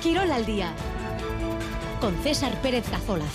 Quirol 0.00 0.30
al 0.30 0.46
día 0.46 0.72
con 2.00 2.14
César 2.22 2.58
Pérez 2.62 2.88
Cazolaz. 2.88 3.26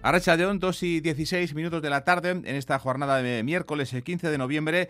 Arracha 0.00 0.38
de 0.38 0.44
2 0.44 0.82
y 0.82 1.00
16 1.00 1.54
minutos 1.54 1.82
de 1.82 1.90
la 1.90 2.04
tarde 2.04 2.30
en 2.30 2.46
esta 2.46 2.78
jornada 2.78 3.20
de 3.20 3.42
miércoles, 3.42 3.92
el 3.92 4.02
15 4.02 4.30
de 4.30 4.38
noviembre. 4.38 4.88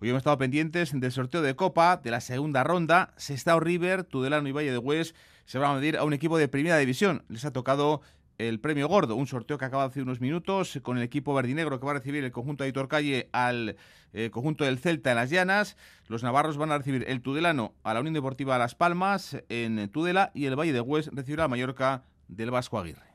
Hoy 0.00 0.08
hemos 0.08 0.20
estado 0.20 0.38
pendientes 0.38 0.98
del 0.98 1.12
sorteo 1.12 1.42
de 1.42 1.54
Copa 1.54 1.98
de 1.98 2.10
la 2.10 2.22
segunda 2.22 2.64
ronda. 2.64 3.12
Sestao 3.18 3.60
River, 3.60 4.04
Tudelano 4.04 4.48
y 4.48 4.52
Valle 4.52 4.72
de 4.72 4.78
Hues 4.78 5.14
se 5.44 5.58
van 5.58 5.72
a 5.72 5.74
medir 5.74 5.98
a 5.98 6.04
un 6.04 6.14
equipo 6.14 6.38
de 6.38 6.48
primera 6.48 6.78
división. 6.78 7.22
Les 7.28 7.44
ha 7.44 7.52
tocado 7.52 8.00
el 8.38 8.60
premio 8.60 8.88
gordo, 8.88 9.14
un 9.14 9.26
sorteo 9.26 9.58
que 9.58 9.66
acaba 9.66 9.84
hace 9.84 10.00
unos 10.00 10.22
minutos 10.22 10.78
con 10.82 10.96
el 10.96 11.02
equipo 11.02 11.34
verdinegro 11.34 11.78
que 11.78 11.84
va 11.84 11.92
a 11.92 11.96
recibir 11.96 12.24
el 12.24 12.32
conjunto 12.32 12.64
de 12.64 12.68
Aitor 12.68 12.88
Calle 12.88 13.28
al 13.32 13.76
eh, 14.12 14.30
conjunto 14.30 14.64
del 14.64 14.78
Celta 14.78 15.10
en 15.10 15.16
las 15.16 15.30
Llanas. 15.30 15.76
Los 16.08 16.22
navarros 16.22 16.56
van 16.56 16.72
a 16.72 16.78
recibir 16.78 17.04
el 17.08 17.20
Tudelano 17.20 17.74
a 17.82 17.94
la 17.94 18.00
Unión 18.00 18.14
Deportiva 18.14 18.58
Las 18.58 18.74
Palmas 18.74 19.36
en 19.48 19.88
Tudela 19.90 20.30
y 20.34 20.46
el 20.46 20.58
Valle 20.58 20.72
de 20.72 20.80
Hues 20.80 21.10
recibirá 21.12 21.44
a 21.44 21.48
Mallorca 21.48 22.04
del 22.28 22.50
Vasco 22.50 22.78
Aguirre. 22.78 23.08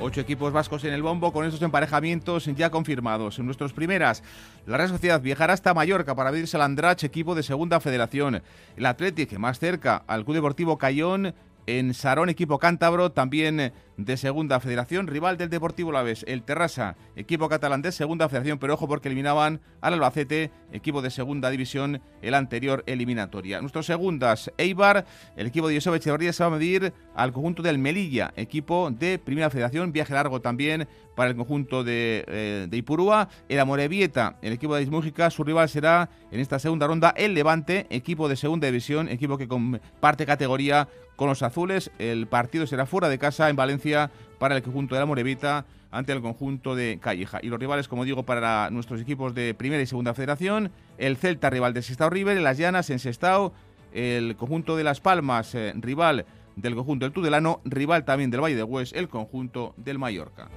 Ocho 0.00 0.20
equipos 0.20 0.52
vascos 0.52 0.84
en 0.84 0.94
el 0.94 1.02
bombo 1.02 1.32
con 1.32 1.44
esos 1.44 1.60
emparejamientos 1.60 2.46
ya 2.46 2.70
confirmados. 2.70 3.40
En 3.40 3.46
nuestras 3.46 3.72
primeras, 3.72 4.22
la 4.64 4.76
Real 4.76 4.88
Sociedad 4.88 5.20
viajará 5.20 5.54
hasta 5.54 5.74
Mallorca 5.74 6.14
para 6.14 6.30
medirse 6.30 6.56
al 6.56 6.62
Andrach, 6.62 7.02
equipo 7.02 7.34
de 7.34 7.42
Segunda 7.42 7.80
Federación. 7.80 8.40
El 8.76 8.86
Athletic 8.86 9.36
más 9.38 9.58
cerca 9.58 10.04
al 10.06 10.24
Club 10.24 10.36
Deportivo 10.36 10.78
Cayón 10.78 11.34
en 11.68 11.92
Sarón, 11.92 12.30
equipo 12.30 12.58
cántabro, 12.58 13.12
también 13.12 13.72
de 13.98 14.16
Segunda 14.16 14.60
Federación, 14.60 15.08
rival 15.08 15.36
del 15.36 15.50
Deportivo 15.50 15.92
Laves, 15.92 16.24
el 16.28 16.44
Terrassa, 16.44 16.96
equipo 17.16 17.48
catalán 17.48 17.82
de 17.82 17.92
Segunda 17.92 18.28
Federación, 18.28 18.58
pero 18.58 18.74
ojo 18.74 18.86
porque 18.86 19.08
eliminaban 19.08 19.60
al 19.80 19.94
Albacete, 19.94 20.52
equipo 20.72 21.02
de 21.02 21.10
Segunda 21.10 21.50
División, 21.50 22.00
el 22.22 22.34
anterior 22.34 22.84
eliminatoria. 22.86 23.60
Nuestros 23.60 23.86
segundas, 23.86 24.52
Eibar, 24.56 25.04
el 25.36 25.48
equipo 25.48 25.68
de 25.68 25.74
Josep 25.74 25.94
Echeverría 25.94 26.32
se 26.32 26.44
va 26.44 26.46
a 26.46 26.58
medir 26.58 26.92
al 27.16 27.32
conjunto 27.32 27.62
del 27.62 27.78
Melilla, 27.78 28.32
equipo 28.36 28.90
de 28.90 29.18
Primera 29.18 29.50
Federación, 29.50 29.92
viaje 29.92 30.14
largo 30.14 30.40
también 30.40 30.86
para 31.16 31.30
el 31.30 31.36
conjunto 31.36 31.82
de, 31.82 32.24
eh, 32.28 32.66
de 32.70 32.76
Ipurúa, 32.76 33.28
el 33.48 33.58
Amorebieta, 33.58 34.38
el 34.42 34.52
equipo 34.52 34.76
de 34.76 34.82
Ismújica, 34.82 35.28
su 35.30 35.42
rival 35.42 35.68
será 35.68 36.08
en 36.30 36.38
esta 36.38 36.60
segunda 36.60 36.86
ronda 36.86 37.12
el 37.16 37.34
Levante, 37.34 37.88
equipo 37.90 38.28
de 38.28 38.36
Segunda 38.36 38.68
División, 38.68 39.08
equipo 39.08 39.36
que 39.36 39.48
comparte 39.48 40.24
categoría 40.24 40.88
con 41.18 41.28
los 41.28 41.42
azules. 41.42 41.90
El 41.98 42.28
partido 42.28 42.66
será 42.68 42.86
fuera 42.86 43.08
de 43.08 43.18
casa 43.18 43.50
en 43.50 43.56
Valencia 43.56 43.87
para 44.38 44.56
el 44.56 44.62
conjunto 44.62 44.94
de 44.94 45.00
la 45.00 45.06
Morevita 45.06 45.66
ante 45.90 46.12
el 46.12 46.20
conjunto 46.20 46.74
de 46.74 46.98
Calleja. 47.00 47.40
Y 47.42 47.48
los 47.48 47.58
rivales, 47.58 47.88
como 47.88 48.04
digo, 48.04 48.24
para 48.24 48.70
nuestros 48.70 49.00
equipos 49.00 49.34
de 49.34 49.54
primera 49.54 49.82
y 49.82 49.86
segunda 49.86 50.14
federación, 50.14 50.70
el 50.98 51.16
Celta 51.16 51.50
rival 51.50 51.74
de 51.74 51.82
Sestao 51.82 52.10
River, 52.10 52.40
Las 52.40 52.58
Llanas 52.58 52.90
en 52.90 52.98
Sestao, 52.98 53.52
el 53.92 54.36
conjunto 54.36 54.76
de 54.76 54.84
Las 54.84 55.00
Palmas 55.00 55.54
eh, 55.54 55.72
rival 55.76 56.26
del 56.56 56.74
conjunto 56.74 57.06
del 57.06 57.12
Tudelano, 57.12 57.60
rival 57.64 58.04
también 58.04 58.30
del 58.30 58.42
Valle 58.42 58.56
de 58.56 58.64
Hues, 58.64 58.92
el 58.92 59.08
conjunto 59.08 59.74
del 59.76 59.98
Mallorca. 59.98 60.48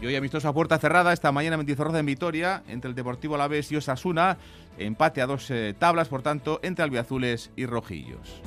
Y 0.00 0.06
hoy 0.06 0.16
amistosa 0.16 0.52
puerta 0.52 0.78
cerrada 0.78 1.12
esta 1.12 1.30
mañana 1.30 1.54
en 1.54 1.60
Mendizorroza 1.60 2.00
en 2.00 2.06
Vitoria 2.06 2.64
entre 2.66 2.88
el 2.88 2.96
Deportivo 2.96 3.36
Alavés 3.36 3.70
y 3.70 3.76
Osasuna. 3.76 4.36
Empate 4.76 5.22
a 5.22 5.26
dos 5.26 5.48
eh, 5.50 5.76
tablas, 5.78 6.08
por 6.08 6.22
tanto, 6.22 6.58
entre 6.64 6.82
albiazules 6.82 7.52
y 7.54 7.66
rojillos. 7.66 8.42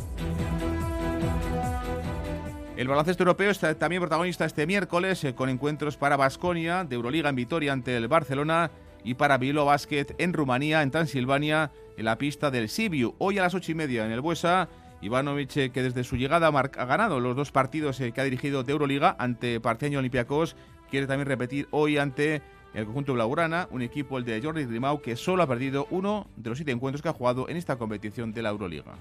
El 2.78 2.90
baloncesto 2.90 3.24
europeo 3.24 3.52
está 3.52 3.74
también 3.76 4.02
protagonista 4.02 4.44
este 4.44 4.68
miércoles 4.68 5.24
eh, 5.24 5.34
con 5.34 5.48
encuentros 5.48 5.96
para 5.96 6.18
Basconia 6.18 6.84
de 6.84 6.96
Euroliga 6.96 7.30
en 7.30 7.36
Vitoria 7.36 7.72
ante 7.72 7.96
el 7.96 8.10
Barcelona 8.10 8.70
y 9.04 9.14
para 9.14 9.38
Bilbao 9.38 9.66
Basket 9.66 10.08
en 10.18 10.34
Rumanía, 10.34 10.82
en 10.82 10.92
Transilvania, 10.92 11.72
en 11.96 12.04
la 12.04 12.18
pista 12.18 12.52
del 12.52 12.68
Sibiu. 12.68 13.16
Hoy 13.18 13.38
a 13.38 13.44
las 13.44 13.54
ocho 13.54 13.72
y 13.72 13.76
media 13.76 14.06
en 14.06 14.12
el 14.12 14.20
Buesa. 14.20 14.68
Ivanovic, 15.02 15.56
eh, 15.58 15.70
que 15.70 15.84
desde 15.84 16.04
su 16.04 16.18
llegada 16.18 16.48
ha 16.48 16.86
ganado 16.86 17.20
los 17.22 17.36
dos 17.36 17.52
partidos 17.52 17.98
que 17.98 18.20
ha 18.20 18.24
dirigido 18.24 18.64
de 18.64 18.74
Euroliga 18.74 19.16
ante 19.20 19.60
Parteño 19.62 20.00
Olympiacos 20.00 20.56
quiere 20.90 21.08
también 21.08 21.28
repetir 21.28 21.68
hoy 21.72 21.98
ante 21.98 22.42
el 22.74 22.86
conjunto 22.86 23.14
blaugrana, 23.14 23.68
un 23.72 23.82
equipo, 23.82 24.18
el 24.18 24.26
de 24.26 24.42
Jordi 24.42 24.66
Grimau, 24.66 25.02
que 25.02 25.16
solo 25.16 25.44
ha 25.44 25.48
perdido 25.48 25.88
uno 25.92 26.28
de 26.36 26.50
los 26.50 26.58
siete 26.58 26.72
encuentros 26.72 27.02
que 27.02 27.10
ha 27.10 27.14
jugado 27.14 27.48
en 27.48 27.56
esta 27.56 27.78
competición 27.78 28.34
de 28.34 28.42
la 28.42 28.50
Euroliga. 28.50 28.96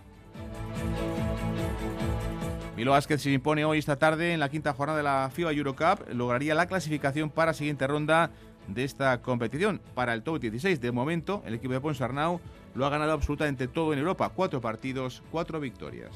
Milo 2.76 2.90
Vázquez 2.90 3.22
se 3.22 3.30
impone 3.30 3.64
hoy 3.64 3.78
esta 3.78 3.96
tarde 3.96 4.32
en 4.32 4.40
la 4.40 4.48
quinta 4.48 4.72
jornada 4.72 4.96
de 4.96 5.04
la 5.04 5.30
FIBA 5.32 5.52
Eurocup, 5.52 6.08
lograría 6.12 6.56
la 6.56 6.66
clasificación 6.66 7.30
para 7.30 7.52
la 7.52 7.54
siguiente 7.54 7.86
ronda 7.86 8.30
de 8.66 8.82
esta 8.82 9.22
competición 9.22 9.80
para 9.94 10.12
el 10.12 10.24
top 10.24 10.40
16. 10.40 10.80
De 10.80 10.90
momento, 10.90 11.42
el 11.46 11.54
equipo 11.54 11.72
de 11.72 11.80
Ponsarnau 11.80 12.40
lo 12.74 12.84
ha 12.84 12.90
ganado 12.90 13.12
absolutamente 13.12 13.68
todo 13.68 13.92
en 13.92 14.00
Europa, 14.00 14.28
cuatro 14.34 14.60
partidos, 14.60 15.22
cuatro 15.30 15.60
victorias. 15.60 16.10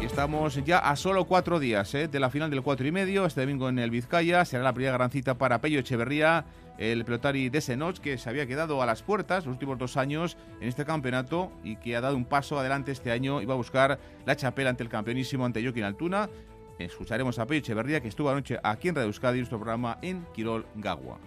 Estamos 0.00 0.62
ya 0.64 0.78
a 0.78 0.94
solo 0.96 1.24
cuatro 1.24 1.58
días 1.58 1.92
¿eh? 1.94 2.06
de 2.06 2.20
la 2.20 2.30
final 2.30 2.50
del 2.50 2.62
cuatro 2.62 2.86
y 2.86 2.92
medio. 2.92 3.26
Este 3.26 3.40
domingo 3.40 3.68
en 3.68 3.78
el 3.78 3.90
Vizcaya 3.90 4.44
será 4.44 4.62
la 4.62 4.72
primera 4.72 4.92
gran 4.92 5.10
cita 5.10 5.34
para 5.38 5.60
Pello 5.60 5.80
Echeverría, 5.80 6.44
el 6.80 7.04
pelotari 7.04 7.50
de 7.50 7.60
Senoch, 7.60 7.98
que 7.98 8.16
se 8.16 8.28
había 8.28 8.46
quedado 8.46 8.82
a 8.82 8.86
las 8.86 9.02
puertas 9.02 9.44
los 9.44 9.52
últimos 9.52 9.78
dos 9.78 9.98
años 9.98 10.38
en 10.60 10.68
este 10.68 10.86
campeonato 10.86 11.52
y 11.62 11.76
que 11.76 11.94
ha 11.94 12.00
dado 12.00 12.16
un 12.16 12.24
paso 12.24 12.58
adelante 12.58 12.90
este 12.90 13.12
año 13.12 13.42
y 13.42 13.44
va 13.44 13.54
a 13.54 13.58
buscar 13.58 14.00
la 14.24 14.34
chapela 14.34 14.70
ante 14.70 14.82
el 14.82 14.88
campeonísimo 14.88 15.44
ante 15.44 15.62
Joaquín 15.62 15.84
Altuna. 15.84 16.30
Escucharemos 16.78 17.38
a 17.38 17.46
Pello 17.46 17.58
Echeverría, 17.58 18.00
que 18.00 18.08
estuvo 18.08 18.30
anoche 18.30 18.58
aquí 18.62 18.88
en 18.88 18.94
Radio 18.94 19.08
Euskadi, 19.08 19.38
nuestro 19.38 19.58
programa 19.58 19.98
en 20.00 20.24
Quirol 20.32 20.64
Gagua. 20.76 21.18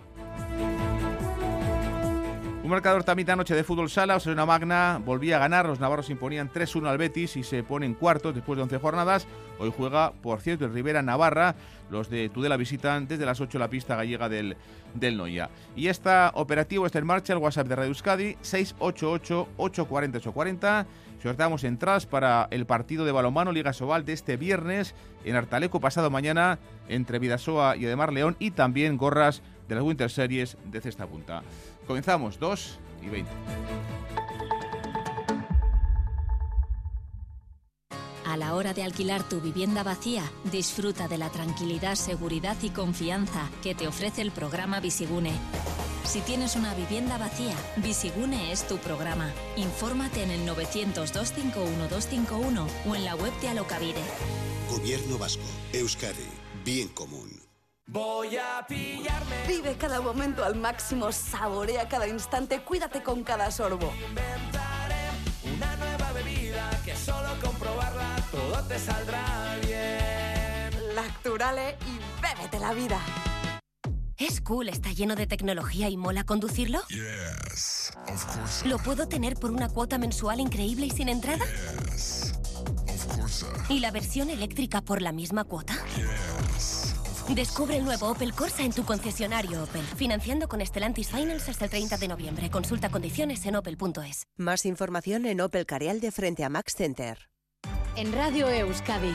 Un 2.64 2.70
marcador 2.70 3.04
también 3.04 3.26
de 3.26 3.34
anoche 3.34 3.56
de 3.56 3.64
fútbol 3.66 3.90
sala, 3.90 4.16
Osasuna 4.16 4.46
Magna 4.46 5.02
volvía 5.04 5.36
a 5.36 5.40
ganar, 5.40 5.66
los 5.66 5.82
navarros 5.82 6.10
imponían 6.10 6.50
3-1 6.50 6.88
al 6.88 6.98
Betis 6.98 7.36
y 7.36 7.44
se 7.44 7.62
ponen 7.62 7.94
cuartos 7.94 8.34
después 8.34 8.56
de 8.56 8.64
11 8.64 8.78
jornadas. 8.78 9.28
Hoy 9.60 9.74
juega, 9.76 10.14
por 10.14 10.40
cierto, 10.40 10.64
el 10.64 10.74
Rivera 10.74 11.02
Navarra, 11.02 11.56
los 11.92 12.10
de 12.10 12.30
Tudela 12.30 12.56
visitan 12.56 13.06
desde 13.06 13.26
las 13.26 13.42
8 13.42 13.60
la 13.60 13.70
pista 13.70 13.98
gallega 13.98 14.30
del, 14.30 14.56
del 14.94 15.18
Noia. 15.18 15.50
Y 15.76 15.88
está 15.88 16.32
operativo, 16.36 16.86
está 16.86 17.00
en 17.00 17.06
marcha 17.06 17.34
el 17.34 17.40
WhatsApp 17.40 17.68
de 17.68 17.76
Radio 17.76 17.90
Euskadi, 17.90 18.36
688-840-840. 18.36 20.86
Sorteamos 21.22 21.66
entradas 21.66 22.06
para 22.06 22.48
el 22.50 22.66
partido 22.66 23.04
de 23.04 23.12
balonmano 23.12 23.52
Liga 23.52 23.74
Sobal 23.74 24.06
de 24.06 24.14
este 24.14 24.38
viernes 24.38 24.96
en 25.26 25.36
Artaleco 25.36 25.82
pasado 25.82 26.10
mañana 26.10 26.60
entre 26.88 27.20
Vidasoa 27.20 27.76
y 27.76 27.84
Edemar 27.84 28.14
León 28.14 28.38
y 28.40 28.52
también 28.52 28.96
gorras 28.96 29.42
de 29.68 29.76
las 29.76 29.84
Winter 29.84 30.10
Series 30.10 30.58
de 30.66 30.80
cesta 30.80 31.08
punta. 31.08 31.44
Comenzamos, 31.88 32.40
2 32.40 32.80
y 33.02 33.10
20. 33.10 33.32
A 38.26 38.38
la 38.38 38.56
hora 38.56 38.74
de 38.74 38.84
alquilar 38.84 39.28
tu 39.30 39.42
vivienda 39.42 39.84
vacía, 39.84 40.24
disfruta 40.46 41.08
de 41.08 41.20
la 41.20 41.30
tranquilidad, 41.30 41.94
seguridad 41.96 42.58
y 42.64 42.70
confianza 42.70 43.50
que 43.62 43.76
te 43.76 43.88
ofrece 43.88 44.24
el 44.24 44.32
programa 44.32 44.80
Visigune. 44.80 45.34
Si 46.04 46.22
tienes 46.22 46.56
una 46.56 46.74
vivienda 46.74 47.18
vacía, 47.18 47.54
Visigune 47.78 48.52
es 48.52 48.68
tu 48.68 48.78
programa. 48.78 49.32
Infórmate 49.56 50.24
en 50.24 50.32
el 50.32 50.48
900-251-251 50.48 52.68
o 52.88 52.96
en 52.96 53.06
la 53.06 53.16
web 53.16 53.32
de 53.40 53.50
Alocavide. 53.50 54.02
Gobierno 54.70 55.18
Vasco, 55.18 55.44
Euskadi, 55.72 56.28
Bien 56.66 56.88
Común. 56.88 57.43
Voy 57.88 58.38
a 58.38 58.66
pillarme. 58.66 59.46
Vive 59.48 59.76
cada 59.78 60.00
momento 60.00 60.44
al 60.44 60.56
máximo, 60.56 61.12
saborea 61.12 61.88
cada 61.90 62.08
instante, 62.08 62.62
cuídate 62.64 63.04
con 63.04 63.24
cada 63.24 63.52
sorbo. 63.52 63.94
Inventaré 64.08 65.10
una 65.54 65.76
nueva 65.76 66.12
bebida 66.14 66.70
que 66.86 66.96
solo 66.96 67.28
comprobarla 67.42 68.16
todo 68.32 68.64
te 68.68 68.80
saldrá 68.80 69.58
bien. 69.62 70.96
Lacturale 70.96 71.78
y 71.86 72.22
bébete 72.22 72.60
la 72.60 72.74
vida. 72.74 73.00
¿Es 74.18 74.40
cool? 74.40 74.70
¿Está 74.70 74.94
lleno 74.94 75.16
de 75.16 75.28
tecnología 75.28 75.90
y 75.90 75.98
mola 75.98 76.24
conducirlo? 76.24 76.80
Yes, 76.88 77.92
of 78.08 78.26
course. 78.26 78.68
¿Lo 78.68 78.78
puedo 78.78 79.10
tener 79.10 79.36
por 79.36 79.52
una 79.52 79.68
cuota 79.68 79.98
mensual 79.98 80.40
increíble 80.40 80.86
y 80.86 80.92
sin 80.92 81.10
entrada? 81.10 81.46
Yes, 81.92 82.34
of 82.88 83.18
course. 83.18 83.46
¿Y 83.68 83.80
la 83.82 83.92
versión 83.92 84.30
eléctrica 84.30 84.82
por 84.82 85.02
la 85.02 85.12
misma 85.12 85.44
cuota? 85.44 85.74
Yes. 85.98 86.08
Descubre 87.30 87.78
el 87.78 87.86
nuevo 87.86 88.12
Opel 88.12 88.34
Corsa 88.34 88.64
en 88.64 88.72
tu 88.72 88.84
concesionario 88.84 89.64
Opel. 89.64 89.82
Financiando 89.96 90.48
con 90.48 90.64
Stellantis 90.66 91.10
Finance 91.10 91.50
hasta 91.50 91.66
el 91.66 91.72
30 91.72 91.98
de 91.98 92.08
noviembre. 92.08 92.50
Consulta 92.50 92.90
condiciones 92.90 93.46
en 93.46 93.56
opel.es. 93.56 94.28
Más 94.38 94.66
información 94.66 95.26
en 95.26 95.42
Opel 95.42 95.66
Carial 95.66 96.00
de 96.00 96.12
frente 96.12 96.44
a 96.44 96.50
Max 96.50 96.74
Center. 96.76 97.30
En 97.96 98.12
Radio 98.12 98.50
Euskadi, 98.50 99.14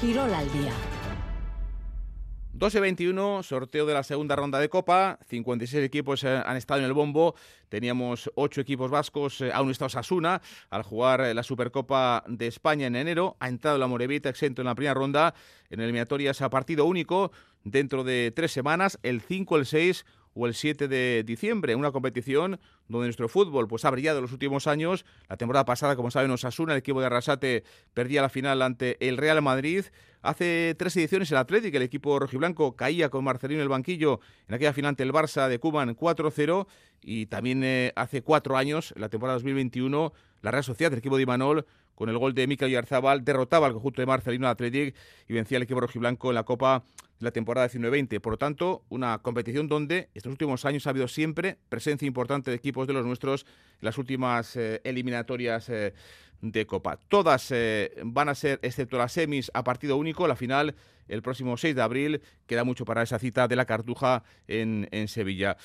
Quirol 0.00 0.34
al 0.34 0.52
día. 0.52 0.72
12-21, 2.60 3.42
sorteo 3.42 3.86
de 3.86 3.94
la 3.94 4.02
segunda 4.02 4.36
ronda 4.36 4.58
de 4.58 4.68
Copa. 4.68 5.18
56 5.30 5.82
equipos 5.82 6.22
eh, 6.24 6.42
han 6.44 6.58
estado 6.58 6.80
en 6.80 6.84
el 6.84 6.92
bombo. 6.92 7.34
Teníamos 7.70 8.30
8 8.34 8.60
equipos 8.60 8.90
vascos, 8.90 9.40
eh, 9.40 9.50
aún 9.50 9.70
está 9.70 9.86
Osasuna, 9.86 10.42
al 10.68 10.82
jugar 10.82 11.22
eh, 11.22 11.32
la 11.32 11.42
Supercopa 11.42 12.22
de 12.28 12.48
España 12.48 12.86
en 12.86 12.96
enero. 12.96 13.38
Ha 13.40 13.48
entrado 13.48 13.78
la 13.78 13.86
Morevita 13.86 14.28
exento 14.28 14.60
en 14.60 14.66
la 14.66 14.74
primera 14.74 14.92
ronda. 14.92 15.34
En 15.70 15.80
eliminatorias 15.80 16.42
a 16.42 16.50
partido 16.50 16.84
único 16.84 17.32
dentro 17.64 18.04
de 18.04 18.30
tres 18.30 18.52
semanas, 18.52 18.98
el 19.02 19.22
5, 19.22 19.56
el 19.56 19.64
6 19.64 20.04
o 20.34 20.46
el 20.46 20.54
7 20.54 20.88
de 20.88 21.24
diciembre, 21.24 21.74
una 21.74 21.92
competición 21.92 22.60
donde 22.88 23.06
nuestro 23.06 23.28
fútbol 23.28 23.68
pues, 23.68 23.84
ha 23.84 23.90
brillado 23.90 24.18
en 24.18 24.22
los 24.22 24.32
últimos 24.32 24.66
años. 24.66 25.04
La 25.28 25.36
temporada 25.36 25.64
pasada, 25.64 25.96
como 25.96 26.10
saben, 26.10 26.30
Osasuna, 26.30 26.72
el 26.72 26.78
equipo 26.78 27.00
de 27.00 27.06
Arrasate, 27.06 27.64
perdía 27.94 28.22
la 28.22 28.28
final 28.28 28.62
ante 28.62 28.96
el 29.06 29.16
Real 29.16 29.42
Madrid. 29.42 29.84
Hace 30.22 30.74
tres 30.78 30.96
ediciones 30.96 31.30
el 31.30 31.38
Atlético, 31.38 31.76
el 31.76 31.82
equipo 31.82 32.18
rojiblanco, 32.18 32.76
caía 32.76 33.08
con 33.08 33.24
Marcelino 33.24 33.60
en 33.60 33.62
el 33.62 33.68
banquillo 33.68 34.20
en 34.48 34.54
aquella 34.54 34.72
final 34.72 34.90
ante 34.90 35.02
el 35.02 35.12
Barça 35.12 35.48
de 35.48 35.58
Cuban 35.58 35.96
4-0. 35.96 36.66
Y 37.02 37.26
también 37.26 37.64
eh, 37.64 37.92
hace 37.96 38.22
cuatro 38.22 38.56
años, 38.56 38.92
la 38.96 39.08
temporada 39.08 39.36
2021, 39.36 40.12
la 40.42 40.50
Real 40.50 40.64
Sociedad, 40.64 40.92
el 40.92 40.98
equipo 40.98 41.16
de 41.16 41.22
Imanol, 41.22 41.66
con 42.00 42.08
el 42.08 42.16
gol 42.16 42.32
de 42.32 42.46
Mikel 42.46 42.70
Yarzabal, 42.70 43.26
derrotaba 43.26 43.66
al 43.66 43.74
conjunto 43.74 44.00
de 44.00 44.06
Marcelino 44.06 44.48
Athletic 44.48 44.96
y 45.28 45.34
vencía 45.34 45.58
al 45.58 45.64
equipo 45.64 45.80
rojiblanco 45.80 46.30
en 46.30 46.34
la 46.34 46.44
Copa 46.44 46.82
de 47.18 47.24
la 47.26 47.30
temporada 47.30 47.68
19-20. 47.68 48.22
Por 48.22 48.32
lo 48.32 48.36
tanto, 48.38 48.84
una 48.88 49.18
competición 49.18 49.68
donde 49.68 50.08
estos 50.14 50.30
últimos 50.30 50.64
años 50.64 50.86
ha 50.86 50.90
habido 50.90 51.08
siempre 51.08 51.58
presencia 51.68 52.06
importante 52.06 52.50
de 52.50 52.56
equipos 52.56 52.86
de 52.86 52.94
los 52.94 53.04
nuestros 53.04 53.44
en 53.44 53.84
las 53.84 53.98
últimas 53.98 54.56
eh, 54.56 54.80
eliminatorias 54.82 55.68
eh, 55.68 55.92
de 56.40 56.66
Copa. 56.66 56.98
Todas 57.08 57.50
eh, 57.50 57.92
van 58.02 58.30
a 58.30 58.34
ser, 58.34 58.60
excepto 58.62 58.96
las 58.96 59.12
semis, 59.12 59.50
a 59.52 59.62
partido 59.62 59.98
único. 59.98 60.26
La 60.26 60.36
final 60.36 60.74
el 61.06 61.20
próximo 61.20 61.58
6 61.58 61.76
de 61.76 61.82
abril. 61.82 62.22
Queda 62.46 62.64
mucho 62.64 62.86
para 62.86 63.02
esa 63.02 63.18
cita 63.18 63.46
de 63.46 63.56
la 63.56 63.66
Cartuja 63.66 64.24
en 64.48 64.88
Sevilla. 65.06 65.58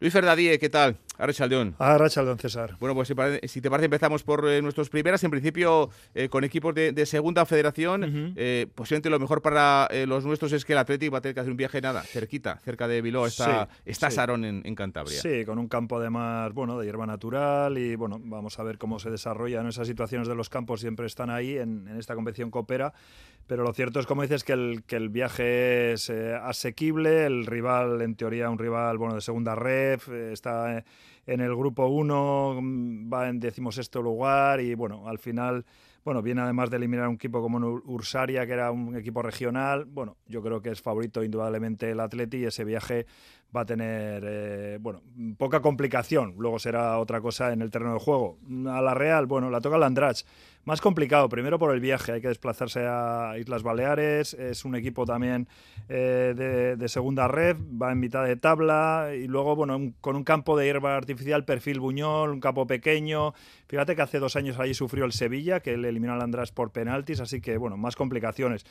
Luis 0.00 0.14
Ferdadie, 0.14 0.58
¿qué 0.58 0.70
tal? 0.70 0.96
Arrachaldeón. 1.18 1.74
Arrachaldeón, 1.78 2.38
César. 2.38 2.74
Bueno, 2.80 2.94
pues 2.94 3.08
si, 3.08 3.60
te 3.60 3.68
parece 3.68 3.84
empezamos 3.84 4.22
por 4.22 4.48
eh, 4.48 4.62
nuestros 4.62 4.88
primeras. 4.88 5.22
En 5.24 5.30
principio, 5.30 5.90
eh, 6.14 6.30
con 6.30 6.42
equipos 6.42 6.74
de, 6.74 6.92
de 6.92 7.04
segunda 7.04 7.44
federación, 7.44 8.32
eh, 8.36 8.66
posiblemente 8.74 9.10
lo 9.10 9.18
mejor 9.18 9.42
para 9.42 9.86
eh, 9.90 10.06
los 10.06 10.24
nuestros 10.24 10.52
es 10.52 10.64
que 10.64 10.72
el 10.72 10.78
Atlético 10.78 11.12
va 11.12 11.18
a 11.18 11.20
tener 11.20 11.34
que 11.34 11.40
hacer 11.40 11.50
un 11.50 11.58
viaje, 11.58 11.82
nada, 11.82 12.00
cerquita, 12.02 12.58
cerca 12.64 12.88
de 12.88 13.02
Bilbao. 13.02 13.26
Está, 13.26 13.68
Sí, 13.70 13.82
está 13.84 14.08
sí. 14.08 14.16
Sarón 14.16 14.46
en, 14.46 14.62
en 14.64 14.74
Cantabria. 14.74 15.20
Sí, 15.20 15.44
con 15.44 15.58
un 15.58 15.68
campo 15.68 15.98
además, 15.98 16.54
bueno, 16.54 16.78
de 16.78 16.86
hierba 16.86 17.04
natural 17.04 17.76
y 17.76 17.94
bueno, 17.94 18.18
vamos 18.18 18.58
a 18.58 18.62
ver 18.62 18.78
cómo 18.78 18.98
se 18.98 19.10
desarrollan 19.10 19.66
esas 19.66 19.86
situaciones 19.86 20.28
de 20.28 20.34
los 20.34 20.48
campos, 20.48 20.80
siempre 20.80 21.04
están 21.04 21.28
ahí 21.28 21.58
en, 21.58 21.86
en 21.86 21.98
esta 21.98 22.14
competición 22.14 22.50
coopera, 22.50 22.94
pero 23.50 23.64
lo 23.64 23.72
cierto 23.72 23.98
es, 23.98 24.06
como 24.06 24.22
dices, 24.22 24.44
que 24.44 24.52
el, 24.52 24.84
que 24.86 24.94
el 24.94 25.08
viaje 25.08 25.90
es 25.94 26.08
eh, 26.08 26.36
asequible, 26.40 27.26
el 27.26 27.46
rival, 27.46 28.00
en 28.00 28.14
teoría, 28.14 28.48
un 28.48 28.58
rival, 28.60 28.96
bueno, 28.96 29.16
de 29.16 29.20
segunda 29.20 29.56
ref, 29.56 30.08
eh, 30.08 30.30
está 30.32 30.84
en 31.26 31.40
el 31.40 31.56
grupo 31.56 31.88
1, 31.88 32.60
mm, 32.62 33.12
va 33.12 33.28
en 33.28 33.40
decimosexto 33.40 34.00
lugar 34.02 34.60
y 34.60 34.76
bueno, 34.76 35.08
al 35.08 35.18
final... 35.18 35.64
Bueno, 36.02 36.22
viene 36.22 36.40
además 36.40 36.70
de 36.70 36.78
eliminar 36.78 37.08
un 37.08 37.16
equipo 37.16 37.42
como 37.42 37.58
Ur- 37.58 37.82
Ursaria, 37.84 38.46
que 38.46 38.52
era 38.54 38.70
un 38.70 38.96
equipo 38.96 39.20
regional. 39.20 39.84
Bueno, 39.84 40.16
yo 40.28 40.40
creo 40.42 40.62
que 40.62 40.70
es 40.70 40.80
favorito 40.80 41.22
indudablemente 41.22 41.90
el 41.90 42.00
Atleti 42.00 42.38
y 42.38 42.44
ese 42.46 42.64
viaje 42.64 43.04
va 43.54 43.60
a 43.60 43.64
tener, 43.66 44.22
eh, 44.26 44.78
bueno, 44.80 45.02
poca 45.36 45.60
complicación. 45.60 46.36
Luego 46.38 46.58
será 46.58 46.98
otra 46.98 47.20
cosa 47.20 47.52
en 47.52 47.60
el 47.60 47.70
terreno 47.70 47.92
de 47.92 48.00
juego. 48.00 48.38
A 48.70 48.80
la 48.80 48.94
Real, 48.94 49.26
bueno, 49.26 49.50
la 49.50 49.60
toca 49.60 49.76
el 49.76 49.82
Andrach. 49.82 50.22
Más 50.64 50.82
complicado, 50.82 51.30
primero 51.30 51.58
por 51.58 51.74
el 51.74 51.80
viaje, 51.80 52.12
hay 52.12 52.20
que 52.20 52.28
desplazarse 52.28 52.80
a 52.86 53.34
Islas 53.38 53.62
Baleares, 53.62 54.34
es 54.34 54.66
un 54.66 54.74
equipo 54.74 55.06
también 55.06 55.48
eh, 55.88 56.76
de, 56.78 56.88
segunda 56.88 57.28
red, 57.28 57.56
va 57.80 57.90
en 57.92 57.98
mitad 57.98 58.26
de 58.26 58.36
tabla 58.36 59.12
y 59.16 59.26
luego, 59.26 59.56
bueno, 59.56 59.92
con 60.02 60.16
un 60.16 60.24
campo 60.24 60.58
de 60.58 60.66
hierba 60.66 60.96
artificial, 60.96 61.46
perfil 61.46 61.80
Buñol, 61.80 62.30
un 62.30 62.40
campo 62.40 62.66
pequeño. 62.66 63.32
Fíjate 63.68 63.96
que 63.96 64.02
hace 64.02 64.18
dos 64.18 64.36
años 64.36 64.58
allí 64.58 64.74
sufrió 64.74 65.06
el 65.06 65.12
Sevilla, 65.12 65.60
que 65.60 65.78
le 65.78 65.88
eliminó 65.88 66.12
al 66.12 66.20
András 66.20 66.52
por 66.52 66.72
penaltis, 66.72 67.20
así 67.20 67.40
que, 67.40 67.56
bueno, 67.56 67.78
más 67.78 67.96
complicaciones. 67.96 68.66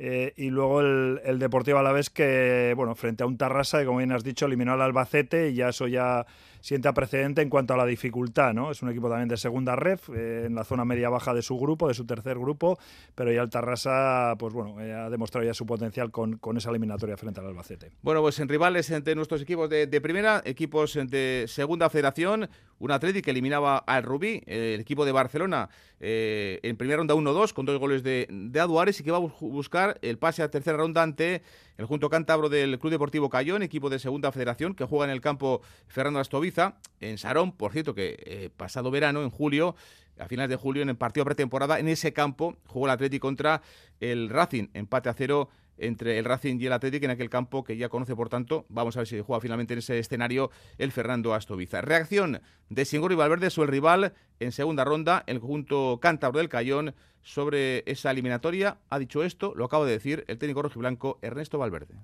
Eh, 0.00 0.32
y 0.36 0.50
luego 0.50 0.80
el, 0.80 1.20
el 1.24 1.38
Deportivo 1.38 1.78
Alavés 1.78 2.10
que, 2.10 2.72
bueno, 2.76 2.94
frente 2.96 3.22
a 3.22 3.26
un 3.26 3.36
Tarrasa 3.36 3.78
que, 3.80 3.86
como 3.86 3.98
bien 3.98 4.12
has 4.12 4.24
dicho, 4.24 4.46
eliminó 4.46 4.72
al 4.72 4.82
Albacete 4.82 5.50
y 5.50 5.54
ya 5.54 5.68
eso 5.68 5.86
ya 5.86 6.26
sienta 6.60 6.92
precedente 6.94 7.42
en 7.42 7.48
cuanto 7.50 7.74
a 7.74 7.76
la 7.76 7.86
dificultad, 7.86 8.52
¿no? 8.54 8.70
Es 8.70 8.82
un 8.82 8.90
equipo 8.90 9.08
también 9.08 9.28
de 9.28 9.36
segunda 9.36 9.76
ref, 9.76 10.08
eh, 10.10 10.44
en 10.46 10.54
la 10.54 10.64
zona 10.64 10.84
media-baja 10.84 11.34
de 11.34 11.42
su 11.42 11.58
grupo, 11.58 11.88
de 11.88 11.94
su 11.94 12.04
tercer 12.06 12.38
grupo, 12.38 12.78
pero 13.14 13.32
ya 13.32 13.42
el 13.42 13.50
Tarrasa, 13.50 14.34
pues 14.38 14.52
bueno, 14.54 14.80
eh, 14.80 14.92
ha 14.92 15.10
demostrado 15.10 15.46
ya 15.46 15.54
su 15.54 15.66
potencial 15.66 16.10
con, 16.10 16.38
con 16.38 16.56
esa 16.56 16.70
eliminatoria 16.70 17.16
frente 17.16 17.40
al 17.40 17.46
Albacete. 17.46 17.90
Bueno, 18.02 18.20
pues 18.22 18.38
en 18.40 18.48
rivales 18.48 18.90
entre 18.90 19.14
nuestros 19.14 19.42
equipos 19.42 19.68
de, 19.70 19.86
primera, 20.00 20.42
equipos 20.44 20.94
de 20.94 21.44
segunda 21.48 21.90
federación, 21.90 22.48
un 22.78 22.90
Atlético 22.92 23.24
que 23.24 23.30
eliminaba 23.32 23.78
al 23.78 24.02
Rubí, 24.02 24.42
el 24.46 24.80
equipo 24.80 25.04
de 25.04 25.12
Barcelona, 25.12 25.68
eh, 26.00 26.60
en 26.62 26.76
primera 26.76 26.98
ronda 26.98 27.14
1-2 27.14 27.52
con 27.52 27.66
dos 27.66 27.78
goles 27.78 28.02
de, 28.02 28.28
de 28.30 28.60
Aduares 28.60 29.00
y 29.00 29.02
que 29.04 29.10
va 29.10 29.16
a 29.16 29.20
bus- 29.20 29.32
buscar 29.40 29.98
el 30.02 30.16
pase 30.18 30.42
a 30.42 30.50
tercera 30.50 30.76
ronda 30.76 31.02
ante 31.02 31.42
el 31.78 31.86
junto 31.86 32.10
cántabro 32.10 32.48
del 32.48 32.78
Club 32.78 32.90
Deportivo 32.90 33.30
Cayón, 33.30 33.62
equipo 33.62 33.88
de 33.88 34.00
segunda 34.00 34.32
federación, 34.32 34.74
que 34.74 34.84
juega 34.84 35.04
en 35.04 35.12
el 35.12 35.20
campo 35.20 35.62
Fernando 35.86 36.18
Astoviza, 36.18 36.74
en 37.00 37.18
Sarón, 37.18 37.52
por 37.52 37.72
cierto, 37.72 37.94
que 37.94 38.16
eh, 38.26 38.50
pasado 38.54 38.90
verano, 38.90 39.22
en 39.22 39.30
julio, 39.30 39.76
a 40.18 40.26
finales 40.26 40.50
de 40.50 40.56
julio, 40.56 40.82
en 40.82 40.88
el 40.88 40.96
partido 40.96 41.24
pretemporada, 41.24 41.78
en 41.78 41.86
ese 41.86 42.12
campo 42.12 42.56
jugó 42.66 42.86
el 42.86 42.90
Atlético 42.90 43.28
contra 43.28 43.62
el 44.00 44.28
Racing, 44.28 44.66
empate 44.74 45.08
a 45.08 45.14
cero 45.14 45.48
entre 45.80 46.18
el 46.18 46.24
Racing 46.24 46.58
y 46.60 46.66
el 46.66 46.72
Atlético 46.72 47.04
en 47.04 47.12
aquel 47.12 47.30
campo 47.30 47.62
que 47.62 47.76
ya 47.76 47.88
conoce, 47.88 48.16
por 48.16 48.28
tanto, 48.28 48.66
vamos 48.68 48.96
a 48.96 49.00
ver 49.00 49.06
si 49.06 49.20
juega 49.20 49.40
finalmente 49.40 49.74
en 49.74 49.78
ese 49.78 50.00
escenario 50.00 50.50
el 50.78 50.90
Fernando 50.90 51.32
Astoviza. 51.32 51.80
Reacción 51.80 52.40
de 52.68 52.84
Singor 52.84 53.12
y 53.12 53.14
Valverde 53.14 53.50
sobre 53.50 53.66
el 53.66 53.72
rival 53.72 54.14
en 54.40 54.50
segunda 54.50 54.84
ronda, 54.84 55.22
el 55.28 55.38
conjunto 55.38 56.00
cántabro 56.02 56.38
del 56.38 56.48
Cayón 56.48 56.96
sobre 57.22 57.82
esa 57.86 58.10
eliminatoria. 58.10 58.78
Ha 58.90 58.98
dicho 58.98 59.22
esto, 59.22 59.52
lo 59.54 59.64
acabo 59.64 59.84
de 59.84 59.92
decir, 59.92 60.24
el 60.28 60.38
técnico 60.38 60.62
rojiblanco 60.62 61.18
Ernesto 61.22 61.58
Valverde. 61.58 61.94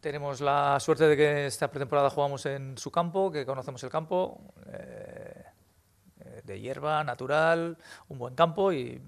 Tenemos 0.00 0.40
la 0.40 0.80
suerte 0.80 1.06
de 1.06 1.16
que 1.16 1.46
esta 1.46 1.70
pretemporada 1.70 2.10
jugamos 2.10 2.44
en 2.46 2.76
su 2.76 2.90
campo, 2.90 3.30
que 3.30 3.46
conocemos 3.46 3.82
el 3.84 3.90
campo, 3.90 4.40
eh, 4.66 5.44
eh, 6.20 6.42
de 6.44 6.60
hierba, 6.60 7.04
natural, 7.04 7.78
un 8.08 8.18
buen 8.18 8.34
campo 8.34 8.72
y, 8.72 9.00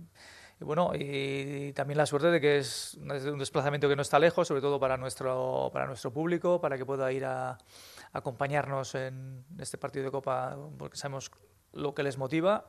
bueno, 0.60 0.92
y 0.94 1.72
también 1.72 1.98
la 1.98 2.06
suerte 2.06 2.30
de 2.30 2.40
que 2.40 2.58
es 2.58 2.94
un 2.94 3.38
desplazamiento 3.38 3.88
que 3.88 3.96
no 3.96 4.02
está 4.02 4.18
lejos, 4.18 4.46
sobre 4.46 4.60
todo 4.60 4.78
para 4.78 4.96
nuestro, 4.96 5.70
para 5.72 5.86
nuestro 5.86 6.12
público, 6.12 6.60
para 6.60 6.78
que 6.78 6.86
pueda 6.86 7.10
ir 7.10 7.24
a 7.24 7.58
acompañarnos 8.12 8.94
en 8.94 9.44
este 9.58 9.76
partido 9.76 10.04
de 10.04 10.10
Copa, 10.12 10.56
porque 10.78 10.96
sabemos 10.96 11.30
lo 11.72 11.94
que 11.94 12.04
les 12.04 12.16
motiva. 12.16 12.66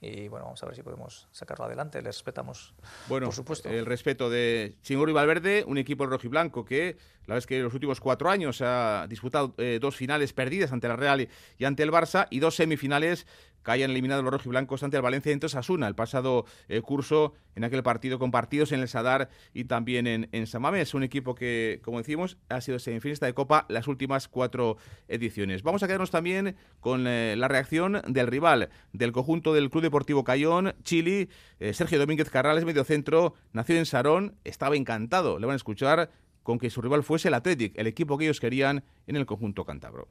Y 0.00 0.28
bueno, 0.28 0.46
vamos 0.46 0.62
a 0.62 0.66
ver 0.66 0.74
si 0.74 0.82
podemos 0.82 1.28
sacarlo 1.30 1.66
adelante. 1.66 1.98
Les 2.00 2.16
respetamos, 2.16 2.74
Bueno, 3.06 3.26
por 3.26 3.34
supuesto. 3.34 3.68
el 3.68 3.84
respeto 3.84 4.30
de 4.30 4.76
y 4.88 4.94
Valverde, 4.94 5.64
un 5.66 5.76
equipo 5.76 6.06
rojiblanco 6.06 6.64
que 6.64 6.96
la 7.26 7.36
es 7.36 7.46
que 7.46 7.58
en 7.58 7.64
los 7.64 7.74
últimos 7.74 8.00
cuatro 8.00 8.30
años 8.30 8.62
ha 8.62 9.06
disputado 9.08 9.54
eh, 9.58 9.78
dos 9.80 9.96
finales 9.96 10.32
perdidas 10.32 10.72
ante 10.72 10.88
la 10.88 10.96
Real 10.96 11.28
y 11.58 11.64
ante 11.64 11.82
el 11.82 11.92
Barça 11.92 12.26
y 12.30 12.40
dos 12.40 12.56
semifinales 12.56 13.26
que 13.64 13.70
hayan 13.70 13.90
eliminado 13.90 14.22
los 14.22 14.32
rojiblancos 14.32 14.82
ante 14.82 14.96
el 14.96 15.02
Valencia 15.02 15.30
y 15.30 15.34
ante 15.34 15.46
Osasuna 15.46 15.86
el 15.88 15.94
pasado 15.94 16.44
eh, 16.68 16.80
curso 16.80 17.34
en 17.54 17.64
aquel 17.64 17.82
partido 17.82 18.18
con 18.18 18.30
partidos 18.30 18.72
en 18.72 18.80
el 18.80 18.88
Sadar 18.88 19.28
y 19.52 19.64
también 19.64 20.06
en, 20.06 20.28
en 20.32 20.46
San 20.46 20.62
Mamés. 20.62 20.94
Un 20.94 21.02
equipo 21.02 21.34
que, 21.34 21.80
como 21.82 21.98
decimos, 21.98 22.38
ha 22.48 22.60
sido 22.60 22.78
semifinalista 22.78 23.26
de 23.26 23.34
Copa 23.34 23.66
las 23.68 23.88
últimas 23.88 24.28
cuatro 24.28 24.76
ediciones. 25.08 25.62
Vamos 25.62 25.82
a 25.82 25.86
quedarnos 25.86 26.10
también 26.10 26.56
con 26.80 27.06
eh, 27.06 27.34
la 27.36 27.48
reacción 27.48 28.00
del 28.06 28.26
rival 28.26 28.70
del 28.92 29.12
conjunto 29.12 29.52
del 29.52 29.70
Club 29.70 29.82
Deportivo 29.82 30.24
Cayón, 30.24 30.74
Chile. 30.82 31.28
Eh, 31.58 31.72
Sergio 31.74 31.98
Domínguez 31.98 32.30
Carrales, 32.30 32.64
mediocentro, 32.64 33.34
nació 33.52 33.76
en 33.76 33.86
Sarón, 33.86 34.36
estaba 34.44 34.76
encantado. 34.76 35.38
Le 35.38 35.46
van 35.46 35.54
a 35.54 35.56
escuchar 35.56 36.10
con 36.42 36.58
que 36.58 36.70
su 36.70 36.80
rival 36.80 37.02
fuese 37.02 37.28
el 37.28 37.34
Athletic, 37.34 37.76
el 37.76 37.86
equipo 37.86 38.16
que 38.16 38.24
ellos 38.24 38.40
querían 38.40 38.84
en 39.06 39.16
el 39.16 39.26
conjunto 39.26 39.64
cántabro. 39.64 40.08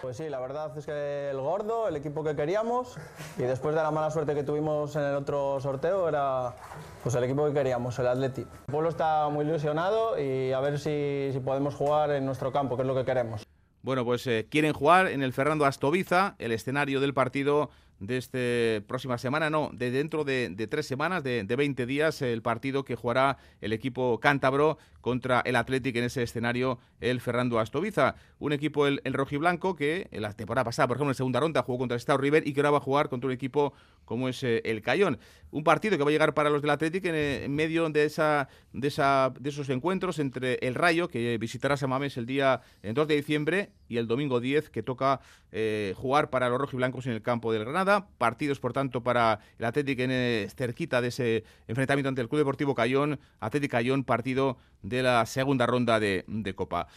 Pues 0.00 0.16
sí, 0.16 0.30
la 0.30 0.40
verdad 0.40 0.76
es 0.78 0.86
que 0.86 1.28
el 1.30 1.38
gordo, 1.38 1.86
el 1.86 1.96
equipo 1.96 2.24
que 2.24 2.34
queríamos, 2.34 2.96
y 3.36 3.42
después 3.42 3.74
de 3.74 3.82
la 3.82 3.90
mala 3.90 4.10
suerte 4.10 4.34
que 4.34 4.42
tuvimos 4.42 4.96
en 4.96 5.02
el 5.02 5.14
otro 5.14 5.60
sorteo, 5.60 6.08
era 6.08 6.54
pues 7.02 7.14
el 7.16 7.24
equipo 7.24 7.46
que 7.46 7.52
queríamos, 7.52 7.98
el 7.98 8.06
Atleti. 8.06 8.40
El 8.40 8.72
pueblo 8.72 8.88
está 8.88 9.28
muy 9.28 9.44
ilusionado 9.44 10.18
y 10.18 10.52
a 10.52 10.60
ver 10.60 10.78
si, 10.78 11.38
podemos 11.44 11.74
jugar 11.74 12.12
en 12.12 12.24
nuestro 12.24 12.50
campo, 12.50 12.76
que 12.76 12.82
es 12.82 12.88
lo 12.88 12.94
que 12.94 13.04
queremos. 13.04 13.46
Bueno, 13.82 14.04
pues 14.04 14.26
eh, 14.26 14.46
quieren 14.50 14.72
jugar 14.72 15.06
en 15.06 15.22
el 15.22 15.34
Fernando 15.34 15.66
Astoviza, 15.66 16.34
el 16.38 16.52
escenario 16.52 17.00
del 17.00 17.12
partido 17.12 17.68
de 18.00 18.16
esta 18.16 18.86
próxima 18.86 19.18
semana, 19.18 19.50
no, 19.50 19.70
de 19.72 19.90
dentro 19.90 20.24
de, 20.24 20.66
tres 20.70 20.86
semanas, 20.86 21.22
de, 21.22 21.44
de, 21.44 21.56
20 21.56 21.84
días, 21.84 22.22
el 22.22 22.40
partido 22.40 22.82
que 22.84 22.96
jugará 22.96 23.36
el 23.60 23.74
equipo 23.74 24.18
cántabro 24.20 24.78
contra 25.02 25.40
el 25.44 25.56
Athletic 25.56 25.96
en 25.96 26.04
ese 26.04 26.22
escenario, 26.22 26.78
el 27.00 27.20
Ferrando 27.20 27.58
Astoviza. 27.58 28.16
Un 28.38 28.52
equipo, 28.52 28.86
el, 28.86 29.02
el 29.04 29.12
rojiblanco, 29.12 29.76
que 29.76 30.08
en 30.10 30.22
la 30.22 30.32
temporada 30.32 30.64
pasada, 30.64 30.88
por 30.88 30.96
ejemplo, 30.96 31.10
en 31.10 31.16
segunda 31.16 31.40
ronda 31.40 31.62
jugó 31.62 31.78
contra 31.78 31.94
el 31.94 32.00
Estado 32.00 32.18
River 32.18 32.46
y 32.46 32.54
que 32.54 32.60
ahora 32.60 32.70
va 32.70 32.78
a 32.78 32.82
jugar 32.82 33.08
contra 33.10 33.28
un 33.28 33.32
equipo 33.32 33.74
como 34.04 34.28
es 34.28 34.42
eh, 34.42 34.62
el 34.64 34.82
Cayón. 34.82 35.18
Un 35.50 35.62
partido 35.62 35.96
que 35.96 36.04
va 36.04 36.10
a 36.10 36.12
llegar 36.12 36.34
para 36.34 36.50
los 36.50 36.62
del 36.62 36.70
Athletic 36.70 37.04
en, 37.04 37.14
eh, 37.14 37.44
en, 37.44 37.54
medio 37.54 37.88
de, 37.90 38.04
esa, 38.04 38.48
de, 38.72 38.88
esa, 38.88 39.32
de 39.38 39.50
esos 39.50 39.68
encuentros 39.68 40.18
entre 40.18 40.54
el 40.62 40.74
Rayo, 40.74 41.08
que 41.08 41.36
visitará 41.38 41.76
Samames 41.76 42.16
el 42.16 42.26
día 42.26 42.62
2 42.82 43.06
de 43.06 43.16
diciembre, 43.16 43.72
y 43.88 43.98
el 43.98 44.06
domingo 44.06 44.40
10, 44.40 44.70
que 44.70 44.82
toca 44.82 45.20
eh, 45.52 45.94
jugar 45.96 46.30
para 46.30 46.48
los 46.48 46.60
rojiblancos 46.60 47.06
en 47.06 47.12
el 47.12 47.22
campo 47.22 47.52
del 47.52 47.64
Granada. 47.64 47.89
Partidos, 48.18 48.60
por 48.60 48.72
tanto, 48.72 49.02
para 49.02 49.40
el 49.58 49.64
Atlético 49.64 50.02
en 50.02 50.10
eh, 50.12 50.48
cerquita 50.56 51.00
de 51.00 51.08
ese 51.08 51.44
enfrentamiento 51.68 52.08
ante 52.08 52.20
el 52.20 52.28
Club 52.28 52.40
Deportivo 52.40 52.74
Cayón. 52.74 53.20
Atlético 53.40 53.72
Cayón, 53.72 54.04
partido 54.04 54.56
de 54.82 55.02
la 55.02 55.26
segunda 55.26 55.66
ronda 55.66 56.00
de, 56.00 56.54
Copa. 56.56 56.88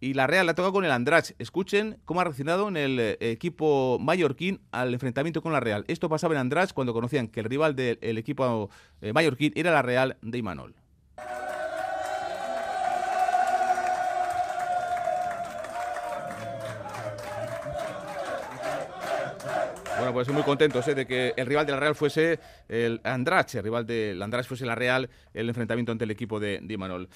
Y 0.00 0.14
la 0.14 0.26
Real 0.26 0.46
la 0.46 0.54
toca 0.54 0.72
con 0.72 0.84
el 0.84 0.90
Andrach. 0.90 1.32
Escuchen 1.38 1.98
cómo 2.04 2.20
ha 2.20 2.24
reaccionado 2.24 2.68
en 2.68 2.76
el 2.76 2.98
eh, 2.98 3.16
equipo 3.20 3.98
mallorquín 4.00 4.60
al 4.72 4.92
enfrentamiento 4.92 5.42
con 5.42 5.52
la 5.52 5.60
Real. 5.60 5.84
Esto 5.88 6.08
pasaba 6.08 6.34
en 6.34 6.40
Andrach 6.40 6.72
cuando 6.72 6.92
conocían 6.92 7.28
que 7.28 7.40
el 7.40 7.46
rival 7.46 7.76
del 7.76 8.18
equipo 8.18 8.70
mallorquín 9.14 9.52
era 9.54 9.70
la 9.72 9.82
Real 9.82 10.16
de 10.22 10.38
Imanol. 10.38 10.74
Bueno, 20.02 20.14
pues 20.14 20.28
muy 20.30 20.42
contentos 20.42 20.88
¿eh? 20.88 20.96
de 20.96 21.06
que 21.06 21.32
el 21.36 21.46
rival 21.46 21.64
de 21.64 21.70
la 21.70 21.78
Real 21.78 21.94
fuese 21.94 22.40
el 22.68 23.00
Andrache, 23.04 23.58
el 23.58 23.64
rival 23.64 23.86
del 23.86 24.20
Andrache 24.20 24.48
fuese 24.48 24.66
la 24.66 24.74
Real, 24.74 25.08
el 25.32 25.48
enfrentamiento 25.48 25.92
ante 25.92 26.02
el 26.02 26.10
equipo 26.10 26.40
de, 26.40 26.58
Di 26.60 26.74
Imanol. 26.74 27.08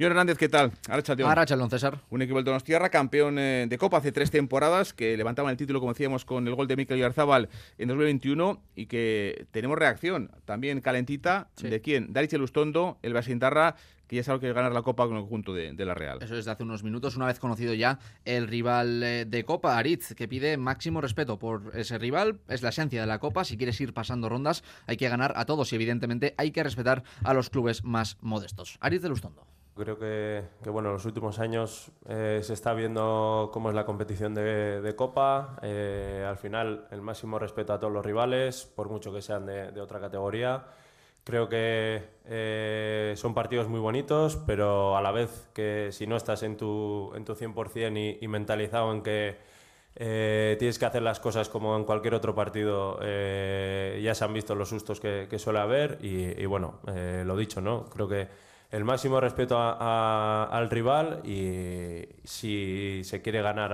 John 0.00 0.10
Hernández, 0.10 0.36
¿qué 0.36 0.48
tal? 0.48 0.72
Arrachalón, 0.88 1.70
César. 1.70 2.00
Un 2.10 2.22
equipo 2.22 2.38
del 2.38 2.44
Donostierra, 2.44 2.88
campeón 2.88 3.38
eh, 3.38 3.66
de 3.68 3.78
Copa 3.78 3.98
hace 3.98 4.10
tres 4.10 4.32
temporadas, 4.32 4.92
que 4.92 5.16
levantaban 5.16 5.52
el 5.52 5.56
título, 5.56 5.78
como 5.78 5.92
decíamos, 5.92 6.24
con 6.24 6.48
el 6.48 6.56
gol 6.56 6.66
de 6.66 6.74
Mikel 6.74 6.98
Yarzábal 6.98 7.48
en 7.78 7.86
2021 7.86 8.60
y 8.74 8.86
que 8.86 9.46
tenemos 9.52 9.78
reacción 9.78 10.32
también 10.44 10.80
calentita. 10.80 11.50
¿De 11.62 11.80
quién? 11.80 12.12
Daríche 12.12 12.36
Lustondo, 12.36 12.98
el 13.02 13.12
Basintarra, 13.12 13.76
que 14.14 14.22
sabe 14.22 14.40
que 14.40 14.52
ganar 14.52 14.72
la 14.72 14.82
Copa 14.82 15.06
con 15.06 15.16
el 15.16 15.22
conjunto 15.22 15.52
de, 15.52 15.74
la 15.84 15.94
Real. 15.94 16.18
Eso 16.22 16.36
es 16.36 16.44
de 16.44 16.50
hace 16.50 16.62
unos 16.62 16.82
minutos, 16.82 17.16
una 17.16 17.26
vez 17.26 17.38
conocido 17.38 17.74
ya 17.74 17.98
el 18.24 18.48
rival 18.48 19.02
eh, 19.02 19.24
de 19.26 19.44
Copa, 19.44 19.76
Aritz, 19.76 20.14
que 20.14 20.28
pide 20.28 20.56
máximo 20.56 21.00
respeto 21.00 21.38
por 21.38 21.72
ese 21.74 21.98
rival. 21.98 22.40
Es 22.48 22.62
la 22.62 22.70
esencia 22.70 23.00
de 23.00 23.06
la 23.06 23.18
Copa. 23.18 23.44
Si 23.44 23.56
quieres 23.56 23.80
ir 23.80 23.92
pasando 23.92 24.28
rondas, 24.28 24.64
hay 24.86 24.96
que 24.96 25.08
ganar 25.08 25.34
a 25.36 25.44
todos 25.44 25.72
y, 25.72 25.76
evidentemente, 25.76 26.34
hay 26.36 26.50
que 26.50 26.62
respetar 26.62 27.02
a 27.22 27.34
los 27.34 27.50
clubes 27.50 27.84
más 27.84 28.16
modestos. 28.20 28.78
Aritz 28.80 29.02
de 29.02 29.08
Lustondo. 29.08 29.46
Creo 29.76 29.98
que, 29.98 30.70
bueno, 30.70 30.90
en 30.90 30.94
los 30.94 31.04
últimos 31.04 31.40
años 31.40 31.90
eh, 32.06 32.40
se 32.44 32.52
está 32.52 32.74
viendo 32.74 33.50
cómo 33.52 33.70
es 33.70 33.74
la 33.74 33.84
competición 33.84 34.32
de, 34.32 34.94
Copa. 34.96 35.58
Eh, 35.62 36.24
al 36.28 36.36
final, 36.36 36.86
el 36.92 37.02
máximo 37.02 37.40
respeto 37.40 37.72
a 37.72 37.80
todos 37.80 37.92
los 37.92 38.06
rivales, 38.06 38.66
por 38.66 38.88
mucho 38.88 39.12
que 39.12 39.20
sean 39.20 39.46
de 39.46 39.80
otra 39.80 39.98
categoría. 39.98 40.64
Creo 41.24 41.48
que 41.48 42.02
eh, 42.26 43.14
son 43.16 43.32
partidos 43.32 43.66
muy 43.66 43.80
bonitos, 43.80 44.36
pero 44.46 44.94
a 44.94 45.00
la 45.00 45.10
vez 45.10 45.48
que 45.54 45.88
si 45.90 46.06
no 46.06 46.16
estás 46.16 46.42
en 46.42 46.58
tu, 46.58 47.12
en 47.14 47.24
tu 47.24 47.34
100% 47.34 47.96
y, 48.20 48.22
y 48.22 48.28
mentalizado 48.28 48.92
en 48.92 49.02
que 49.02 49.36
eh, 49.96 50.56
tienes 50.58 50.78
que 50.78 50.84
hacer 50.84 51.02
las 51.02 51.20
cosas 51.20 51.48
como 51.48 51.76
en 51.76 51.84
cualquier 51.84 52.14
otro 52.14 52.34
partido, 52.34 52.98
eh, 53.02 54.00
ya 54.02 54.14
se 54.14 54.24
han 54.24 54.34
visto 54.34 54.54
los 54.54 54.68
sustos 54.68 55.00
que, 55.00 55.38
suele 55.38 55.60
haber 55.60 55.98
y, 56.02 56.44
bueno, 56.46 56.80
lo 57.24 57.36
dicho, 57.36 57.60
¿no? 57.62 57.86
Creo 57.86 58.08
que 58.08 58.28
el 58.70 58.84
máximo 58.84 59.20
respeto 59.20 59.56
al 59.58 60.70
rival 60.70 61.20
y 61.24 62.06
si 62.24 63.02
se 63.04 63.22
quiere 63.22 63.40
ganar 63.42 63.70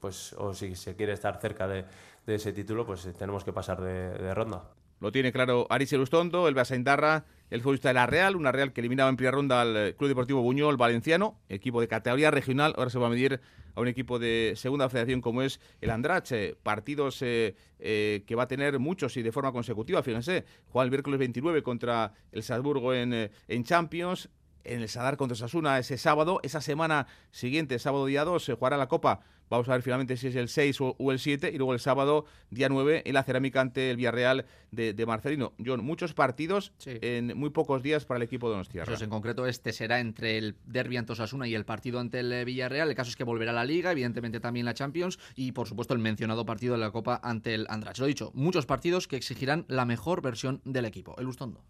pues, 0.00 0.32
o 0.34 0.54
si 0.54 0.76
se 0.76 0.94
quiere 0.96 1.12
estar 1.14 1.40
cerca 1.40 1.66
de, 1.66 1.84
ese 2.26 2.52
título, 2.52 2.86
pues 2.86 3.08
tenemos 3.18 3.42
que 3.42 3.52
pasar 3.52 3.80
de 3.80 4.34
ronda. 4.34 4.62
Lo 5.00 5.12
tiene 5.12 5.32
claro 5.32 5.66
Aris 5.70 5.92
Elustondo, 5.92 6.48
el 6.48 6.54
Basaindarra, 6.54 7.24
el 7.50 7.60
futbolista 7.60 7.88
de 7.88 7.94
la 7.94 8.06
Real, 8.06 8.34
una 8.34 8.50
Real 8.50 8.72
que 8.72 8.80
eliminaba 8.80 9.08
en 9.10 9.16
primera 9.16 9.36
ronda 9.36 9.60
al 9.60 9.76
eh, 9.76 9.94
Club 9.96 10.08
Deportivo 10.08 10.42
Buñol 10.42 10.76
Valenciano, 10.76 11.38
equipo 11.48 11.80
de 11.80 11.86
categoría 11.86 12.32
regional, 12.32 12.74
ahora 12.76 12.90
se 12.90 12.98
va 12.98 13.06
a 13.06 13.10
medir 13.10 13.40
a 13.76 13.80
un 13.80 13.86
equipo 13.86 14.18
de 14.18 14.54
segunda 14.56 14.88
federación 14.88 15.20
como 15.20 15.42
es 15.42 15.60
el 15.80 15.90
Andrache, 15.90 16.56
partidos 16.64 17.22
eh, 17.22 17.54
eh, 17.78 18.24
que 18.26 18.34
va 18.34 18.42
a 18.42 18.48
tener 18.48 18.80
muchos 18.80 19.16
y 19.16 19.22
de 19.22 19.30
forma 19.30 19.52
consecutiva, 19.52 20.02
fíjense, 20.02 20.44
juega 20.66 20.84
el 20.84 20.90
miércoles 20.90 21.20
29 21.20 21.62
contra 21.62 22.12
el 22.32 22.42
Salzburgo 22.42 22.92
en, 22.92 23.30
en 23.46 23.64
Champions, 23.64 24.28
en 24.68 24.82
el 24.82 24.88
Sadar 24.88 25.16
contra 25.16 25.36
Sasuna 25.36 25.78
ese 25.78 25.98
sábado, 25.98 26.40
esa 26.42 26.60
semana 26.60 27.06
siguiente, 27.30 27.78
sábado 27.78 28.06
día 28.06 28.24
2, 28.24 28.44
se 28.44 28.54
jugará 28.54 28.76
la 28.76 28.88
Copa 28.88 29.20
Vamos 29.50 29.68
a 29.68 29.72
ver 29.72 29.82
finalmente 29.82 30.16
si 30.16 30.28
es 30.28 30.36
el 30.36 30.48
6 30.48 30.78
o, 30.80 31.12
el 31.12 31.18
7 31.18 31.50
y 31.52 31.56
luego 31.56 31.72
el 31.72 31.80
sábado, 31.80 32.26
día 32.50 32.68
9, 32.68 33.02
en 33.06 33.14
la 33.14 33.22
cerámica 33.22 33.60
ante 33.60 33.90
el 33.90 33.96
Villarreal 33.96 34.44
de, 34.70 35.06
Marcelino. 35.06 35.54
John, 35.64 35.82
muchos 35.82 36.12
partidos 36.12 36.72
en 36.84 37.36
muy 37.38 37.50
pocos 37.50 37.82
días 37.82 38.04
para 38.04 38.18
el 38.18 38.22
equipo 38.22 38.48
de 38.48 38.52
Donostia. 38.52 38.84
en 39.00 39.10
concreto 39.10 39.46
este 39.46 39.72
será 39.72 40.00
entre 40.00 40.36
el 40.36 40.56
derbi 40.66 40.98
ante 40.98 41.12
Osasuna 41.12 41.48
y 41.48 41.54
el 41.54 41.64
partido 41.64 41.98
ante 41.98 42.20
el 42.20 42.44
Villarreal. 42.44 42.90
El 42.90 42.94
caso 42.94 43.10
es 43.10 43.16
que 43.16 43.24
volverá 43.24 43.52
a 43.52 43.54
la 43.54 43.64
Liga, 43.64 43.92
evidentemente 43.92 44.40
también 44.40 44.66
la 44.66 44.74
Champions 44.74 45.18
y 45.34 45.52
por 45.52 45.66
supuesto 45.66 45.94
el 45.94 46.00
mencionado 46.00 46.44
partido 46.44 46.74
de 46.74 46.80
la 46.80 46.90
Copa 46.90 47.18
ante 47.22 47.54
el 47.54 47.66
Andrach. 47.70 47.98
Lo 47.98 48.06
dicho, 48.06 48.30
muchos 48.34 48.66
partidos 48.66 49.08
que 49.08 49.16
exigirán 49.16 49.64
la 49.68 49.86
mejor 49.86 50.20
versión 50.20 50.60
del 50.64 50.84
equipo. 50.84 51.14
El 51.18 51.24
Lustondo. 51.24 51.64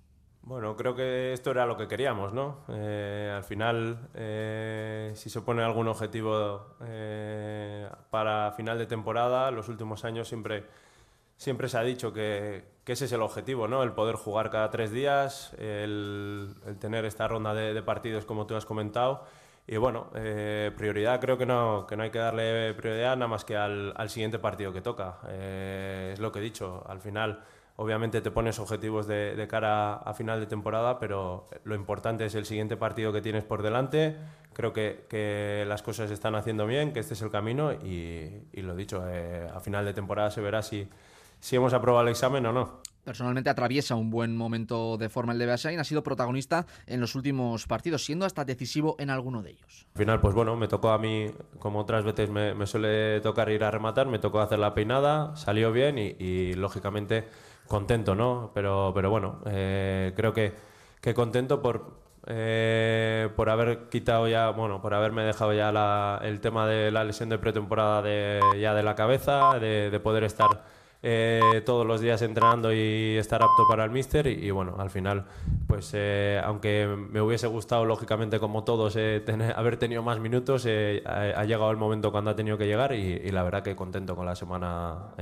Bueno, 0.49 0.75
creo 0.77 0.95
que 0.95 1.35
esto 1.35 1.51
era 1.51 1.67
lo 1.67 1.77
que 1.77 1.87
queríamos, 1.87 2.33
¿no? 2.33 2.65
Eh, 2.69 3.31
al 3.37 3.45
final, 3.45 4.09
eh, 4.15 5.13
si 5.15 5.29
se 5.29 5.43
pone 5.43 5.63
algún 5.63 5.89
objetivo 5.89 6.69
eh, 6.87 7.87
para 8.09 8.51
final 8.53 8.79
de 8.79 8.87
temporada, 8.87 9.51
los 9.51 9.69
últimos 9.69 10.07
años 10.07 10.27
siempre, 10.27 10.65
siempre 11.37 11.69
se 11.69 11.77
ha 11.77 11.83
dicho 11.83 12.15
que, 12.15 12.65
ese 12.87 13.05
es 13.05 13.13
el 13.13 13.21
objetivo, 13.21 13.69
¿no? 13.69 13.83
El 13.83 13.93
poder 13.93 14.17
jugar 14.17 14.49
cada 14.49 14.71
tres 14.71 14.91
días, 14.91 15.53
el, 15.59 16.57
tener 16.81 17.05
esta 17.05 17.29
ronda 17.29 17.53
de, 17.53 17.83
partidos 17.83 18.25
como 18.25 18.47
tú 18.47 18.57
has 18.57 18.65
comentado. 18.65 19.25
Y 19.67 19.77
bueno, 19.77 20.09
prioridad 20.79 21.21
creo 21.21 21.37
que 21.37 21.45
no, 21.45 21.87
que 21.87 21.95
no 21.95 22.05
hay 22.05 22.11
que 22.11 22.21
darle 22.21 22.73
prioridad 22.73 23.17
nada 23.19 23.29
más 23.29 23.45
que 23.45 23.55
al, 23.55 23.93
al 23.97 24.09
siguiente 24.09 24.39
partido 24.39 24.73
que 24.73 24.81
toca. 24.81 25.19
es 25.29 26.19
lo 26.19 26.33
que 26.33 26.39
he 26.39 26.43
dicho, 26.43 26.83
al 26.89 27.01
final 27.01 27.45
Obviamente 27.81 28.21
te 28.21 28.33
pones 28.33 28.59
objetivos 28.59 29.07
de, 29.07 29.47
cara 29.49 29.95
a 29.95 30.13
final 30.13 30.41
de 30.41 30.47
temporada, 30.47 30.99
pero 30.99 31.47
lo 31.63 31.77
importante 31.77 32.25
es 32.25 32.35
el 32.35 32.45
siguiente 32.45 32.77
partido 32.77 33.13
que 33.13 33.23
tienes 33.23 33.45
por 33.45 33.63
delante. 33.63 34.17
Creo 34.53 34.73
que, 34.73 35.65
las 35.65 35.85
cosas 35.85 36.09
se 36.09 36.15
están 36.15 36.35
haciendo 36.35 36.67
bien, 36.67 36.93
que 36.93 36.99
este 36.99 37.15
es 37.15 37.23
el 37.23 37.31
camino 37.31 37.73
y, 37.73 38.43
lo 38.55 38.75
dicho, 38.75 39.05
eh, 39.09 39.49
a 39.55 39.61
final 39.61 39.85
de 39.85 39.95
temporada 39.95 40.33
se 40.33 40.41
verá 40.41 40.61
si, 40.61 40.89
si 41.39 41.55
hemos 41.55 41.73
aprobado 41.73 42.05
el 42.05 42.11
examen 42.11 42.45
o 42.47 42.53
no. 42.53 42.81
Personalmente 43.05 43.49
atraviesa 43.49 43.95
un 43.95 44.11
buen 44.11 44.37
momento 44.37 44.99
de 44.99 45.09
forma 45.09 45.33
el 45.33 45.39
de 45.39 45.47
Beasain, 45.47 45.79
ha 45.79 45.85
sido 45.85 46.03
protagonista 46.03 46.67
en 46.89 47.01
los 47.01 47.15
últimos 47.15 47.69
partidos, 47.69 48.05
siendo 48.05 48.27
hasta 48.27 48.45
decisivo 48.45 48.97
en 48.99 49.09
alguno 49.09 49.41
de 49.41 49.51
ellos. 49.51 49.87
Al 49.95 49.99
final, 50.01 50.21
pues 50.21 50.35
bueno, 50.35 50.57
me 50.57 50.67
tocó 50.67 50.91
a 50.91 50.99
mí, 50.99 51.31
como 51.61 51.79
otras 51.79 52.05
veces 52.05 52.29
me, 52.29 52.55
me 52.55 52.67
suele 52.67 53.21
tocar 53.21 53.49
ir 53.51 53.63
a 53.63 53.71
rematar, 53.71 54.09
me 54.09 54.19
tocó 54.19 54.41
hacer 54.41 54.59
la 54.59 54.75
peinada, 54.75 55.37
salió 55.37 55.71
bien 55.71 55.97
y 55.97 56.55
lógicamente 56.55 57.29
contento, 57.69 58.15
¿no? 58.15 58.51
Pero, 58.55 58.93
pero 58.95 59.11
bueno, 59.11 59.41
eh, 59.47 60.13
creo 60.17 60.33
que, 60.33 60.55
que, 61.01 61.15
contento 61.15 61.63
por, 61.63 61.93
eh, 62.27 63.29
por 63.37 63.51
haber 63.51 63.89
quitado 63.91 64.27
ya, 64.27 64.51
bueno, 64.51 64.81
por 64.83 64.95
haberme 64.95 65.23
dejado 65.23 65.53
ya 65.53 65.71
la, 65.71 66.21
el 66.23 66.41
tema 66.41 66.67
de 66.67 66.91
la 66.91 67.05
lesión 67.05 67.29
de 67.29 67.39
pretemporada 67.39 68.03
de, 68.03 68.41
ya 68.61 68.75
de 68.75 68.83
la 68.83 68.95
cabeza, 68.95 69.59
de, 69.61 69.91
de 69.91 70.01
poder 70.01 70.25
estar 70.25 70.49
eh, 71.01 71.63
todos 71.65 71.87
los 71.87 72.01
días 72.01 72.21
entrenando 72.23 72.73
y 72.73 73.17
estar 73.17 73.41
apto 73.41 73.69
para 73.69 73.85
el 73.85 73.91
míster 73.91 74.27
y, 74.27 74.51
bueno, 74.51 74.77
al 74.79 74.91
final, 74.91 75.27
pues 75.69 75.93
eh, 75.95 76.41
aunque 76.43 76.89
me 76.89 77.21
hubiese 77.21 77.47
gustado 77.47 77.85
lógicamente 77.85 78.41
como 78.41 78.65
todos 78.65 78.97
eh, 78.97 79.23
haber 79.55 79.77
tenido 79.77 80.03
más 80.03 80.19
minutos, 80.19 80.67
ha, 80.67 81.45
llegado 81.45 81.71
el 81.71 81.77
momento 81.77 82.11
cuando 82.11 82.31
ha 82.31 82.37
tenido 82.37 82.59
que 82.59 82.67
llegar 82.67 82.95
y, 82.95 83.31
la 83.31 83.45
verdad 83.45 83.63
que 83.63 83.77
contento 83.77 84.17
con 84.17 84.27
la 84.27 84.35
semana 84.35 85.15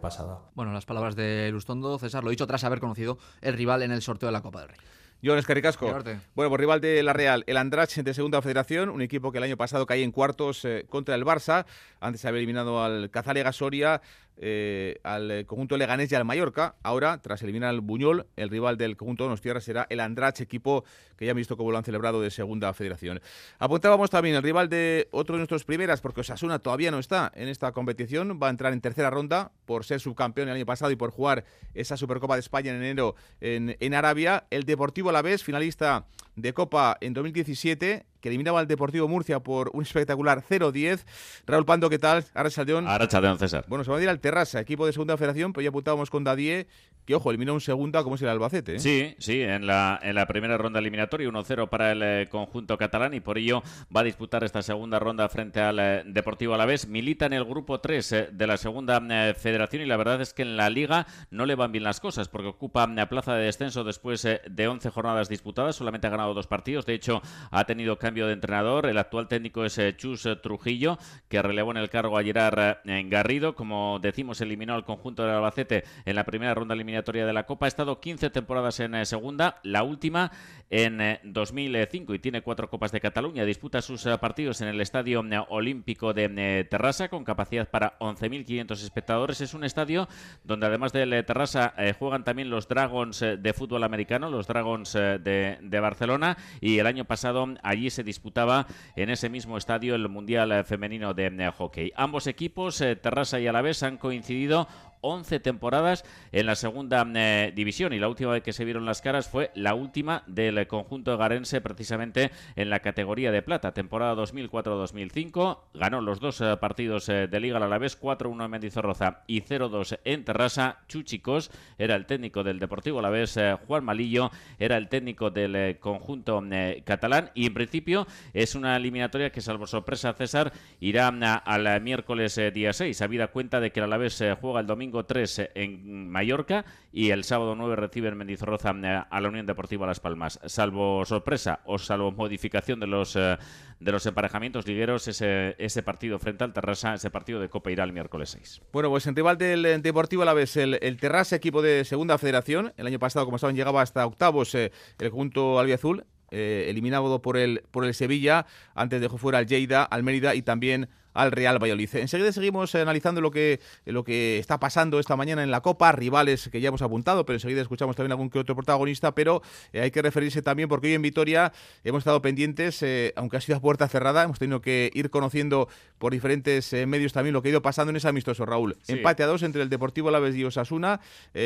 pasada. 0.00 0.38
Bueno, 0.54 0.72
las 0.72 0.86
palabras 0.86 1.14
de 1.14 1.50
Lustondo, 1.52 1.98
César, 1.98 2.24
lo 2.24 2.30
he 2.30 2.32
dicho 2.32 2.46
tras 2.46 2.64
haber 2.64 2.80
conocido 2.80 3.18
el 3.42 3.54
rival 3.54 3.82
en 3.82 3.92
el 3.92 4.00
sorteo 4.00 4.28
de 4.28 4.32
la 4.32 4.40
Copa 4.40 4.60
del 4.60 4.70
Rey. 4.70 4.78
Jones 5.22 5.46
Caricasco. 5.46 5.92
Bueno, 6.36 6.48
por 6.48 6.60
rival 6.60 6.80
de 6.80 7.02
la 7.02 7.12
Real, 7.12 7.42
el 7.48 7.56
Andrach 7.56 7.92
de 7.92 8.14
Segunda 8.14 8.40
Federación, 8.40 8.88
un 8.88 9.02
equipo 9.02 9.32
que 9.32 9.38
el 9.38 9.44
año 9.44 9.56
pasado 9.56 9.84
caía 9.84 10.04
en 10.04 10.12
cuartos 10.12 10.64
contra 10.88 11.16
el 11.16 11.24
Barça, 11.24 11.66
antes 11.98 12.22
de 12.22 12.28
haber 12.28 12.38
eliminado 12.38 12.82
al 12.82 13.10
Cazalega 13.10 13.52
Soria 13.52 14.00
eh, 14.40 15.00
al 15.02 15.44
conjunto 15.46 15.76
leganés 15.76 16.10
y 16.12 16.14
al 16.14 16.24
Mallorca. 16.24 16.76
Ahora, 16.82 17.20
tras 17.20 17.42
eliminar 17.42 17.70
al 17.70 17.80
Buñol, 17.80 18.26
el 18.36 18.48
rival 18.48 18.76
del 18.76 18.96
conjunto 18.96 19.28
de 19.28 19.36
Tierra 19.36 19.60
será 19.60 19.86
el 19.90 20.00
Andrach, 20.00 20.40
equipo 20.40 20.84
que 21.16 21.26
ya 21.26 21.32
han 21.32 21.36
visto 21.36 21.56
cómo 21.56 21.72
lo 21.72 21.78
han 21.78 21.84
celebrado 21.84 22.20
de 22.20 22.30
segunda 22.30 22.72
federación. 22.72 23.20
Apuntábamos 23.58 24.10
también 24.10 24.36
el 24.36 24.42
rival 24.42 24.68
de 24.68 25.08
otro 25.10 25.34
de 25.34 25.38
nuestros 25.38 25.64
primeras, 25.64 26.00
porque 26.00 26.20
Osasuna 26.20 26.60
todavía 26.60 26.90
no 26.90 26.98
está 26.98 27.32
en 27.34 27.48
esta 27.48 27.72
competición, 27.72 28.38
va 28.40 28.46
a 28.46 28.50
entrar 28.50 28.72
en 28.72 28.80
tercera 28.80 29.10
ronda 29.10 29.50
por 29.66 29.84
ser 29.84 30.00
subcampeón 30.00 30.48
el 30.48 30.54
año 30.54 30.66
pasado 30.66 30.90
y 30.92 30.96
por 30.96 31.10
jugar 31.10 31.44
esa 31.74 31.96
Supercopa 31.96 32.34
de 32.34 32.40
España 32.40 32.70
en 32.70 32.76
enero 32.76 33.16
en, 33.40 33.76
en 33.80 33.94
Arabia. 33.94 34.46
El 34.50 34.64
Deportivo 34.64 35.10
Alavés, 35.10 35.42
finalista 35.42 36.06
de 36.40 36.52
Copa 36.54 36.96
en 37.00 37.14
2017, 37.14 38.06
que 38.20 38.28
eliminaba 38.28 38.60
al 38.60 38.66
Deportivo 38.66 39.08
Murcia 39.08 39.40
por 39.40 39.70
un 39.74 39.82
espectacular 39.82 40.42
0-10. 40.48 41.04
Raúl 41.46 41.64
Pando, 41.64 41.90
¿qué 41.90 41.98
tal? 41.98 42.24
Arrachaldeón. 42.34 42.86
Arrachaldeón, 42.86 43.38
César. 43.38 43.64
Bueno, 43.68 43.84
se 43.84 43.90
va 43.90 43.98
a 43.98 44.02
ir 44.02 44.08
al 44.08 44.20
Terrassa, 44.20 44.60
equipo 44.60 44.86
de 44.86 44.92
segunda 44.92 45.16
federación, 45.16 45.52
pero 45.52 45.62
ya 45.62 45.70
apuntábamos 45.70 46.10
con 46.10 46.24
Dadie, 46.24 46.68
que 47.08 47.14
ojo, 47.14 47.30
eliminó 47.30 47.54
un 47.54 47.62
segunda, 47.62 48.02
como 48.02 48.16
es 48.16 48.22
el 48.22 48.28
Albacete. 48.28 48.74
¿eh? 48.74 48.80
Sí, 48.80 49.14
sí, 49.16 49.40
en 49.40 49.66
la, 49.66 49.98
en 50.02 50.14
la 50.14 50.26
primera 50.26 50.58
ronda 50.58 50.78
eliminatoria, 50.78 51.26
1-0 51.26 51.70
para 51.70 51.92
el 51.92 52.02
eh, 52.02 52.26
conjunto 52.30 52.76
catalán 52.76 53.14
y 53.14 53.20
por 53.20 53.38
ello 53.38 53.62
va 53.96 54.02
a 54.02 54.04
disputar 54.04 54.44
esta 54.44 54.60
segunda 54.60 54.98
ronda 54.98 55.26
frente 55.30 55.58
al 55.58 55.78
eh, 55.78 56.02
Deportivo 56.04 56.52
Alavés. 56.52 56.86
Milita 56.86 57.24
en 57.24 57.32
el 57.32 57.46
grupo 57.46 57.80
3 57.80 58.26
de 58.30 58.46
la 58.46 58.58
segunda 58.58 59.00
federación 59.32 59.80
y 59.80 59.86
la 59.86 59.96
verdad 59.96 60.20
es 60.20 60.34
que 60.34 60.42
en 60.42 60.58
la 60.58 60.68
liga 60.68 61.06
no 61.30 61.46
le 61.46 61.54
van 61.54 61.72
bien 61.72 61.82
las 61.82 61.98
cosas 61.98 62.28
porque 62.28 62.48
ocupa 62.48 62.86
la 62.86 63.08
plaza 63.08 63.34
de 63.34 63.44
descenso 63.44 63.84
después 63.84 64.22
de 64.24 64.68
11 64.68 64.90
jornadas 64.90 65.30
disputadas, 65.30 65.76
solamente 65.76 66.08
ha 66.08 66.10
ganado 66.10 66.34
dos 66.34 66.46
partidos, 66.46 66.84
de 66.84 66.92
hecho 66.92 67.22
ha 67.50 67.64
tenido 67.64 67.98
cambio 67.98 68.26
de 68.26 68.34
entrenador, 68.34 68.84
el 68.84 68.98
actual 68.98 69.28
técnico 69.28 69.64
es 69.64 69.80
Chus 69.96 70.28
Trujillo, 70.42 70.98
que 71.30 71.40
relevó 71.40 71.70
en 71.70 71.78
el 71.78 71.88
cargo 71.88 72.18
a 72.18 72.22
Gerard 72.22 72.80
Garrido, 72.84 73.54
como 73.54 73.98
decimos 73.98 74.42
eliminó 74.42 74.74
al 74.74 74.84
conjunto 74.84 75.22
del 75.22 75.36
Albacete 75.36 75.84
en 76.04 76.14
la 76.14 76.24
primera 76.24 76.52
ronda 76.52 76.74
eliminatoria 76.74 76.97
de 77.02 77.32
la 77.32 77.46
Copa, 77.46 77.66
ha 77.66 77.68
estado 77.68 78.00
15 78.00 78.30
temporadas 78.30 78.80
en 78.80 79.06
segunda, 79.06 79.60
la 79.62 79.82
última 79.82 80.32
en 80.70 81.18
2005 81.24 82.14
y 82.14 82.18
tiene 82.18 82.42
cuatro 82.42 82.68
Copas 82.68 82.92
de 82.92 83.00
Cataluña. 83.00 83.44
Disputa 83.44 83.80
sus 83.80 84.04
partidos 84.20 84.60
en 84.60 84.68
el 84.68 84.80
Estadio 84.80 85.24
Olímpico 85.48 86.12
de 86.12 86.66
Terrassa 86.68 87.08
con 87.08 87.24
capacidad 87.24 87.68
para 87.68 87.98
11.500 88.00 88.72
espectadores. 88.72 89.40
Es 89.40 89.54
un 89.54 89.64
estadio 89.64 90.08
donde 90.44 90.66
además 90.66 90.92
del 90.92 91.24
Terrassa 91.24 91.72
juegan 91.98 92.24
también 92.24 92.50
los 92.50 92.68
Dragons 92.68 93.20
de 93.20 93.52
fútbol 93.54 93.84
americano, 93.84 94.28
los 94.28 94.46
Dragons 94.46 94.92
de, 94.92 95.58
de, 95.62 95.80
Barcelona 95.80 96.36
y 96.60 96.78
el 96.78 96.86
año 96.86 97.04
pasado 97.04 97.46
allí 97.62 97.90
se 97.90 98.02
disputaba 98.02 98.66
en 98.96 99.10
ese 99.10 99.28
mismo 99.28 99.56
estadio 99.56 99.94
el 99.94 100.08
Mundial 100.08 100.64
Femenino 100.64 101.14
de 101.14 101.52
Hockey. 101.56 101.92
Ambos 101.96 102.26
equipos, 102.26 102.78
Terrassa 103.00 103.40
y 103.40 103.46
Alavés, 103.46 103.82
han 103.82 103.96
coincidido 103.96 104.68
11 105.00 105.40
temporadas 105.40 106.04
en 106.32 106.46
la 106.46 106.54
segunda 106.54 107.06
eh, 107.14 107.52
división. 107.54 107.92
Y 107.92 107.98
la 107.98 108.08
última 108.08 108.32
vez 108.32 108.42
que 108.42 108.52
se 108.52 108.64
vieron 108.64 108.84
las 108.84 109.02
caras 109.02 109.28
fue 109.28 109.50
la 109.54 109.74
última 109.74 110.22
del 110.26 110.66
conjunto 110.66 111.16
garense 111.16 111.60
precisamente 111.60 112.30
en 112.56 112.70
la 112.70 112.80
categoría 112.80 113.30
de 113.30 113.42
plata, 113.42 113.72
temporada 113.72 114.14
2004-2005, 114.14 115.58
ganó 115.74 116.00
los 116.00 116.20
dos 116.20 116.40
eh, 116.40 116.56
partidos 116.60 117.08
eh, 117.08 117.28
de 117.28 117.40
liga 117.40 117.58
a 117.58 117.68
la 117.68 117.78
vez, 117.78 118.00
4-1 118.00 118.44
en 118.44 118.50
Mendizorroza 118.50 119.22
y 119.26 119.42
0-2 119.42 120.00
en 120.04 120.24
Terrassa, 120.24 120.80
Chuchicos 120.88 121.50
era 121.78 121.96
el 121.96 122.06
técnico 122.06 122.44
del 122.44 122.58
Deportivo 122.58 122.98
a 122.98 123.02
la 123.02 123.10
vez, 123.10 123.38
Juan 123.66 123.84
Malillo 123.84 124.30
era 124.58 124.76
el 124.76 124.88
técnico 124.88 125.30
del 125.30 125.78
conjunto 125.78 126.42
catalán. 126.84 127.30
Y 127.34 127.46
en 127.46 127.54
principio 127.54 128.06
es 128.32 128.54
una 128.54 128.76
eliminatoria 128.76 129.30
que 129.30 129.40
salvo 129.40 129.66
sorpresa 129.66 130.12
César 130.12 130.52
irá 130.80 131.08
al 131.08 131.80
miércoles 131.80 132.40
día 132.52 132.72
6, 132.72 133.00
habida 133.02 133.28
cuenta 133.28 133.60
de 133.60 133.70
que 133.70 133.80
el 133.80 133.84
Alavés 133.84 134.22
juega 134.40 134.60
el 134.60 134.66
domingo 134.66 134.97
3 135.04 135.50
en 135.54 136.10
Mallorca 136.10 136.64
y 136.92 137.10
el 137.10 137.24
sábado 137.24 137.54
9 137.54 137.76
recibe 137.76 138.08
en 138.08 138.16
Mendizorroza 138.16 138.74
eh, 138.82 139.02
a 139.08 139.20
la 139.20 139.28
Unión 139.28 139.46
Deportiva 139.46 139.86
Las 139.86 140.00
Palmas. 140.00 140.40
Salvo 140.46 141.04
sorpresa 141.04 141.60
o 141.64 141.78
salvo 141.78 142.12
modificación 142.12 142.80
de 142.80 142.86
los 142.86 143.16
eh, 143.16 143.36
de 143.80 143.92
los 143.92 144.04
emparejamientos 144.06 144.66
ligueros, 144.66 145.06
ese, 145.06 145.54
ese 145.58 145.82
partido 145.82 146.18
frente 146.18 146.42
al 146.42 146.52
Terrassa, 146.52 146.94
ese 146.94 147.10
partido 147.10 147.40
de 147.40 147.48
Copa 147.48 147.70
irá 147.70 147.84
el 147.84 147.92
miércoles 147.92 148.30
6. 148.30 148.62
Bueno, 148.72 148.90
pues 148.90 149.06
en 149.06 149.14
rival 149.14 149.38
del 149.38 149.64
eh, 149.64 149.78
Deportivo 149.78 150.22
a 150.22 150.24
la 150.24 150.34
vez, 150.34 150.56
el, 150.56 150.78
el 150.82 150.96
Terrassa, 150.96 151.36
equipo 151.36 151.62
de 151.62 151.84
segunda 151.84 152.18
federación, 152.18 152.72
el 152.76 152.86
año 152.86 152.98
pasado, 152.98 153.24
como 153.24 153.38
saben, 153.38 153.54
llegaba 153.54 153.82
hasta 153.82 154.04
octavos 154.04 154.54
el 154.54 154.72
conjunto 154.98 155.60
albiazul, 155.60 156.04
eh, 156.30 156.66
eliminado 156.68 157.22
por 157.22 157.38
el, 157.38 157.62
por 157.70 157.86
el 157.86 157.94
Sevilla, 157.94 158.44
antes 158.74 159.00
dejó 159.00 159.16
fuera 159.16 159.38
al 159.38 159.46
Lleida, 159.46 159.82
al 159.82 160.02
Mérida 160.02 160.34
y 160.34 160.42
también 160.42 160.90
al 161.14 161.32
Real 161.32 161.58
Valladolid. 161.60 161.88
Enseguida 161.94 162.32
seguimos 162.32 162.74
analizando 162.74 163.20
lo 163.20 163.30
que, 163.30 163.60
lo 163.84 164.04
que 164.04 164.38
está 164.38 164.60
pasando 164.60 165.00
esta 165.00 165.16
mañana 165.16 165.42
en 165.42 165.50
la 165.50 165.60
Copa, 165.60 165.92
rivales 165.92 166.48
que 166.50 166.60
ya 166.60 166.68
hemos 166.68 166.82
apuntado, 166.82 167.24
pero 167.26 167.36
enseguida 167.36 167.60
escuchamos 167.60 167.96
también 167.96 168.12
algún 168.12 168.30
que 168.30 168.38
otro 168.38 168.54
protagonista, 168.54 169.14
pero 169.14 169.42
eh, 169.72 169.80
hay 169.80 169.90
que 169.90 170.02
referirse 170.02 170.42
también 170.42 170.68
porque 170.68 170.88
hoy 170.88 170.94
en 170.94 171.02
Vitoria 171.02 171.52
hemos 171.84 172.00
estado 172.00 172.22
pendientes, 172.22 172.82
eh, 172.82 173.12
aunque 173.16 173.36
ha 173.36 173.40
sido 173.40 173.58
a 173.58 173.60
puerta 173.60 173.88
cerrada, 173.88 174.22
hemos 174.22 174.38
tenido 174.38 174.60
que 174.60 174.90
ir 174.94 175.10
conociendo 175.10 175.68
por 175.98 176.12
diferentes 176.12 176.72
eh, 176.72 176.86
medios 176.86 177.12
también 177.12 177.32
lo 177.32 177.42
que 177.42 177.48
ha 177.48 177.50
ido 177.52 177.62
pasando 177.62 177.90
en 177.90 177.96
ese 177.96 178.08
amistoso, 178.08 178.46
Raúl. 178.46 178.76
Empate 178.86 179.22
a 179.22 179.26
dos 179.26 179.42
entre 179.42 179.62
el 179.62 179.68
Deportivo 179.68 180.10
Laves 180.10 180.36
y 180.36 180.44
Osasuna, 180.44 181.00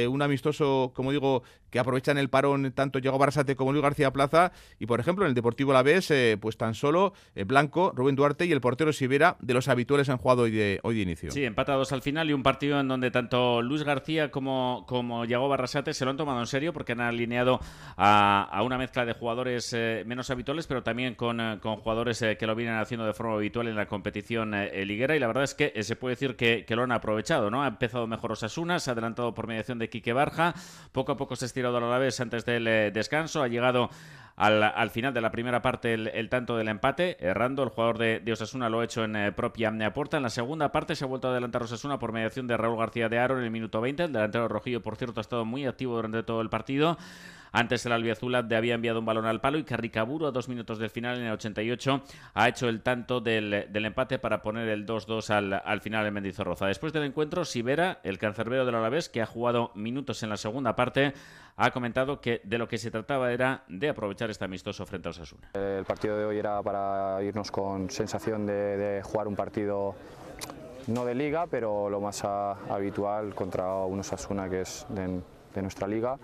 un 0.09 0.23
amistoso, 0.23 0.93
como 0.95 1.13
digo, 1.13 1.43
que 1.71 1.79
aprovechan 1.79 2.19
el 2.19 2.29
parón 2.29 2.73
tanto 2.73 3.01
Diego 3.01 3.19
Barrasate 3.19 3.57
como 3.57 3.73
Luis 3.73 3.83
García 3.83 4.13
Plaza, 4.13 4.53
y 4.79 4.87
por 4.87 5.01
ejemplo 5.01 5.25
en 5.25 5.31
el 5.31 5.35
Deportivo 5.35 5.73
Laves, 5.73 6.13
pues 6.41 6.57
tan 6.57 6.75
solo 6.75 7.15
Blanco, 7.47 7.93
Rubén 7.95 8.17
Duarte 8.17 8.45
y 8.47 8.53
el 8.53 8.61
portero 8.61 8.93
Sivera 8.93 9.37
de 9.41 9.52
los 9.53 9.69
habituales 9.69 10.09
han 10.09 10.19
jugado 10.19 10.43
hoy 10.43 10.51
de, 10.51 10.81
hoy 10.83 11.01
inicio. 11.01 11.31
Sí, 11.31 11.45
empatados 11.45 11.93
al 11.93 12.03
final 12.03 12.31
y 12.31 12.33
un 12.33 12.43
partido 12.43 12.81
en 12.81 12.89
donde 12.89 13.11
tanto 13.11 13.63
Luis 13.63 13.83
García 13.83 14.31
como, 14.31 14.85
como 14.87 15.25
Yago 15.25 15.49
Barrasate 15.49 15.95
se 15.95 16.05
lo 16.05 16.11
han 16.11 16.17
tomado 16.17 16.41
en 16.41 16.47
serio 16.47 16.73
porque 16.73 16.93
han 16.93 17.01
alineado 17.01 17.61
a, 17.97 18.61
una 18.65 18.79
mezcla 18.79 19.05
de 19.05 19.13
jugadores 19.13 19.73
eh, 19.73 20.05
menos 20.07 20.31
habituales, 20.31 20.67
pero 20.67 20.83
también 20.83 21.15
con, 21.15 21.41
eh, 21.41 21.59
con 21.61 21.77
jugadores 21.77 22.21
eh, 22.23 22.37
que 22.37 22.47
lo 22.47 22.55
vienen 22.55 22.77
haciendo 22.77 23.07
de 23.07 23.13
forma 23.13 23.35
habitual 23.35 23.69
en 23.69 23.77
la 23.77 23.87
competición 23.87 24.53
liguera 24.53 25.17
y 25.17 25.19
la 25.19 25.27
verdad 25.27 25.45
es 25.45 25.55
que 25.55 25.83
se 25.83 25.97
puede 25.97 26.15
decir 26.15 26.37
que, 26.37 26.65
que, 26.67 26.77
lo 26.77 26.83
han 26.83 26.93
aprovechado, 26.93 27.51
¿no? 27.51 27.63
Ha 27.63 27.69
empezado 27.69 28.07
mejor 28.07 28.33
Osasuna, 28.33 28.79
se 28.79 28.91
ha 28.91 28.93
adelantado 28.93 29.35
por 29.35 29.47
mediación 29.47 29.79
de 29.79 29.89
Quique 29.89 30.13
Barja, 30.13 30.55
poco 30.93 31.13
a 31.13 31.17
poco 31.17 31.37
se 31.37 31.45
ha 31.45 31.47
estirado 31.47 31.77
a 31.77 31.81
la 31.81 31.99
vez 31.99 32.21
antes 32.21 32.45
del 32.45 32.93
descanso, 32.93 33.43
ha 33.43 33.49
llegado 33.49 33.91
al, 34.37 34.91
final 34.91 35.13
de 35.13 35.21
la 35.21 35.31
primera 35.31 35.63
parte 35.63 35.95
el, 35.95 36.29
tanto 36.29 36.57
del 36.57 36.69
empate, 36.69 37.17
errando. 37.21 37.63
El 37.63 37.69
jugador 37.69 37.99
de, 37.99 38.33
Osasuna 38.33 38.69
lo 38.69 38.81
ha 38.81 38.85
hecho 38.85 39.05
en 39.05 39.17
eh, 39.17 39.33
propia 39.33 39.73
puerta. 39.93 40.17
En 40.17 40.23
la 40.23 40.31
segunda 40.31 40.73
parte 40.73 40.97
se 40.97 41.05
ha 41.05 41.09
vuelto 41.09 41.29
a 41.29 41.33
adelantar 41.33 41.63
Osasuna 41.63 41.99
por 41.99 42.13
mediación 42.13 42.47
de 42.47 42.57
Raúl 42.57 42.79
García 42.79 43.09
de 43.09 43.19
Aro 43.19 43.39
en 43.39 43.45
el 43.45 43.51
minuto 43.51 43.81
20. 43.81 44.05
El 44.05 44.13
delantero 44.13 44.49
rojillo, 44.49 44.83
por 44.83 44.97
cierto, 44.97 45.21
ha 45.21 45.23
estado 45.23 45.45
muy 45.45 45.67
activo 45.67 45.97
durante 45.97 46.23
todo 46.23 46.41
el 46.41 46.49
partido. 46.49 46.97
Antes 47.53 47.85
el 47.85 47.93
albiazul 47.93 48.33
le 48.33 48.57
había 48.57 48.75
enviado 48.75 48.99
un 49.01 49.05
balón 49.05 49.27
al 49.27 49.43
palo 49.43 49.59
y 49.59 49.65
Carricaburo 49.65 50.27
a 50.27 50.31
dos 50.31 50.49
minutos 50.49 50.79
del 50.79 50.89
final 50.89 51.19
en 51.19 51.25
el 51.25 51.33
88 51.33 52.03
ha 52.33 52.49
hecho 52.49 52.69
el 52.69 52.83
tanto 52.83 53.21
del, 53.21 53.53
empate 53.75 54.19
para 54.19 54.41
poner 54.41 54.69
el 54.69 54.87
2-2 54.87 55.31
al, 55.31 55.53
al, 55.53 55.81
final 55.83 56.07
en 56.07 56.15
Mendizorroza. 56.15 56.67
Después 56.67 56.95
del 56.95 57.05
encuentro, 57.05 57.45
Sibera, 57.45 58.01
el 58.05 58.19
cancerbero 58.19 58.65
del 58.65 58.75
Alavés, 58.75 59.11
que 59.11 59.21
ha 59.21 59.27
jugado 59.27 59.71
minutos 59.75 60.23
en 60.23 60.31
la 60.31 60.39
segunda 60.39 60.75
parte, 60.75 61.13
ha 61.57 61.71
comentado 61.73 62.23
que 62.23 62.41
de 62.45 62.57
lo 62.57 62.67
que 62.67 62.79
se 62.79 62.91
trataba 62.91 63.31
era 63.33 63.65
de 63.69 63.91
aprovechar 63.91 64.31
este 64.31 64.47
amistoso 64.47 64.87
frente 64.87 65.09
a 65.09 65.11
Osasuna. 65.11 65.51
El 65.53 65.85
partido 65.85 66.17
de 66.17 66.25
hoy 66.25 66.39
era 66.39 66.63
para 66.63 67.23
irnos 67.23 67.51
con 67.51 67.91
sensación 67.91 68.47
de, 68.47 69.03
jugar 69.05 69.29
un 69.29 69.37
partido 69.37 69.95
no 70.87 71.05
de 71.05 71.15
liga, 71.15 71.47
pero 71.47 71.91
lo 71.91 72.01
más 72.01 72.25
habitual 72.25 73.35
contra 73.35 73.75
un 73.85 74.01
Osasuna 74.01 74.49
que 74.49 74.63
es 74.63 74.87
de 74.89 75.63
nuestra 75.63 75.87
liga 75.87 76.19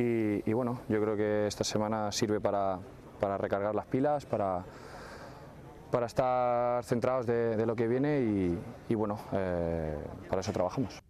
y, 0.00 0.52
bueno, 0.52 0.80
yo 0.88 1.00
creo 1.00 1.16
que 1.16 1.46
esta 1.46 1.64
semana 1.64 2.12
sirve 2.12 2.40
para, 2.40 2.78
para 3.20 3.36
recargar 3.36 3.74
las 3.74 3.86
pilas, 3.86 4.24
para, 4.26 4.64
para 5.90 6.06
estar 6.06 6.84
centrados 6.84 7.26
de, 7.26 7.64
lo 7.66 7.74
que 7.74 7.86
viene 7.86 8.20
y, 8.88 8.94
bueno, 8.94 9.18
eh, 9.32 9.96
para 10.28 10.40
eso 10.40 10.52
trabajamos. 10.52 11.02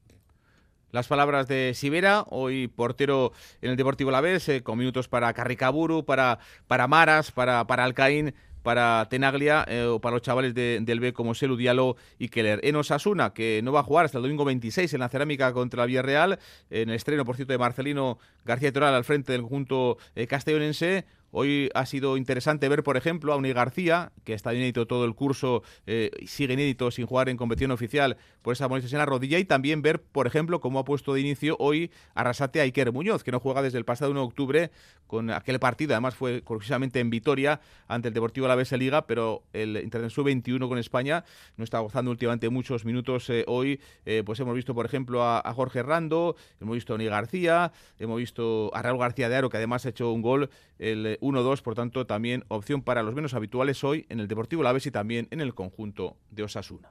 Las 0.91 1.07
palabras 1.07 1.47
de 1.49 1.73
Sibera, 1.75 2.25
hoy 2.31 2.67
portero 2.67 3.33
en 3.61 3.71
el 3.71 3.77
Deportivo 3.77 4.11
La 4.11 4.23
Vez, 4.23 4.49
eh, 4.49 4.63
con 4.63 4.79
minutos 4.79 5.07
para 5.07 5.35
Carricaburu, 5.35 6.07
para, 6.07 6.39
para 6.67 6.89
Maras, 6.89 7.31
para, 7.31 7.67
para 7.67 7.85
Alcaín 7.85 8.35
para 8.63 9.07
Tenaglia 9.09 9.65
eh, 9.69 9.85
o 9.85 10.01
para 10.01 10.15
los 10.15 10.23
chavales 10.23 10.55
del 10.55 11.01
B 11.01 11.13
como 11.13 11.35
Selu 11.35 11.57
Diallo 11.57 11.97
y 12.19 12.29
Keller. 12.29 12.61
En 12.63 12.77
Osasuna, 12.77 13.33
que 13.33 13.61
no 13.63 13.73
va 13.73 13.81
a 13.81 13.85
jugar 13.85 14.05
hasta 14.05 14.19
el 14.19 14.23
domingo 14.23 14.45
26 14.45 14.93
en 14.95 15.01
la 15.01 15.09
cerámica 15.09 15.53
contra 15.53 15.83
la 15.83 15.87
Villarreal, 15.87 16.39
en 16.71 16.89
el 16.89 16.95
estreno, 16.95 17.25
por 17.25 17.37
cierto, 17.37 17.53
de 17.53 17.59
Marcelino 17.59 18.19
García 18.45 18.73
Toral 18.73 18.95
al 18.95 19.05
frente 19.05 19.33
del 19.33 19.43
conjunto 19.43 19.99
eh, 20.15 20.27
castellonense, 20.27 21.05
Hoy 21.31 21.69
ha 21.75 21.85
sido 21.85 22.17
interesante 22.17 22.69
ver, 22.69 22.83
por 22.83 22.97
ejemplo, 22.97 23.33
a 23.33 23.37
Uni 23.37 23.53
García, 23.53 24.13
que 24.25 24.33
está 24.33 24.55
inédito 24.55 24.87
todo 24.87 25.05
el 25.05 25.15
curso, 25.15 25.63
eh, 25.87 26.11
sigue 26.27 26.55
inédito 26.55 26.91
sin 26.91 27.07
jugar 27.07 27.29
en 27.29 27.37
competición 27.37 27.71
oficial 27.71 28.17
por 28.43 28.55
esa 28.55 28.69
molestia 28.69 28.97
en 28.97 29.01
la 29.01 29.07
rodilla, 29.07 29.39
y 29.39 29.45
también 29.45 29.83
ver, 29.83 30.03
por 30.03 30.27
ejemplo, 30.27 30.61
cómo 30.61 30.79
ha 30.79 30.85
puesto 30.85 31.13
de 31.13 31.21
inicio 31.21 31.57
hoy 31.59 31.91
Arrasate 32.15 32.61
a 32.61 32.63
Iker 32.65 32.93
Muñoz, 32.93 33.25
que 33.25 33.33
no 33.33 33.41
juega 33.41 33.63
desde 33.63 33.79
el 33.79 33.85
pasado 33.85 34.11
1 34.11 34.21
de 34.21 34.27
octubre 34.27 34.71
con 35.07 35.31
aquel 35.31 35.59
partido, 35.59 35.95
además 35.95 36.15
fue 36.15 36.43
curiosamente 36.43 37.01
en 37.01 37.11
Vitoria 37.11 37.61
ante 37.89 38.09
el 38.09 38.15
Deportivo 38.15 38.47
Alavés 38.47 38.73
Liga, 38.73 39.07
pero 39.07 39.43
el 39.53 39.77
Internet 39.77 40.11
Sub-21 40.11 40.69
con 40.69 40.79
España 40.79 41.25
no 41.57 41.65
está 41.65 41.79
gozando 41.79 42.11
últimamente 42.11 42.49
muchos 42.51 42.85
minutos 42.85 43.29
eh, 43.31 43.45
hoy. 43.47 43.81
Eh, 44.05 44.23
pues 44.25 44.39
hemos 44.41 44.55
visto, 44.55 44.75
por 44.75 44.87
ejemplo, 44.87 45.23
a, 45.23 45.41
a, 45.41 45.55
Jorge 45.55 45.83
Rando, 45.83 46.37
hemos 46.61 46.75
visto 46.75 46.93
a 46.93 46.97
Uni 46.97 47.07
García, 47.07 47.73
hemos 47.99 48.19
visto 48.19 48.71
a 48.75 48.83
Raúl 48.83 48.99
García 49.01 49.29
de 49.29 49.37
Aro, 49.37 49.49
que 49.49 49.57
además 49.57 49.87
ha 49.87 49.91
hecho 49.91 50.13
un 50.13 50.23
gol, 50.23 50.51
el 50.79 51.18
1-2, 51.21 51.63
por 51.63 51.75
tanto, 51.75 52.07
también 52.07 52.45
opción 52.49 52.83
para 52.83 53.03
los 53.03 53.15
menos 53.15 53.35
habituales 53.35 53.83
hoy 53.85 54.07
en 54.09 54.21
el 54.21 54.29
Deportivo 54.29 54.63
Laves 54.63 54.87
y 54.87 54.91
también 54.91 55.29
en 55.31 55.41
el 55.41 55.55
conjunto 55.55 56.17
de 56.31 56.43
Osasuna. 56.45 56.91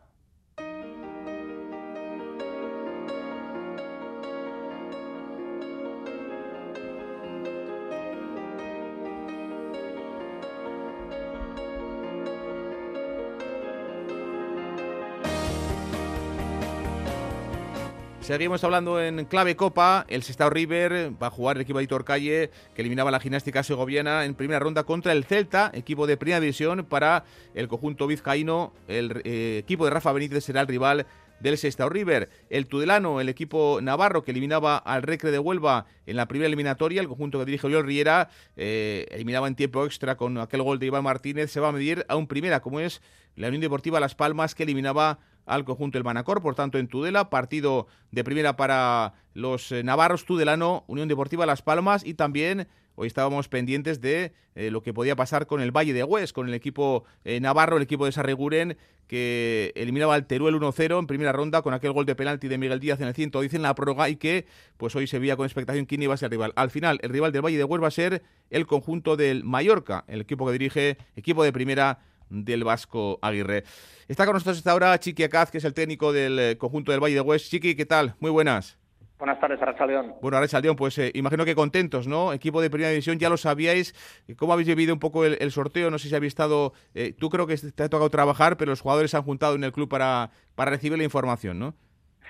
Seguimos 18.28 18.62
hablando 18.66 19.02
en 19.02 19.24
clave 19.24 19.56
Copa. 19.56 20.06
El 20.10 20.22
Sestao 20.22 20.50
River 20.50 21.14
va 21.14 21.28
a 21.28 21.30
jugar 21.30 21.56
el 21.56 21.62
equipo 21.62 21.78
de 21.78 21.86
Hitor 21.86 22.04
Calle, 22.04 22.52
que 22.76 22.82
eliminaba 22.82 23.10
la 23.10 23.22
gimnástica 23.22 23.64
segoviana 23.64 24.26
en 24.26 24.36
primera 24.36 24.60
ronda 24.60 24.84
contra 24.84 25.14
el 25.14 25.24
Celta, 25.24 25.72
equipo 25.74 26.08
de 26.08 26.18
primera 26.18 26.42
división 26.42 26.86
para 26.90 27.24
el 27.56 27.70
conjunto 27.70 28.06
vizcaíno. 28.06 28.74
El 28.90 29.22
eh, 29.24 29.60
equipo 29.60 29.86
de 29.86 29.92
Rafa 29.92 30.12
Benítez 30.12 30.44
será 30.44 30.60
el 30.60 30.68
rival 30.68 31.06
del 31.40 31.58
Sestao 31.58 31.88
River. 31.88 32.30
El 32.50 32.68
Tudelano, 32.68 33.22
el 33.22 33.30
equipo 33.30 33.80
navarro 33.82 34.26
que 34.26 34.32
eliminaba 34.32 34.76
al 34.76 35.04
Recre 35.04 35.32
de 35.32 35.40
Huelva 35.40 35.86
en 36.06 36.18
la 36.18 36.28
primera 36.28 36.48
eliminatoria, 36.48 37.00
el 37.00 37.08
conjunto 37.08 37.40
que 37.40 37.46
dirige 37.46 37.68
Oriol 37.68 37.86
Riera, 37.86 38.28
eh, 38.58 39.06
eliminaba 39.12 39.48
en 39.48 39.56
tiempo 39.56 39.86
extra 39.86 40.18
con 40.18 40.38
aquel 40.38 40.64
gol 40.64 40.80
de 40.80 40.88
Iván 40.88 41.06
Martínez, 41.06 41.50
se 41.50 41.62
va 41.62 41.70
a 41.70 41.72
medir 41.72 42.06
a 42.10 42.18
un 42.18 42.28
primera, 42.28 42.60
como 42.60 42.82
es 42.82 43.02
la 43.38 43.48
Unión 43.48 43.62
Deportiva 43.62 44.02
Las 44.02 44.16
Palmas, 44.16 44.54
que 44.54 44.64
eliminaba 44.64 45.20
al 45.48 45.66
conjunto 45.66 45.98
del 45.98 46.04
Manacor, 46.04 46.42
por 46.42 46.54
tanto 46.54 46.78
en 46.78 46.88
Tudela, 46.88 47.30
partido 47.30 47.88
de 48.12 48.24
primera 48.24 48.56
para 48.56 49.14
los 49.34 49.72
eh, 49.72 49.84
navarros, 49.84 50.26
Tudelano, 50.26 50.84
Unión 50.88 51.08
Deportiva 51.08 51.46
Las 51.46 51.62
Palmas. 51.62 52.06
Y 52.06 52.14
también 52.14 52.68
hoy 52.96 53.08
estábamos 53.08 53.48
pendientes 53.48 54.02
de 54.02 54.34
eh, 54.56 54.72
lo 54.72 54.82
que 54.82 54.94
podía 54.94 55.16
pasar 55.16 55.48
con 55.48 55.62
el 55.62 55.72
Valle 55.72 55.94
de 55.94 56.04
Hues, 56.04 56.34
con 56.34 56.48
el 56.48 56.54
equipo 56.54 57.06
eh, 57.24 57.40
navarro, 57.40 57.78
el 57.78 57.84
equipo 57.84 58.06
de 58.06 58.12
Sarreguren, 58.12 58.78
que 59.08 59.72
eliminaba 59.76 60.16
al 60.16 60.28
Teruel 60.28 60.56
1-0 60.56 61.00
en 61.00 61.08
primera 61.08 61.32
ronda 61.32 61.62
con 61.62 61.74
aquel 61.74 61.94
gol 61.94 62.06
de 62.06 62.16
penalti 62.16 62.50
de 62.50 62.58
Miguel 62.58 62.82
Díaz 62.82 63.00
en 63.00 63.08
el 63.08 63.14
110 63.14 63.54
en 63.54 63.62
la 63.62 63.74
prórroga 63.74 64.10
y 64.10 64.18
que 64.18 64.46
pues 64.76 64.96
hoy 64.96 65.08
se 65.08 65.18
veía 65.18 65.38
con 65.38 65.46
expectación 65.46 65.86
quién 65.86 66.04
iba 66.04 66.14
a 66.14 66.18
ser 66.18 66.28
el 66.28 66.32
rival. 66.32 66.54
Al 66.58 66.72
final, 66.72 67.00
el 67.02 67.10
rival 67.10 67.32
del 67.32 67.46
Valle 67.46 67.58
de 67.58 67.64
Hues 67.64 67.82
va 67.82 67.88
a 67.88 67.92
ser 67.92 68.24
el 68.50 68.68
conjunto 68.68 69.16
del 69.16 69.46
Mallorca, 69.46 70.04
el 70.08 70.22
equipo 70.22 70.46
que 70.46 70.52
dirige, 70.52 70.98
equipo 71.16 71.44
de 71.44 71.54
primera 71.54 72.00
del 72.30 72.64
Vasco 72.64 73.20
Aguirre. 73.22 73.64
Está 74.08 74.26
con 74.26 74.34
nosotros 74.34 74.58
esta 74.58 74.76
hora 74.76 74.98
Chiqui 75.00 75.24
Acaz, 75.24 75.52
que 75.52 75.58
es 75.58 75.66
el 75.66 75.74
técnico 75.74 76.14
del 76.14 76.40
eh, 76.40 76.58
conjunto 76.58 76.92
del 76.92 77.02
Valle 77.02 77.16
de 77.16 77.22
Hues. 77.22 77.50
Chiqui, 77.50 77.76
¿qué 77.76 77.86
tal? 77.86 78.16
Muy 78.20 78.32
buenas. 78.32 78.78
Buenas 79.18 79.40
tardes, 79.40 79.60
Arrachaldeón. 79.60 80.14
Bueno, 80.22 80.38
Arrachaldeón, 80.38 80.76
pues 80.76 80.98
eh, 81.00 81.12
imagino 81.16 81.44
que 81.44 81.56
contentos, 81.56 82.08
¿no? 82.08 82.34
Equipo 82.34 82.62
de 82.62 82.70
Primera 82.70 82.92
División, 82.92 83.18
ya 83.18 83.30
lo 83.30 83.38
sabíais. 83.38 83.96
¿Cómo 84.38 84.54
habéis 84.54 84.68
vivido 84.68 84.94
un 84.94 85.00
poco 85.00 85.26
el, 85.26 85.52
sorteo? 85.52 85.90
No 85.90 85.98
sé 85.98 86.10
si 86.10 86.16
habéis 86.16 86.32
estado... 86.32 86.74
Eh, 86.94 87.14
tú 87.18 87.30
creo 87.32 87.48
que 87.48 87.58
te 87.58 87.84
ha 87.84 87.90
tocado 87.90 88.12
trabajar, 88.12 88.58
pero 88.58 88.70
los 88.70 88.82
jugadores 88.82 89.10
se 89.10 89.18
han 89.18 89.24
juntado 89.24 89.56
en 89.56 89.64
el 89.64 89.72
club 89.72 89.90
para, 89.90 90.30
para 90.54 90.70
recibir 90.70 91.00
la 91.00 91.04
información, 91.04 91.58
¿no? 91.58 91.74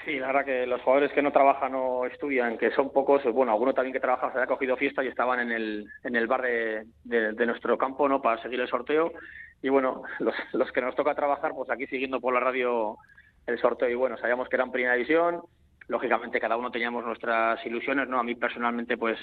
Sí, 0.05 0.19
la 0.19 0.27
verdad 0.27 0.45
que 0.45 0.65
los 0.65 0.81
jugadores 0.81 1.11
que 1.11 1.21
no 1.21 1.31
trabajan 1.31 1.73
o 1.75 2.05
estudian, 2.05 2.57
que 2.57 2.71
son 2.71 2.91
pocos, 2.91 3.23
bueno, 3.33 3.51
alguno 3.51 3.73
también 3.73 3.93
que 3.93 3.99
trabaja 3.99 4.31
se 4.31 4.37
había 4.37 4.47
cogido 4.47 4.77
fiesta 4.77 5.03
y 5.03 5.07
estaban 5.07 5.39
en 5.39 5.51
el, 5.51 5.85
en 6.03 6.15
el 6.15 6.27
bar 6.27 6.41
de, 6.41 6.85
de 7.03 7.45
nuestro 7.45 7.77
campo, 7.77 8.07
¿no? 8.07 8.21
Para 8.21 8.41
seguir 8.41 8.59
el 8.61 8.69
sorteo 8.69 9.11
y 9.61 9.69
bueno, 9.69 10.03
los, 10.19 10.35
los 10.53 10.71
que 10.71 10.81
nos 10.81 10.95
toca 10.95 11.15
trabajar, 11.15 11.51
pues 11.53 11.69
aquí 11.69 11.87
siguiendo 11.87 12.19
por 12.19 12.33
la 12.33 12.39
radio 12.39 12.97
el 13.45 13.59
sorteo 13.59 13.89
y 13.89 13.95
bueno, 13.95 14.17
sabíamos 14.17 14.49
que 14.49 14.55
era 14.55 14.65
primera 14.67 14.95
división, 14.95 15.41
lógicamente 15.87 16.39
cada 16.39 16.57
uno 16.57 16.71
teníamos 16.71 17.05
nuestras 17.05 17.65
ilusiones, 17.65 18.07
¿no? 18.07 18.19
A 18.19 18.23
mí 18.23 18.35
personalmente 18.35 18.97
pues 18.97 19.17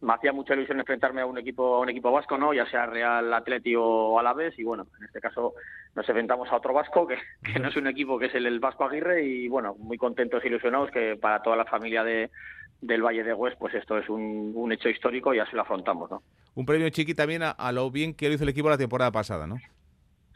me 0.00 0.14
hacía 0.14 0.32
mucha 0.32 0.54
ilusión 0.54 0.80
enfrentarme 0.80 1.20
a 1.20 1.26
un 1.26 1.38
equipo 1.38 1.76
a 1.76 1.80
un 1.80 1.88
equipo 1.88 2.10
vasco, 2.10 2.38
¿no? 2.38 2.54
Ya 2.54 2.66
sea 2.66 2.86
Real 2.86 3.32
Atleti 3.32 3.74
o 3.76 4.18
Alavés 4.18 4.58
y 4.58 4.64
bueno, 4.64 4.86
en 4.98 5.04
este 5.04 5.20
caso 5.20 5.54
nos 5.94 6.08
enfrentamos 6.08 6.50
a 6.50 6.56
otro 6.56 6.72
vasco 6.72 7.06
que, 7.06 7.16
que 7.42 7.58
no 7.58 7.68
es 7.68 7.76
un 7.76 7.86
equipo 7.86 8.18
que 8.18 8.26
es 8.26 8.34
el, 8.34 8.46
el 8.46 8.60
Vasco 8.60 8.84
Aguirre 8.84 9.24
y 9.24 9.48
bueno, 9.48 9.74
muy 9.78 9.98
contentos 9.98 10.42
y 10.44 10.48
ilusionados 10.48 10.90
que 10.90 11.16
para 11.16 11.42
toda 11.42 11.56
la 11.56 11.64
familia 11.64 12.04
de 12.04 12.30
del 12.80 13.02
Valle 13.02 13.22
de 13.22 13.34
Hues, 13.34 13.54
pues 13.58 13.74
esto 13.74 13.98
es 13.98 14.08
un, 14.08 14.52
un 14.54 14.72
hecho 14.72 14.88
histórico 14.88 15.34
y 15.34 15.38
así 15.38 15.54
lo 15.54 15.62
afrontamos, 15.62 16.10
¿no? 16.10 16.22
Un 16.54 16.66
premio 16.66 16.88
chiqui 16.88 17.14
también 17.14 17.42
a, 17.42 17.72
lo 17.72 17.90
bien 17.90 18.14
que 18.14 18.28
lo 18.28 18.34
hizo 18.34 18.44
el 18.44 18.50
equipo 18.50 18.68
la 18.68 18.78
temporada 18.78 19.12
pasada, 19.12 19.46
¿no? 19.46 19.56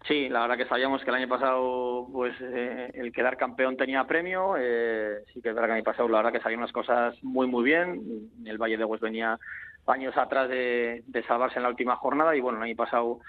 Sí, 0.07 0.29
la 0.29 0.43
verdad 0.43 0.59
que 0.59 0.67
sabíamos 0.67 1.03
que 1.03 1.09
el 1.09 1.17
año 1.17 1.29
pasado 1.29 2.07
pues 2.13 2.35
eh, 2.41 2.91
el 2.93 3.11
quedar 3.11 3.39
campeón 3.39 3.77
tenía 3.77 4.05
premio. 4.05 4.55
Eh, 4.59 5.25
sí 5.33 5.41
que 5.41 5.49
es 5.49 5.55
verdad 5.55 5.69
que 5.69 5.73
el 5.73 5.77
año 5.77 5.85
pasado 5.85 6.09
la 6.09 6.19
verdad 6.19 6.33
que 6.33 6.41
salieron 6.41 6.63
las 6.63 6.73
cosas 6.73 7.17
muy 7.23 7.47
muy 7.47 7.65
bien. 7.65 8.31
El 8.45 8.59
Valle 8.59 8.77
de 8.77 8.85
Hues 8.85 9.01
venía 9.01 9.39
años 9.87 10.15
atrás 10.17 10.49
de, 10.51 11.03
de 11.07 11.23
salvarse 11.25 11.59
en 11.59 11.63
la 11.63 11.71
última 11.71 11.97
jornada 11.97 12.37
y 12.37 12.41
bueno, 12.41 12.59
el 12.59 12.65
año 12.65 12.77
pasado 12.77 13.21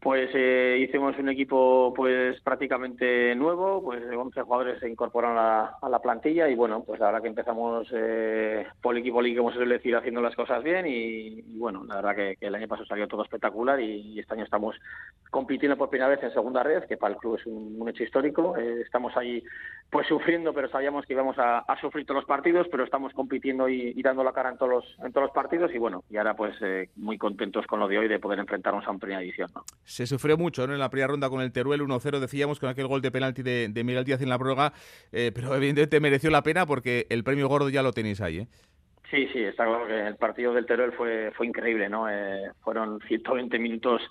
pues 0.00 0.30
eh, 0.34 0.78
hicimos 0.80 1.18
un 1.18 1.28
equipo 1.28 1.92
pues 1.96 2.40
prácticamente 2.42 3.34
nuevo, 3.34 3.82
pues 3.82 4.02
11 4.14 4.42
jugadores 4.42 4.78
se 4.78 4.88
incorporaron 4.88 5.36
a, 5.38 5.76
la 5.88 5.98
plantilla 6.00 6.48
y 6.48 6.54
bueno, 6.54 6.84
pues 6.84 7.00
la 7.00 7.06
verdad 7.06 7.22
que 7.22 7.28
empezamos 7.28 7.88
eh, 7.92 8.66
poli 8.80 9.10
poli, 9.10 9.34
como 9.34 9.50
se 9.50 9.56
suele 9.56 9.80
haciendo 9.96 10.20
las 10.20 10.34
cosas 10.34 10.62
bien 10.62 10.86
y, 10.86 11.42
bueno, 11.58 11.84
la 11.84 11.96
verdad 11.96 12.14
que, 12.14 12.36
el 12.40 12.54
año 12.54 12.68
pasado 12.68 12.86
salió 12.86 13.08
todo 13.08 13.22
espectacular 13.22 13.80
y, 13.80 14.18
este 14.18 14.34
año 14.34 14.44
estamos 14.44 14.76
compitiendo 15.30 15.76
por 15.76 15.90
primera 15.90 16.08
vez 16.08 16.22
en 16.22 16.32
segunda 16.32 16.62
red, 16.62 16.84
que 16.84 16.96
para 16.96 17.14
el 17.14 17.20
club 17.20 17.36
es 17.38 17.46
un, 17.46 17.88
hecho 17.88 18.02
histórico. 18.02 18.56
Eh, 18.56 18.82
estamos 18.82 19.16
ahí 19.16 19.42
pues 19.90 20.06
sufriendo, 20.06 20.52
pero 20.52 20.68
sabíamos 20.68 21.06
que 21.06 21.12
íbamos 21.12 21.36
a, 21.38 21.64
sufrir 21.80 22.06
todos 22.06 22.22
los 22.22 22.28
partidos, 22.28 22.66
pero 22.70 22.84
estamos 22.84 23.12
compitiendo 23.12 23.68
y, 23.68 24.00
dando 24.02 24.24
la 24.24 24.32
cara 24.32 24.50
en 24.50 24.58
todos 24.58 24.70
los, 24.70 24.98
en 25.04 25.12
todos 25.12 25.26
los 25.26 25.34
partidos 25.34 25.74
y 25.74 25.78
bueno, 25.78 26.04
y 26.08 26.16
ahora 26.16 26.34
pues 26.34 26.54
eh, 26.62 26.90
muy 26.96 27.18
contentos 27.18 27.66
con 27.66 27.80
lo 27.80 27.88
de 27.88 27.98
hoy 27.98 28.08
de 28.08 28.18
poder 28.18 28.38
enfrentarnos 28.38 28.86
a 28.86 28.90
una 28.90 28.98
primera 28.98 29.22
edición. 29.22 29.50
¿no? 29.54 29.64
Se 29.86 30.06
sufrió 30.06 30.36
mucho 30.36 30.66
¿no? 30.66 30.74
en 30.74 30.80
la 30.80 30.90
primera 30.90 31.08
ronda 31.08 31.30
con 31.30 31.40
el 31.40 31.52
Teruel 31.52 31.80
1-0, 31.80 32.18
decíamos, 32.18 32.60
con 32.60 32.68
aquel 32.68 32.86
gol 32.86 33.00
de 33.00 33.10
penalti 33.10 33.42
de, 33.42 33.82
Miguel 33.84 34.04
Díaz 34.04 34.20
en 34.20 34.28
la 34.28 34.38
prórroga, 34.38 34.72
eh, 35.12 35.30
pero 35.34 35.54
evidentemente 35.54 36.00
mereció 36.00 36.30
la 36.30 36.42
pena 36.42 36.66
porque 36.66 37.06
el 37.08 37.24
premio 37.24 37.48
gordo 37.48 37.68
ya 37.68 37.82
lo 37.82 37.92
tenéis 37.92 38.20
ahí. 38.20 38.40
¿eh? 38.40 38.46
Sí, 39.10 39.28
sí, 39.32 39.38
está 39.38 39.64
claro 39.64 39.86
que 39.86 40.06
el 40.08 40.16
partido 40.16 40.52
del 40.52 40.66
Teruel 40.66 40.92
fue, 40.92 41.30
fue 41.36 41.46
increíble, 41.46 41.88
¿no? 41.88 42.06
fueron 42.62 43.00
120 43.06 43.58
minutos 43.60 44.02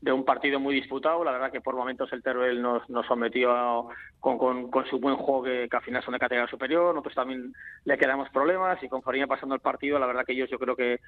de 0.00 0.12
un 0.12 0.24
partido 0.24 0.60
muy 0.60 0.74
disputado. 0.74 1.24
La 1.24 1.32
verdad 1.32 1.50
que 1.50 1.60
por 1.60 1.74
momentos 1.74 2.12
el 2.12 2.22
Teruel 2.22 2.62
nos, 2.62 2.88
nos 2.88 3.06
sometió 3.06 3.88
con, 4.20 4.38
con, 4.70 4.86
su 4.86 4.98
buen 4.98 5.16
juego 5.16 5.42
que, 5.42 5.68
al 5.70 5.82
final 5.82 6.02
son 6.02 6.12
de 6.12 6.18
categoría 6.18 6.50
superior. 6.50 6.94
Nosotros 6.94 7.14
también 7.14 7.52
le 7.84 7.98
quedamos 7.98 8.28
problemas 8.30 8.82
y 8.82 8.88
conforme 8.88 9.26
pasando 9.26 9.54
el 9.54 9.60
partido, 9.60 9.98
la 9.98 10.06
verdad 10.06 10.24
que 10.24 10.32
ellos 10.32 10.50
yo 10.50 10.58
creo 10.58 10.76
que, 10.76 11.00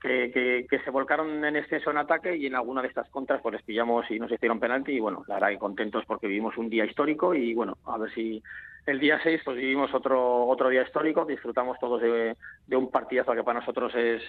que, 0.00 0.66
que, 0.68 0.78
se 0.80 0.90
volcaron 0.90 1.44
en 1.44 1.56
exceso 1.56 1.90
en 1.90 1.98
ataque 1.98 2.36
y 2.36 2.46
en 2.46 2.54
alguna 2.54 2.82
de 2.82 2.88
estas 2.88 3.08
contras 3.08 3.40
pues 3.40 3.54
les 3.54 3.62
pillamos 3.62 4.10
y 4.10 4.18
nos 4.18 4.30
hicieron 4.30 4.60
penalti 4.60 4.92
y 4.92 5.00
bueno, 5.00 5.24
la 5.26 5.34
verdad 5.34 5.48
que 5.48 5.58
contentos 5.58 6.04
porque 6.06 6.26
vivimos 6.26 6.56
un 6.58 6.68
día 6.68 6.84
histórico 6.84 7.34
y 7.34 7.54
bueno, 7.54 7.78
a 7.86 7.98
ver 7.98 8.12
si 8.12 8.42
el 8.86 9.00
día 9.00 9.18
6 9.22 9.40
pues 9.44 9.56
vivimos 9.56 9.92
otro 9.94 10.46
otro 10.46 10.68
día 10.68 10.82
histórico, 10.82 11.24
disfrutamos 11.24 11.78
todos 11.80 12.00
de, 12.02 12.36
de 12.66 12.76
un 12.76 12.90
partidazo 12.90 13.32
que 13.32 13.42
para 13.42 13.60
nosotros 13.60 13.94
es 13.94 14.22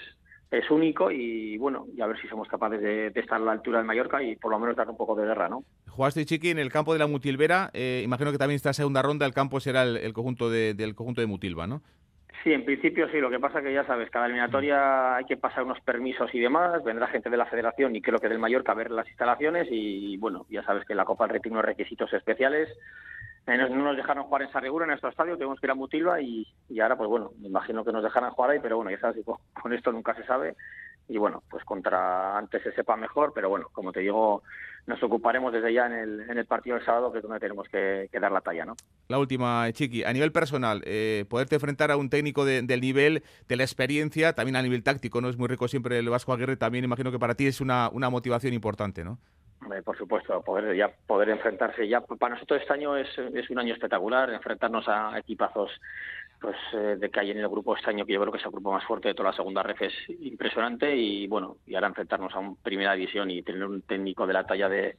es 0.52 0.70
único 0.72 1.12
y 1.12 1.58
bueno, 1.58 1.88
y 1.96 2.02
a 2.02 2.08
ver 2.08 2.20
si 2.22 2.28
somos 2.28 2.48
capaces 2.48 2.82
de, 2.82 3.08
estar 3.08 3.42
a 3.42 3.44
la 3.44 3.52
altura 3.52 3.80
de 3.80 3.86
Mallorca 3.86 4.24
y 4.24 4.36
por 4.36 4.52
lo 4.52 4.60
menos 4.60 4.76
dar 4.76 4.90
un 4.90 4.98
poco 4.98 5.16
de 5.16 5.26
guerra, 5.26 5.50
¿no? 5.50 5.64
Jugaste 5.90 6.26
Chiqui 6.26 6.52
en 6.52 6.60
el 6.60 6.72
campo 6.72 6.94
de 6.94 7.00
la 7.00 7.08
Mutilvera, 7.08 7.70
eh, 7.74 8.02
imagino 8.04 8.32
que 8.32 8.38
también 8.38 8.56
esta 8.56 8.74
segunda 8.74 9.02
ronda 9.02 9.26
el 9.26 9.34
campo 9.34 9.60
será 9.60 9.84
el, 9.84 10.14
conjunto 10.14 10.50
de, 10.50 10.74
del 10.74 10.96
conjunto 10.96 11.22
de 11.22 11.28
Mutilva, 11.28 11.68
¿no? 11.68 11.82
Sí, 12.44 12.54
en 12.54 12.64
principio 12.64 13.10
sí, 13.12 13.20
lo 13.20 13.30
que 13.30 13.40
pasa 13.40 13.62
que 13.62 13.74
ya 13.74 13.86
sabes, 13.86 14.10
cada 14.10 14.28
eliminatoria 14.28 15.16
hay 15.18 15.26
que 15.26 15.38
pasar 15.38 15.64
unos 15.64 15.82
permisos 15.82 16.34
y 16.34 16.40
demás, 16.40 16.84
vendrá 16.84 17.08
gente 17.08 17.30
de 17.30 17.38
la 17.38 17.48
federación 17.48 17.96
y 17.96 18.02
creo 18.02 18.20
que 18.20 18.30
del 18.30 18.40
Mallorca 18.40 18.72
a 18.72 18.76
ver 18.76 18.92
las 18.92 19.08
instalaciones 19.08 19.68
y 19.70 20.16
bueno, 20.18 20.46
ya 20.50 20.64
sabes 20.64 20.86
que 20.86 20.96
la 20.96 21.04
Copa 21.04 21.26
del 21.26 21.32
Rey 21.32 21.42
tiene 21.42 21.58
unos 21.58 21.66
requisitos 21.66 22.14
especiales 22.14 22.70
no 23.48 23.70
nos 23.70 23.96
dejaron 23.96 24.26
jugar 24.26 24.42
en 24.42 24.52
Sarrigura, 24.52 24.86
en 24.86 24.90
nuestro 24.90 25.10
estadio, 25.10 25.38
tuvimos 25.38 25.60
que 25.60 25.68
ir 25.68 25.72
a 25.72 25.76
Mutilva 25.76 26.22
y, 26.22 26.46
ahora, 26.82 26.98
pues 26.98 27.10
bueno, 27.10 27.32
me 27.40 27.48
imagino 27.48 27.86
que 27.86 27.94
nos 27.94 28.04
dejarán 28.04 28.32
jugar 28.32 28.52
ahí, 28.52 28.60
pero 28.62 28.76
bueno, 28.76 28.92
ya 28.92 29.00
sabes, 29.00 29.26
con, 29.54 29.74
esto 29.74 29.92
nunca 29.92 30.14
se 30.16 30.26
sabe. 30.26 30.56
y 31.08 31.18
bueno, 31.18 31.42
pues 31.50 31.64
contra 31.64 32.38
antes 32.38 32.62
se 32.64 32.74
sepa 32.74 32.98
mejor, 32.98 33.32
pero 33.34 33.48
bueno, 33.50 33.70
como 33.72 33.94
te 33.94 34.02
digo, 34.02 34.44
nos 34.86 35.02
ocuparemos 35.02 35.54
desde 35.54 35.74
ya 35.74 35.86
en 35.86 35.94
el, 35.94 36.30
en 36.30 36.38
el 36.38 36.46
partido 36.46 36.76
del 36.76 36.86
sábado, 36.86 37.12
que 37.12 37.20
es 37.20 37.24
donde 37.24 37.40
tenemos 37.40 37.68
que, 37.70 38.10
dar 38.20 38.32
la 38.34 38.42
talla, 38.42 38.66
¿no? 38.66 38.76
La 39.08 39.18
última, 39.18 39.72
Chiqui, 39.72 40.04
a 40.04 40.12
nivel 40.12 40.34
personal, 40.34 40.82
eh, 40.86 41.24
poderte 41.30 41.56
enfrentar 41.56 41.92
a 41.92 41.98
un 41.98 42.10
técnico 42.10 42.44
del 42.44 42.82
nivel, 42.82 43.24
de 43.48 43.56
la 43.56 43.64
experiencia, 43.64 44.34
también 44.34 44.58
a 44.58 44.62
nivel 44.62 44.84
táctico, 44.84 45.22
¿no? 45.22 45.30
Es 45.30 45.38
muy 45.38 45.48
rico 45.48 45.70
siempre 45.70 46.00
el 46.00 46.10
Vasco 46.10 46.34
Aguirre, 46.34 46.58
también 46.58 46.84
imagino 46.84 47.12
que 47.12 47.20
para 47.20 47.36
ti 47.36 47.48
es 47.48 47.62
una, 47.62 47.90
una 47.94 48.10
motivación 48.10 48.54
importante, 48.54 49.06
¿no? 49.06 49.20
Por 49.84 49.98
supuesto, 49.98 50.42
poder 50.42 50.76
ya 50.76 50.92
poder 51.08 51.30
enfrentarse. 51.30 51.88
Ya 51.88 52.02
para 52.02 52.36
nosotros 52.36 52.62
este 52.62 52.74
año 52.74 52.96
es, 52.96 53.08
es 53.18 53.50
un 53.50 53.60
año 53.60 53.74
espectacular, 53.74 54.32
enfrentarnos 54.32 54.88
a 54.88 55.18
equipazos 55.18 55.72
pues 56.40 56.56
eh, 56.74 56.98
de 57.00 57.10
que 57.10 57.20
hay 57.20 57.32
en 57.32 57.40
el 57.40 57.48
grupo 57.48 57.76
este 57.76 57.90
año, 57.90 58.06
que 58.06 58.14
yo 58.14 58.22
creo 58.22 58.32
que 58.32 58.38
es 58.38 58.46
el 58.46 58.52
grupo 58.52 58.72
más 58.72 58.84
fuerte 58.84 59.08
de 59.08 59.16
toda 59.16 59.32
la 59.32 59.36
segunda 59.36 59.64
ref, 59.64 59.82
es 59.82 59.94
impresionante. 60.22 60.96
Y 60.96 61.28
bueno, 61.28 61.58
y 61.66 61.76
ahora 61.76 61.88
enfrentarnos 61.88 62.34
a 62.36 62.40
un 62.40 62.56
primera 62.58 62.94
división 62.94 63.32
y 63.32 63.42
tener 63.42 63.64
un 63.64 63.82
técnico 63.82 64.28
de 64.28 64.34
la 64.34 64.46
talla 64.46 64.70
de, 64.70 64.98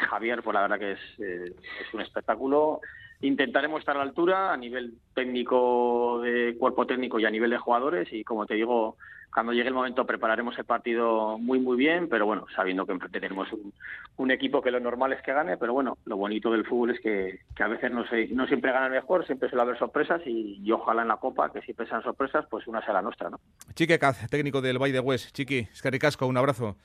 Javier, 0.00 0.42
pues 0.42 0.54
la 0.54 0.62
verdad 0.62 0.78
que 0.78 0.92
es, 0.92 1.00
eh, 1.18 1.54
es 1.80 1.94
un 1.94 2.00
espectáculo. 2.00 2.80
Intentaremos 3.20 3.78
estar 3.78 3.94
a 3.94 3.98
la 3.98 4.04
altura 4.04 4.52
a 4.52 4.56
nivel 4.56 4.94
técnico 5.14 6.20
de 6.22 6.56
cuerpo 6.58 6.86
técnico 6.86 7.20
y 7.20 7.24
a 7.24 7.30
nivel 7.30 7.50
de 7.50 7.58
jugadores. 7.58 8.12
Y 8.12 8.24
como 8.24 8.46
te 8.46 8.54
digo, 8.54 8.96
cuando 9.32 9.52
llegue 9.52 9.68
el 9.68 9.74
momento 9.74 10.06
prepararemos 10.06 10.58
el 10.58 10.64
partido 10.64 11.38
muy 11.38 11.58
muy 11.58 11.76
bien, 11.76 12.08
pero 12.08 12.26
bueno, 12.26 12.46
sabiendo 12.54 12.84
que 12.86 12.92
enfrente 12.92 13.20
tenemos 13.20 13.48
un, 13.52 14.30
equipo 14.30 14.62
que 14.62 14.70
lo 14.70 14.80
normal 14.80 15.12
es 15.12 15.20
que 15.22 15.32
gane, 15.32 15.56
pero 15.56 15.72
bueno, 15.72 15.98
lo 16.06 16.16
bonito 16.16 16.50
del 16.50 16.64
fútbol 16.64 16.90
es 16.90 17.00
que, 17.00 17.40
a 17.62 17.68
veces 17.68 17.90
no, 17.90 18.06
se, 18.06 18.28
no 18.28 18.46
siempre 18.46 18.72
gana 18.72 18.86
el 18.86 18.92
mejor, 18.92 19.26
siempre 19.26 19.48
suele 19.48 19.62
haber 19.62 19.78
sorpresas 19.78 20.22
y, 20.24 20.70
ojalá 20.70 21.02
en 21.02 21.08
la 21.08 21.16
Copa, 21.16 21.52
que 21.52 21.60
siempre 21.62 21.86
sean 21.86 22.02
sorpresas, 22.02 22.46
pues 22.48 22.66
una 22.66 22.82
sea 22.84 22.94
la 22.94 23.02
nuestra, 23.02 23.30
¿no? 23.30 23.40
Chique 23.74 23.98
Caz, 23.98 24.28
técnico 24.30 24.60
del 24.60 24.78
Valle 24.78 24.94
de 24.94 25.00
Hues. 25.00 25.32
Chiqui, 25.32 25.68
Escaricasco, 25.72 26.26
un 26.26 26.36
abrazo. 26.36 26.76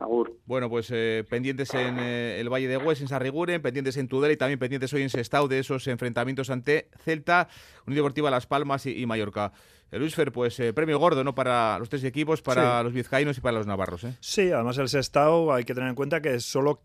Agur. 0.00 0.36
Bueno, 0.44 0.68
pues 0.68 0.90
eh, 0.90 1.24
pendientes 1.30 1.72
en 1.74 1.98
eh, 2.00 2.40
el 2.40 2.48
Valle 2.52 2.66
de 2.66 2.78
Hues, 2.78 3.00
en 3.00 3.06
Sarriguren, 3.06 3.62
pendientes 3.62 3.96
en 3.96 4.08
Tudela 4.08 4.32
y 4.32 4.36
también 4.36 4.58
pendientes 4.58 4.92
hoy 4.92 5.02
en 5.02 5.10
Sestao 5.10 5.46
de 5.46 5.60
esos 5.60 5.86
enfrentamientos 5.86 6.50
ante 6.50 6.88
Celta, 7.04 7.48
Unión 7.86 7.98
Deportiva 7.98 8.28
Las 8.30 8.48
Palmas 8.48 8.86
y, 8.86 9.06
Mallorca. 9.06 9.52
El 9.90 10.00
Luisfer, 10.00 10.32
pues 10.32 10.58
eh, 10.60 10.72
premio 10.72 10.98
gordo, 10.98 11.24
¿no? 11.24 11.34
Para 11.34 11.78
los 11.78 11.88
tres 11.88 12.04
equipos, 12.04 12.42
para 12.42 12.82
los 12.82 12.92
vizcaínos 12.92 13.38
y 13.38 13.40
para 13.40 13.58
los 13.58 13.66
navarros, 13.66 14.04
¿eh? 14.04 14.16
Sí, 14.20 14.50
además 14.50 14.76
el 14.78 14.88
Sestao 14.88 15.52
hay 15.52 15.64
que 15.64 15.74
tener 15.74 15.88
en 15.88 15.94
cuenta 15.94 16.20
que 16.20 16.40
solo 16.40 16.82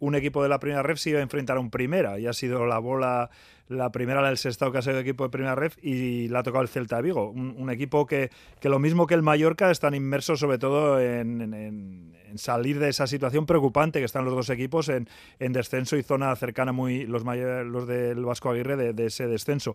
un 0.00 0.14
equipo 0.14 0.42
de 0.42 0.48
la 0.48 0.58
primera 0.58 0.82
ref 0.82 0.98
se 0.98 1.10
iba 1.10 1.20
a 1.20 1.22
enfrentar 1.22 1.56
a 1.56 1.60
un 1.60 1.70
primera 1.70 2.18
y 2.18 2.26
ha 2.26 2.32
sido 2.32 2.66
la 2.66 2.78
bola 2.78 3.30
la 3.68 3.90
primera 3.90 4.26
del 4.26 4.38
Sestao 4.38 4.72
que 4.72 4.78
ha 4.78 4.82
sido 4.82 4.98
equipo 4.98 5.24
de 5.24 5.30
primera 5.30 5.54
ref 5.54 5.76
y 5.82 6.28
la 6.28 6.40
ha 6.40 6.42
tocado 6.42 6.62
el 6.62 6.68
Celta 6.68 6.96
de 6.96 7.02
Vigo. 7.02 7.30
Un, 7.30 7.70
equipo 7.70 8.06
que, 8.06 8.30
que, 8.60 8.68
lo 8.68 8.78
mismo 8.78 9.06
que 9.06 9.14
el 9.14 9.22
Mallorca 9.22 9.70
están 9.70 9.94
inmersos 9.94 10.40
sobre 10.40 10.58
todo 10.58 11.00
en, 11.00 12.12
salir 12.36 12.78
de 12.78 12.88
esa 12.88 13.06
situación 13.06 13.46
preocupante 13.46 13.98
que 13.98 14.04
están 14.04 14.24
los 14.24 14.34
dos 14.34 14.50
equipos 14.50 14.88
en, 14.88 15.06
descenso 15.38 15.96
y 15.96 16.02
zona 16.02 16.34
cercana 16.36 16.72
muy 16.72 17.06
los, 17.06 17.24
los 17.24 17.86
del 17.86 18.24
Vasco 18.24 18.50
Aguirre 18.50 18.92
de, 18.92 19.06
ese 19.06 19.26
descenso. 19.26 19.74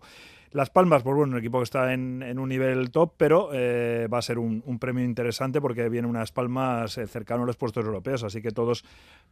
Las 0.50 0.70
Palmas, 0.70 1.02
pues 1.02 1.14
bueno, 1.14 1.32
un 1.32 1.38
equipo 1.38 1.58
que 1.58 1.64
está 1.64 1.92
en, 1.92 2.38
un 2.38 2.48
nivel 2.48 2.90
top, 2.90 3.12
pero 3.18 3.50
eh, 3.52 4.08
va 4.12 4.18
a 4.18 4.22
ser 4.22 4.38
un, 4.38 4.78
premio 4.78 5.04
interesante 5.04 5.60
porque 5.60 5.88
viene 5.90 6.08
unas 6.08 6.32
Palmas 6.32 6.96
eh, 6.96 7.06
cercano 7.06 7.42
a 7.42 7.46
los 7.46 7.56
puestos 7.56 7.84
europeos, 7.84 8.24
así 8.24 8.40
que 8.40 8.50
todos 8.50 8.84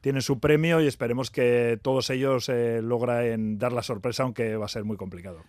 tienen 0.02 0.20
su 0.20 0.40
premio 0.40 0.80
y 0.82 0.86
esperemos 0.86 1.30
que 1.30 1.78
todos 1.80 2.10
ellos 2.10 2.50
eh, 2.50 2.80
logren 2.82 3.58
dar 3.58 3.72
la 3.72 3.82
sorpresa, 3.82 4.24
aunque 4.24 4.45
va 4.54 4.66
a 4.66 4.68
ser 4.68 4.84
muy 4.84 4.96
complicado. 4.96 5.42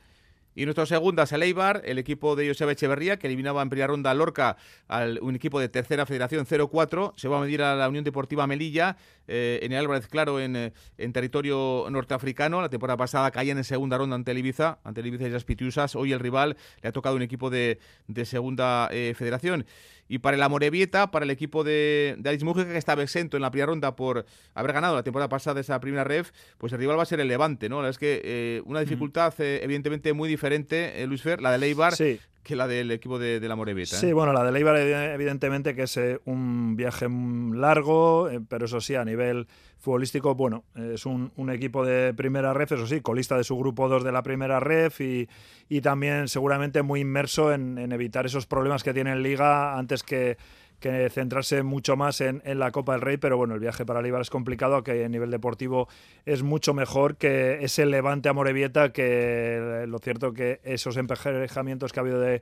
Y 0.58 0.66
nuestro 0.66 0.88
segunda 0.88 1.22
es 1.22 1.32
el 1.34 1.44
Eibar, 1.44 1.84
el 1.86 2.00
equipo 2.00 2.36
de 2.36 2.48
Joseba 2.48 2.72
Echeverría, 2.72 3.20
que 3.20 3.28
eliminaba 3.28 3.62
en 3.62 3.70
primera 3.70 3.86
ronda 3.86 4.10
a 4.10 4.16
Lorca, 4.16 4.58
al, 4.88 5.20
un 5.22 5.36
equipo 5.36 5.60
de 5.60 5.70
tercera 5.70 6.08
federación 6.08 6.48
0-4. 6.48 7.14
Se 7.16 7.28
va 7.28 7.38
a 7.38 7.42
medir 7.42 7.62
a 7.62 7.76
la 7.76 7.88
Unión 7.88 8.04
Deportiva 8.04 8.48
Melilla, 8.48 8.98
eh, 9.28 9.60
en 9.62 9.72
el 9.72 9.78
Álvarez 9.78 10.08
Claro, 10.08 10.40
en, 10.40 10.74
en, 10.98 11.14
territorio 11.14 11.86
norteafricano. 11.92 12.60
La 12.60 12.70
temporada 12.70 12.98
pasada 12.98 13.30
caían 13.30 13.60
en 13.60 13.66
segunda 13.66 14.00
ronda 14.00 14.16
ante 14.16 14.32
el 14.32 14.40
Ibiza, 14.40 14.80
ante 14.84 15.02
el 15.02 15.08
y 15.14 15.30
las 15.30 15.44
Pitiusas. 15.44 15.96
Hoy 15.96 16.12
el 16.12 16.20
rival 16.20 16.58
le 16.82 16.90
ha 16.90 16.92
tocado 16.92 17.16
un 17.16 17.22
equipo 17.22 17.52
de, 17.52 17.78
de 18.08 18.26
segunda 18.26 18.90
eh, 18.92 19.14
federación. 19.16 19.64
Y 20.08 20.20
para 20.20 20.38
el 20.38 20.44
Amorebieta, 20.44 21.12
para 21.12 21.26
el 21.26 21.32
equipo 21.32 21.64
de, 21.64 22.16
de 22.18 22.30
Alice 22.30 22.46
Mujica, 22.46 22.72
que 22.72 22.78
estaba 22.78 23.04
exento 23.04 23.38
en 23.38 23.42
la 23.42 23.52
primera 23.52 23.68
ronda 23.68 23.96
por 23.96 24.26
haber 24.54 24.74
ganado 24.74 24.96
la 24.96 25.04
temporada 25.04 25.30
pasada 25.30 25.60
esa 25.60 25.80
primera 25.80 26.04
ref, 26.04 26.32
pues 26.58 26.74
el 26.74 26.80
rival 26.80 26.98
va 26.98 27.04
a 27.04 27.06
ser 27.06 27.20
el 27.20 27.28
Levante, 27.28 27.70
¿no? 27.70 27.86
Es 27.88 27.98
que 27.98 28.22
eh, 28.24 28.62
una 28.66 28.80
dificultad 28.80 29.34
eh, 29.40 29.60
evidentemente 29.64 30.14
muy 30.14 30.30
diferente, 30.30 31.02
eh, 31.02 31.08
Luis 31.08 31.22
Fer, 31.22 31.42
la 31.42 31.52
de 31.52 31.58
Leibar, 31.58 31.96
sí 31.96 32.20
que 32.48 32.56
la 32.56 32.66
del 32.66 32.90
equipo 32.92 33.20
de, 33.20 33.40
la 33.42 33.56
Morevieta. 33.56 33.98
Sí, 33.98 34.14
bueno, 34.14 34.32
la 34.32 34.44
de 34.44 34.52
Leibar 34.54 34.78
evidentemente 34.78 35.76
que 35.76 35.84
es 35.84 36.00
un 36.26 36.76
viaje 36.78 37.08
largo, 37.10 38.30
pero 38.48 38.66
eso 38.66 38.80
sí, 38.80 38.96
a 38.96 39.04
nivel 39.04 39.48
futbolístico, 39.78 40.34
bueno, 40.34 40.64
es 40.76 41.06
un, 41.06 41.32
equipo 41.52 41.86
de 41.86 42.14
primera 42.14 42.54
ref, 42.54 42.72
eso 42.72 42.88
sí, 42.88 43.02
colista 43.02 43.36
de 43.38 43.44
su 43.44 43.58
grupo 43.58 43.90
2 43.90 44.04
de 44.04 44.12
la 44.12 44.24
primera 44.24 44.60
ref 44.60 45.02
y, 45.02 45.28
y 45.70 45.82
también 45.82 46.28
seguramente 46.30 46.82
muy 46.82 47.02
inmerso 47.02 47.54
en, 47.54 47.78
en, 47.78 47.92
evitar 47.92 48.26
esos 48.26 48.48
problemas 48.48 48.84
que 48.84 48.94
tiene 48.94 49.12
en 49.12 49.24
Liga 49.24 49.78
antes 49.78 50.04
que 50.04 50.38
que 50.80 51.10
centrarse 51.10 51.64
mucho 51.64 51.96
más 51.96 52.22
en, 52.22 52.42
la 52.46 52.72
Copa 52.72 52.94
del 52.94 53.02
Rey, 53.02 53.18
pero 53.18 53.38
bueno, 53.38 53.56
el 53.56 53.60
viaje 53.60 53.86
para 53.86 54.02
Líbar 54.02 54.22
es 54.22 54.30
complicado, 54.30 54.84
que 54.84 55.04
a 55.04 55.10
nivel 55.10 55.32
deportivo 55.32 55.88
es 56.26 56.44
mucho 56.44 56.74
mejor 56.74 57.18
que 57.18 57.64
ese 57.64 57.86
Levante 57.86 58.30
a 58.30 58.34
Morevieta, 58.34 58.92
que 58.92 59.86
lo 59.88 60.00
cierto 60.00 60.34
que 60.34 60.60
esos 60.64 60.98
emparejamientos 60.98 61.92
que 61.92 62.00
ha 62.00 62.04
habido 62.04 62.20
de, 62.20 62.42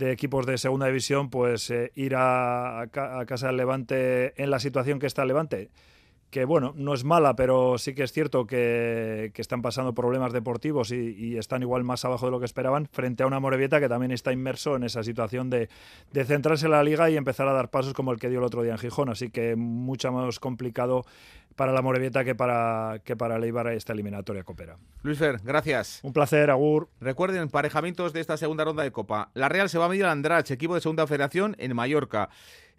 equipos 0.00 0.46
de 0.46 0.58
segunda 0.58 0.86
división, 0.86 1.30
pues 1.30 1.70
eh, 1.70 1.92
ir 1.94 2.14
a, 2.16 2.82
a, 2.82 3.24
casa 3.26 3.48
del 3.48 3.56
Levante 3.56 4.40
en 4.42 4.50
la 4.50 4.58
situación 4.58 4.98
que 4.98 5.06
está 5.06 5.22
el 5.22 5.28
Levante 5.28 5.70
que 6.30 6.44
bueno, 6.44 6.72
no 6.76 6.94
es 6.94 7.04
mala, 7.04 7.34
pero 7.34 7.76
sí 7.76 7.94
que 7.94 8.04
es 8.04 8.12
cierto 8.12 8.46
que, 8.46 9.32
están 9.36 9.62
pasando 9.62 9.94
problemas 9.94 10.32
deportivos 10.32 10.92
y, 10.92 11.36
están 11.36 11.62
igual 11.62 11.82
más 11.82 12.04
abajo 12.04 12.26
de 12.26 12.32
lo 12.32 12.38
que 12.38 12.44
esperaban, 12.44 12.88
frente 12.92 13.22
a 13.22 13.26
una 13.26 13.40
Morevieta 13.40 13.80
que 13.80 13.88
también 13.88 14.12
está 14.12 14.32
inmerso 14.32 14.76
en 14.76 14.84
esa 14.84 15.02
situación 15.02 15.50
de, 15.50 15.68
centrarse 16.24 16.66
en 16.66 16.72
la 16.72 16.82
liga 16.82 17.10
y 17.10 17.16
empezar 17.16 17.48
a 17.48 17.52
dar 17.52 17.70
pasos 17.70 17.94
como 17.94 18.12
el 18.12 18.18
que 18.18 18.28
dio 18.28 18.38
el 18.38 18.44
otro 18.44 18.62
día 18.62 18.72
en 18.72 18.78
Gijón. 18.78 19.08
Así 19.08 19.30
que 19.30 19.56
mucho 19.56 20.12
más 20.12 20.38
complicado 20.38 21.04
para 21.56 21.72
la 21.72 21.82
Morevieta 21.82 22.24
que 22.24 22.34
para, 22.34 23.00
que 23.04 23.16
para 23.16 23.38
Leibar 23.38 23.68
esta 23.68 23.92
eliminatoria 23.92 24.44
Copera. 24.44 24.76
Luis 25.02 25.18
Fer, 25.18 25.40
gracias. 25.42 26.00
Un 26.02 26.12
placer, 26.12 26.50
Agur. 26.50 26.88
Recuerden, 27.00 27.42
emparejamientos 27.42 28.12
de 28.12 28.20
esta 28.20 28.36
segunda 28.36 28.64
ronda 28.64 28.82
de 28.82 28.92
Copa. 28.92 29.30
La 29.34 29.48
Real 29.48 29.68
se 29.68 29.78
va 29.78 29.86
a 29.86 29.88
medir 29.88 30.04
al 30.04 30.12
Andrach, 30.12 30.50
equipo 30.50 30.74
de 30.74 30.80
segunda 30.80 31.06
federación 31.06 31.56
en 31.58 31.74
Mallorca. 31.74 32.30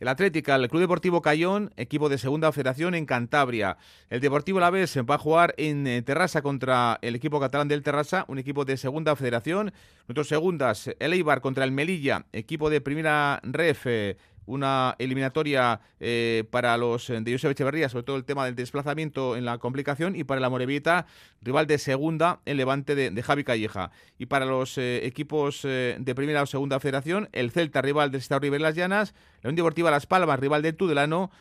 El 0.01 0.07
Atlética, 0.07 0.55
el 0.55 0.67
Club 0.67 0.81
Deportivo 0.81 1.21
Cayón, 1.21 1.71
equipo 1.77 2.09
de 2.09 2.17
segunda 2.17 2.51
federación 2.51 2.95
en 2.95 3.05
Cantabria. 3.05 3.77
El 4.09 4.19
Deportivo 4.19 4.59
La 4.59 4.71
Vez 4.71 4.97
va 5.07 5.13
a 5.13 5.19
jugar 5.19 5.53
en 5.57 5.85
eh, 5.85 6.01
Terrassa 6.01 6.41
contra 6.41 6.97
el 7.03 7.13
equipo 7.13 7.39
catalán 7.39 7.67
del 7.67 7.83
Terrassa, 7.83 8.25
un 8.27 8.39
equipo 8.39 8.65
de 8.65 8.77
segunda 8.77 9.15
federación. 9.15 9.71
Nuestros 10.07 10.27
segundas, 10.27 10.89
el 10.99 11.13
Eibar 11.13 11.41
contra 11.41 11.63
el 11.63 11.71
Melilla, 11.71 12.25
equipo 12.33 12.69
de 12.69 12.81
primera 12.81 13.39
ref 13.43 13.85
eh, 13.85 14.17
una 14.47 14.95
eliminatoria 14.97 15.79
eh, 15.99 16.43
para 16.49 16.75
los 16.75 17.09
eh, 17.09 17.21
de 17.21 17.31
Josep 17.31 17.51
Echeverría, 17.51 17.87
sobre 17.89 18.03
todo 18.03 18.15
el 18.17 18.25
tema 18.25 18.43
del 18.45 18.55
desplazamiento 18.55 19.37
en 19.37 19.45
la 19.45 19.59
complicación, 19.59 20.15
y 20.15 20.23
para 20.23 20.41
la 20.41 20.49
Morevieta, 20.49 21.05
rival 21.41 21.67
de 21.67 21.77
segunda, 21.77 22.41
el 22.45 22.57
Levante 22.57 22.95
de, 22.95 23.23
Javi 23.23 23.43
Calleja. 23.43 23.91
Y 24.17 24.25
para 24.25 24.45
los 24.45 24.77
equipos 24.77 25.61
de 25.61 26.13
primera 26.15 26.41
o 26.41 26.45
segunda 26.47 26.79
federación, 26.79 27.29
el 27.31 27.51
Celta, 27.51 27.81
rival 27.81 28.11
del 28.11 28.19
Estado 28.19 28.41
River 28.41 28.61
Las 28.61 28.75
Llanas, 28.75 29.13
la 29.41 29.49
Unión 29.49 29.57
Deportiva 29.57 29.91
Las 29.91 30.07
Palmas, 30.07 30.39
rival 30.39 30.63
del 30.63 30.75
Tudelano, 30.75 31.31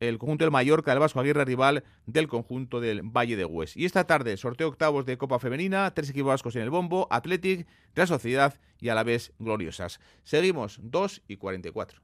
el 0.00 0.18
conjunto 0.18 0.44
del 0.44 0.50
Mallorca, 0.50 0.92
el 0.92 0.98
Vasco 0.98 1.20
Aguirre, 1.20 1.44
rival 1.44 1.84
del 2.06 2.28
conjunto 2.28 2.80
del 2.80 3.02
Valle 3.02 3.36
de 3.36 3.44
Hues. 3.44 3.76
Y 3.76 3.84
esta 3.84 4.04
tarde, 4.04 4.36
sorteo 4.36 4.68
octavos 4.68 5.06
de 5.06 5.18
Copa 5.18 5.38
Femenina, 5.38 5.90
tres 5.92 6.10
equipos 6.10 6.28
vascos 6.28 6.56
en 6.56 6.62
el 6.62 6.70
bombo, 6.70 7.06
Athletic, 7.10 7.66
Real 7.94 8.08
Sociedad 8.08 8.54
y 8.80 8.88
a 8.88 8.94
la 8.94 9.04
vez 9.04 9.32
Gloriosas. 9.38 10.00
Seguimos, 10.24 10.78
2 10.82 11.22
y 11.28 11.36
44. 11.36 12.00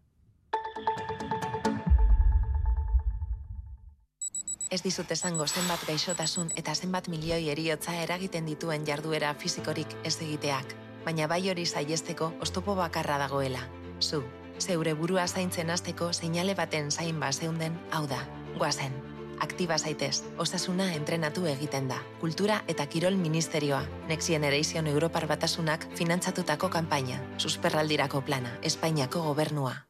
Ez 4.73 4.81
dizut 4.81 5.11
esango 5.13 5.45
zenbat 5.45 5.83
gaixotasun 5.85 6.49
eta 6.57 6.73
zenbat 6.73 7.11
milioi 7.13 7.51
eriotza 7.53 7.93
eragiten 8.01 8.47
dituen 8.49 8.87
jarduera 8.89 9.35
fisikorik 9.37 9.93
ez 10.03 10.15
egiteak, 10.25 10.73
baina 11.05 11.27
bai 11.29 11.43
hori 11.53 11.67
saiesteko 11.69 12.33
oztopo 12.41 12.73
bakarra 12.79 13.19
dagoela. 13.21 13.67
Zu, 14.01 14.23
zeure 14.63 14.95
burua 14.95 15.27
zaintzen 15.27 15.71
hasteko 15.71 16.13
seinale 16.13 16.55
baten 16.55 16.91
zain 16.91 17.21
zeunden, 17.33 17.79
hau 17.91 18.07
da, 18.07 18.27
guazen. 18.59 18.93
Aktiba 19.41 19.77
zaitez, 19.79 20.23
osasuna 20.39 20.93
entrenatu 20.95 21.47
egiten 21.47 21.89
da. 21.89 21.97
Kultura 22.21 22.63
eta 22.69 22.87
Kirol 22.87 23.17
Ministerioa, 23.17 23.83
Next 24.09 24.29
Generation 24.29 24.87
Europar 24.87 25.27
Batasunak 25.27 25.89
finantzatutako 25.97 26.69
kanpaina, 26.71 27.21
susperraldirako 27.39 28.21
plana, 28.21 28.59
Espainiako 28.63 29.23
gobernua. 29.23 29.87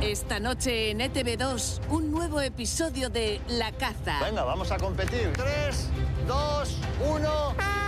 Esta 0.00 0.40
noche 0.40 0.90
en 0.90 1.00
ETV2, 1.00 1.80
un 1.90 2.10
nuevo 2.10 2.40
episodio 2.40 3.10
de 3.10 3.40
La 3.48 3.72
Caza. 3.72 4.20
Venga, 4.24 4.44
vamos 4.44 4.70
a 4.70 4.78
competir. 4.78 5.32
3, 5.32 5.88
2, 6.26 6.78
1. 7.10 7.83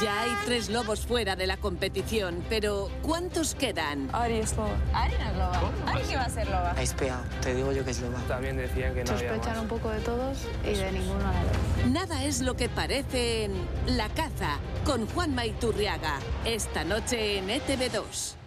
Ya 0.00 0.22
hay 0.22 0.30
tres 0.46 0.70
lobos 0.70 1.06
fuera 1.06 1.36
de 1.36 1.46
la 1.46 1.58
competición, 1.58 2.42
pero 2.48 2.90
¿cuántos 3.02 3.54
quedan? 3.54 4.08
Ari 4.14 4.38
es 4.38 4.56
loba. 4.56 4.70
Ari 4.94 5.14
no 5.18 5.30
es 5.30 5.36
loba. 5.36 5.72
Ari 5.86 6.04
que 6.04 6.16
va 6.16 6.22
a 6.22 6.30
ser 6.30 6.46
loba. 6.46 6.74
Espiado, 6.80 7.22
te 7.42 7.54
digo 7.54 7.70
yo 7.70 7.84
que 7.84 7.90
es 7.90 8.00
loba. 8.00 8.18
También 8.26 8.56
decían 8.56 8.94
que 8.94 9.04
no 9.04 9.12
había 9.12 9.28
Sospechan 9.28 9.58
un 9.60 9.68
poco 9.68 9.90
de 9.90 10.00
todos 10.00 10.38
y 10.64 10.74
de 10.74 10.90
ninguno 10.90 11.20
a 11.28 11.32
la 11.32 11.42
vez. 11.42 11.86
Nada 11.90 12.24
es 12.24 12.40
lo 12.40 12.56
que 12.56 12.70
parece 12.70 13.44
en 13.44 13.52
La 13.86 14.08
Caza 14.08 14.58
con 14.86 15.06
Juan 15.06 15.34
Maiturriaga. 15.34 16.18
Esta 16.46 16.84
noche 16.84 17.38
en 17.38 17.50
E 17.50 17.60
ETV2. 17.60 18.43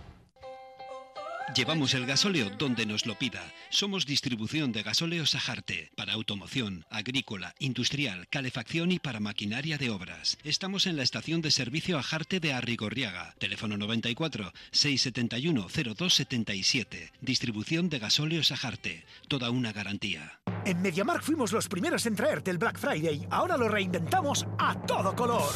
Llevamos 1.58 1.96
el 1.96 2.06
gasóleo 2.06 2.52
donde 2.52 2.86
nos 2.86 3.08
lo 3.08 3.18
pida. 3.18 3.42
Somos 3.72 4.06
distribución 4.06 4.72
de 4.72 4.84
gasóleo 4.84 5.26
Sajarte 5.26 5.90
para 5.96 6.14
automoción, 6.14 6.86
agrícola, 6.92 7.56
industrial, 7.58 8.28
calefacción 8.30 8.92
y 8.92 9.00
para 9.00 9.20
maquinaria 9.20 9.80
de 9.80 9.90
obras. 9.90 10.38
Estamos 10.44 10.86
en 10.86 10.98
la 10.98 11.02
estación 11.02 11.42
de 11.42 11.50
servicio 11.50 11.98
Ajarte 11.98 12.40
de 12.40 12.54
Arrigorriaga. 12.54 13.34
Teléfono 13.40 13.76
94 13.76 14.54
671 14.70 15.68
0277. 15.68 17.12
Distribución 17.22 17.90
de 17.90 17.98
gasóleo 17.98 18.44
Sajarte. 18.44 19.04
Toda 19.28 19.50
una 19.50 19.74
garantía. 19.74 20.40
En 20.64 20.80
MediaMark 20.84 21.24
fuimos 21.24 21.52
los 21.52 21.68
primeros 21.68 22.06
en 22.06 22.16
traerte 22.16 22.52
el 22.52 22.60
Black 22.60 22.78
Friday. 22.78 23.26
Ahora 23.32 23.58
lo 23.58 23.68
reinventamos 23.68 24.46
a 24.60 24.80
todo 24.86 25.16
color. 25.16 25.50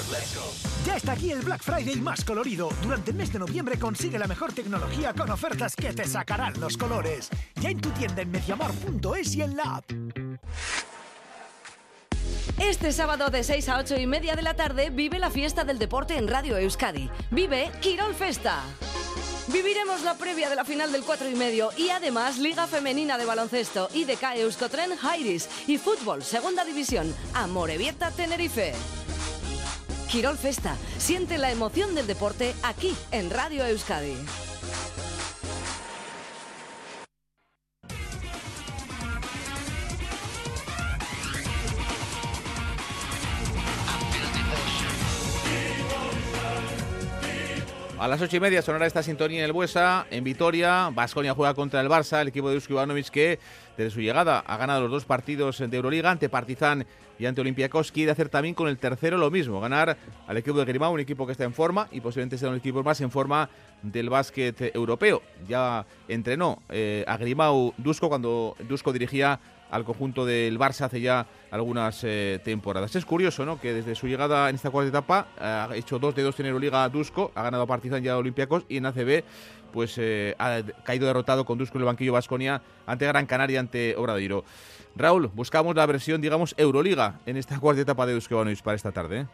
Ya 0.85 0.95
está 0.95 1.11
aquí 1.11 1.31
el 1.31 1.41
Black 1.41 1.61
Friday 1.61 1.97
más 1.97 2.25
colorido. 2.25 2.69
Durante 2.81 3.11
el 3.11 3.17
mes 3.17 3.31
de 3.31 3.39
noviembre 3.39 3.77
consigue 3.77 4.17
la 4.17 4.25
mejor 4.27 4.51
tecnología 4.51 5.13
con 5.13 5.29
ofertas 5.29 5.75
que 5.75 5.93
te 5.93 6.07
sacarán 6.07 6.59
los 6.59 6.75
colores. 6.75 7.29
Ya 7.61 7.69
en 7.69 7.79
tu 7.79 7.89
tienda 7.91 8.23
en 8.23 8.31
mediamar.es 8.31 9.35
y 9.35 9.41
en 9.43 9.57
la 9.57 9.75
app. 9.75 9.85
Este 12.57 12.91
sábado 12.91 13.29
de 13.29 13.43
6 13.43 13.69
a 13.69 13.77
8 13.77 13.99
y 13.99 14.07
media 14.07 14.35
de 14.35 14.41
la 14.41 14.55
tarde 14.55 14.89
vive 14.89 15.19
la 15.19 15.29
fiesta 15.29 15.63
del 15.63 15.77
deporte 15.77 16.17
en 16.17 16.27
Radio 16.27 16.57
Euskadi. 16.57 17.09
Vive 17.29 17.71
Quirol 17.79 18.15
Festa. 18.15 18.63
Viviremos 19.47 20.01
la 20.01 20.15
previa 20.15 20.49
de 20.49 20.55
la 20.55 20.65
final 20.65 20.91
del 20.91 21.03
4 21.03 21.29
y 21.29 21.35
medio 21.35 21.69
y 21.77 21.89
además 21.89 22.39
Liga 22.39 22.65
Femenina 22.67 23.17
de 23.17 23.25
Baloncesto, 23.25 23.89
IDK 23.93 24.35
Euskotren 24.37 24.95
Jairis 24.95 25.47
y 25.67 25.77
Fútbol 25.77 26.23
Segunda 26.23 26.63
División, 26.63 27.13
Amorebieta 27.33 28.11
Tenerife. 28.11 28.73
Quirol 30.11 30.37
Festa, 30.37 30.75
siente 30.97 31.37
la 31.37 31.51
emoción 31.51 31.95
del 31.95 32.05
deporte 32.05 32.53
aquí 32.63 32.93
en 33.11 33.29
Radio 33.29 33.65
Euskadi. 33.65 34.17
A 48.01 48.07
las 48.07 48.19
ocho 48.19 48.35
y 48.35 48.39
media 48.39 48.63
sonará 48.63 48.87
esta 48.87 49.03
sintonía 49.03 49.41
en 49.41 49.45
el 49.45 49.51
Buesa, 49.51 50.07
en 50.09 50.23
Vitoria. 50.23 50.89
Vasconia 50.91 51.35
juega 51.35 51.53
contra 51.53 51.81
el 51.81 51.87
Barça, 51.87 52.19
el 52.19 52.29
equipo 52.29 52.49
de 52.49 52.55
Dusko 52.55 52.73
Ivanovic 52.73 53.09
que 53.09 53.37
desde 53.77 53.91
su 53.91 54.01
llegada 54.01 54.39
ha 54.39 54.57
ganado 54.57 54.81
los 54.81 54.89
dos 54.89 55.05
partidos 55.05 55.59
de 55.59 55.77
Euroliga 55.77 56.09
ante 56.09 56.27
Partizan 56.27 56.87
y 57.19 57.27
ante 57.27 57.41
Olympiacos. 57.41 57.91
Quiere 57.91 58.11
hacer 58.11 58.27
también 58.27 58.55
con 58.55 58.67
el 58.69 58.79
tercero 58.79 59.19
lo 59.19 59.29
mismo, 59.29 59.61
ganar 59.61 59.97
al 60.25 60.35
equipo 60.35 60.57
de 60.57 60.65
Grimao, 60.65 60.91
un 60.91 60.99
equipo 60.99 61.27
que 61.27 61.33
está 61.33 61.43
en 61.43 61.53
forma 61.53 61.89
y 61.91 62.01
posiblemente 62.01 62.39
sea 62.39 62.49
un 62.49 62.55
equipo 62.55 62.81
más 62.81 62.99
en 63.01 63.11
forma 63.11 63.51
del 63.83 64.09
básquet 64.09 64.75
europeo. 64.75 65.21
Ya 65.47 65.85
entrenó 66.07 66.63
eh, 66.69 67.05
a 67.07 67.17
Grimao 67.17 67.75
Dusko 67.77 68.09
cuando 68.09 68.55
Dusko 68.67 68.93
dirigía 68.93 69.39
al 69.71 69.83
conjunto 69.85 70.25
del 70.25 70.59
Barça 70.59 70.85
hace 70.85 71.01
ya 71.01 71.25
algunas 71.49 72.03
eh, 72.03 72.39
temporadas. 72.43 72.95
Es 72.95 73.05
curioso, 73.05 73.45
¿no? 73.45 73.59
Que 73.59 73.73
desde 73.73 73.95
su 73.95 74.07
llegada 74.07 74.49
en 74.49 74.55
esta 74.55 74.69
cuarta 74.69 74.89
etapa 74.89 75.27
eh, 75.39 75.43
ha 75.43 75.75
hecho 75.75 75.97
dos 75.97 76.13
de 76.13 76.21
en 76.21 76.45
Euroliga 76.45 76.83
a 76.83 76.89
Dusko, 76.89 77.31
ha 77.35 77.43
ganado 77.43 77.63
a 77.63 77.67
Partizan 77.67 78.03
y 78.05 78.07
a 78.07 78.17
Olympiacos 78.17 78.65
y 78.69 78.77
en 78.77 78.85
ACB 78.85 79.23
pues 79.71 79.97
eh, 79.97 80.35
ha 80.37 80.61
caído 80.83 81.07
derrotado 81.07 81.45
con 81.45 81.57
Dusko 81.57 81.77
en 81.77 81.83
el 81.83 81.85
banquillo 81.85 82.13
Vasconia 82.13 82.61
ante 82.85 83.05
Gran 83.07 83.25
Canaria, 83.25 83.59
ante 83.59 83.95
Obradoiro. 83.95 84.43
Raúl, 84.95 85.27
buscamos 85.33 85.75
la 85.75 85.85
versión, 85.85 86.19
digamos, 86.19 86.53
Euroliga 86.57 87.19
en 87.25 87.37
esta 87.37 87.59
cuarta 87.59 87.81
etapa 87.81 88.05
de 88.05 88.13
Dusko 88.13 88.43
para 88.63 88.75
esta 88.75 88.91
tarde. 88.91 89.27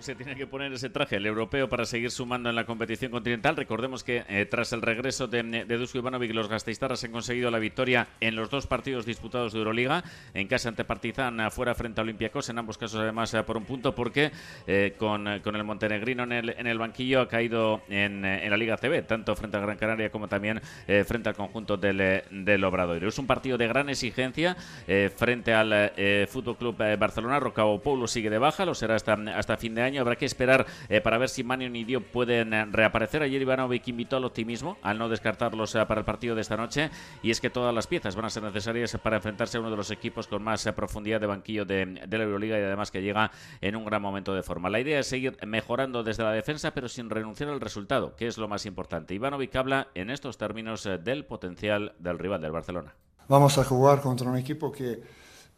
Se 0.00 0.14
tiene 0.14 0.36
que 0.36 0.46
poner 0.46 0.72
ese 0.72 0.90
traje, 0.90 1.16
el 1.16 1.26
europeo, 1.26 1.68
para 1.68 1.84
seguir 1.84 2.10
sumando 2.12 2.48
en 2.48 2.54
la 2.54 2.64
competición 2.64 3.10
continental. 3.10 3.56
Recordemos 3.56 4.04
que 4.04 4.24
eh, 4.28 4.46
tras 4.46 4.72
el 4.72 4.80
regreso 4.80 5.26
de, 5.26 5.42
de 5.42 5.76
Dusko 5.76 5.98
Ivanovic, 5.98 6.32
los 6.32 6.48
gasteiztarras 6.48 7.02
han 7.02 7.10
conseguido 7.10 7.50
la 7.50 7.58
victoria 7.58 8.06
en 8.20 8.36
los 8.36 8.48
dos 8.48 8.68
partidos 8.68 9.04
disputados 9.04 9.52
de 9.52 9.58
Euroliga. 9.58 10.04
En 10.34 10.46
casa 10.46 10.68
ante 10.68 10.84
Partizan, 10.84 11.40
afuera 11.40 11.74
frente 11.74 12.00
a 12.00 12.04
Olympiacos, 12.04 12.48
en 12.48 12.58
ambos 12.58 12.78
casos 12.78 13.00
además 13.00 13.34
eh, 13.34 13.42
por 13.42 13.56
un 13.56 13.64
punto, 13.64 13.94
porque 13.94 14.30
eh, 14.68 14.94
con, 14.96 15.26
eh, 15.26 15.42
con 15.42 15.56
el 15.56 15.64
montenegrino 15.64 16.22
en 16.22 16.32
el, 16.32 16.50
en 16.50 16.68
el 16.68 16.78
banquillo 16.78 17.20
ha 17.20 17.28
caído 17.28 17.82
en, 17.88 18.24
eh, 18.24 18.44
en 18.44 18.50
la 18.50 18.56
Liga 18.56 18.76
CB, 18.76 19.04
tanto 19.04 19.34
frente 19.34 19.56
a 19.56 19.60
Gran 19.60 19.76
Canaria 19.78 20.10
como 20.10 20.28
también 20.28 20.60
eh, 20.86 21.02
frente 21.04 21.28
al 21.28 21.34
conjunto 21.34 21.76
del, 21.76 22.00
eh, 22.00 22.24
del 22.30 22.62
Obradoiro. 22.62 23.08
Es 23.08 23.18
un 23.18 23.26
partido 23.26 23.58
de 23.58 23.66
gran 23.66 23.88
exigencia 23.88 24.56
eh, 24.86 25.10
frente 25.14 25.52
al 25.52 25.72
eh, 25.72 26.26
Fútbol 26.30 26.56
Club 26.56 26.80
eh, 26.82 26.96
Barcelona. 26.96 27.40
Rocabo 27.40 27.82
Paulo 27.82 28.06
sigue 28.06 28.30
de 28.30 28.38
baja, 28.38 28.64
lo 28.64 28.74
será 28.74 28.94
hasta, 28.94 29.14
hasta 29.34 29.56
fin 29.56 29.74
de 29.74 29.82
año. 29.82 29.87
Habrá 29.96 30.16
que 30.16 30.26
esperar 30.26 30.66
eh, 30.88 31.00
para 31.00 31.18
ver 31.18 31.28
si 31.28 31.44
Manion 31.44 31.74
y 31.74 31.84
Diop 31.84 32.04
pueden 32.04 32.52
eh, 32.52 32.66
reaparecer. 32.66 33.22
Ayer 33.22 33.40
Ivanovic 33.40 33.88
invitó 33.88 34.16
al 34.16 34.24
optimismo 34.24 34.76
al 34.82 34.98
no 34.98 35.08
descartarlos 35.08 35.74
eh, 35.74 35.86
para 35.86 36.00
el 36.00 36.04
partido 36.04 36.34
de 36.34 36.42
esta 36.42 36.56
noche. 36.56 36.90
Y 37.22 37.30
es 37.30 37.40
que 37.40 37.50
todas 37.50 37.74
las 37.74 37.86
piezas 37.86 38.14
van 38.16 38.26
a 38.26 38.30
ser 38.30 38.42
necesarias 38.42 38.96
para 39.02 39.16
enfrentarse 39.16 39.56
a 39.56 39.60
uno 39.60 39.70
de 39.70 39.76
los 39.76 39.90
equipos 39.90 40.26
con 40.26 40.42
más 40.42 40.66
profundidad 40.76 41.20
de 41.20 41.26
banquillo 41.26 41.64
de, 41.64 41.86
de 42.06 42.18
la 42.18 42.24
Euroliga 42.24 42.58
y 42.58 42.62
además 42.62 42.90
que 42.90 43.00
llega 43.00 43.30
en 43.60 43.76
un 43.76 43.84
gran 43.84 44.02
momento 44.02 44.34
de 44.34 44.42
forma. 44.42 44.68
La 44.68 44.80
idea 44.80 44.98
es 44.98 45.06
seguir 45.06 45.36
mejorando 45.46 46.02
desde 46.02 46.22
la 46.22 46.32
defensa, 46.32 46.72
pero 46.72 46.88
sin 46.88 47.08
renunciar 47.08 47.48
al 47.48 47.60
resultado, 47.60 48.14
que 48.16 48.26
es 48.26 48.36
lo 48.36 48.48
más 48.48 48.66
importante. 48.66 49.14
Ivanovic 49.14 49.54
habla 49.56 49.88
en 49.94 50.10
estos 50.10 50.36
términos 50.36 50.88
del 51.04 51.24
potencial 51.24 51.94
del 51.98 52.18
rival 52.18 52.40
del 52.40 52.52
Barcelona. 52.52 52.94
Vamos 53.28 53.58
a 53.58 53.64
jugar 53.64 54.00
contra 54.00 54.28
un 54.28 54.38
equipo 54.38 54.72
que 54.72 55.02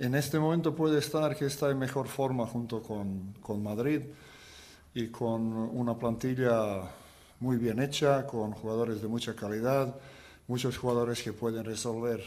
en 0.00 0.14
este 0.14 0.38
momento 0.38 0.74
puede 0.74 0.98
estar, 0.98 1.36
que 1.36 1.44
está 1.44 1.70
en 1.70 1.78
mejor 1.78 2.08
forma 2.08 2.46
junto 2.46 2.82
con, 2.82 3.34
con 3.42 3.62
Madrid 3.62 4.00
y 4.94 5.08
con 5.08 5.42
una 5.52 5.96
plantilla 5.98 6.90
muy 7.38 7.58
bien 7.58 7.80
hecha, 7.80 8.26
con 8.26 8.52
jugadores 8.52 9.02
de 9.02 9.08
mucha 9.08 9.36
calidad, 9.36 9.94
muchos 10.48 10.78
jugadores 10.78 11.22
que 11.22 11.34
pueden 11.34 11.64
resolver 11.66 12.22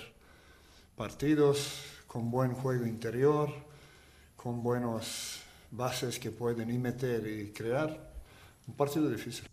partidos, 0.95 1.83
con 2.05 2.29
buen 2.29 2.53
juego 2.53 2.86
interior, 2.86 3.49
con 4.36 4.62
buenas 4.62 5.41
bases 5.71 6.19
que 6.19 6.29
pueden 6.29 6.69
y 6.69 6.77
meter 6.77 7.25
y 7.25 7.51
crear. 7.51 8.12
Un 8.67 8.75
partido 8.75 9.09
difícil. 9.09 9.52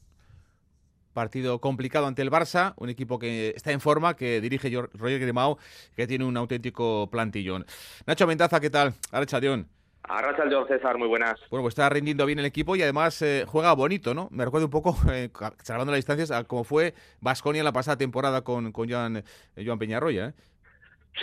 Partido 1.13 1.61
complicado 1.61 2.07
ante 2.07 2.23
el 2.23 2.31
Barça, 2.31 2.75
un 2.77 2.89
equipo 2.89 3.19
que 3.19 3.53
está 3.57 3.73
en 3.73 3.81
forma, 3.81 4.15
que 4.15 4.41
dirige 4.41 4.71
Roger 4.95 5.21
Grimao, 5.21 5.59
que 5.97 6.07
tiene 6.07 6.25
un 6.25 6.37
auténtico 6.37 7.09
plantillón. 7.11 7.67
Nacho 8.07 8.27
Mentaza, 8.27 8.61
¿qué 8.61 8.71
tal? 8.71 8.95
Arrachadión. 9.11 9.69
Arracha 10.03 10.43
el 10.43 10.53
John 10.53 10.67
César, 10.67 10.97
muy 10.99 11.09
buenas. 11.09 11.39
Bueno, 11.51 11.63
pues 11.63 11.73
está 11.73 11.89
rindiendo 11.89 12.25
bien 12.27 12.39
el 12.39 12.45
equipo 12.45 12.75
y 12.75 12.83
además 12.83 13.21
eh, 13.23 13.45
juega 13.47 13.73
bonito, 13.75 14.15
¿no? 14.15 14.29
Me 14.31 14.45
recuerda 14.45 14.67
un 14.67 14.71
poco, 14.71 14.97
eh, 15.13 15.29
salvando 15.63 15.93
las 15.93 15.99
distancias, 15.99 16.31
a 16.31 16.45
como 16.45 16.65
fue 16.65 16.95
Vasconia 17.21 17.63
la 17.63 17.73
pasada 17.73 17.99
temporada 17.99 18.43
con, 18.43 18.73
con 18.73 18.91
Joan, 18.91 19.19
eh, 19.19 19.23
Joan 19.65 19.79
Peñarroya, 19.79 20.29
¿eh? 20.29 20.33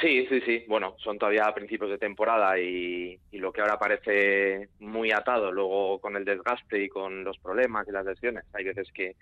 Sí, 0.01 0.27
sí, 0.29 0.41
sí. 0.41 0.63
Bueno, 0.67 0.95
son 0.99 1.17
todavía 1.17 1.51
principios 1.55 1.89
de 1.89 1.97
temporada 1.97 2.59
y, 2.59 3.19
y 3.31 3.39
lo 3.39 3.51
que 3.51 3.61
ahora 3.61 3.79
parece 3.79 4.69
muy 4.79 5.11
atado, 5.11 5.51
luego 5.51 5.99
con 5.99 6.15
el 6.15 6.25
desgaste 6.25 6.83
y 6.83 6.89
con 6.89 7.23
los 7.23 7.37
problemas 7.39 7.87
y 7.87 7.91
las 7.91 8.05
lesiones, 8.05 8.43
hay 8.53 8.65
veces 8.65 8.91
que, 8.93 9.15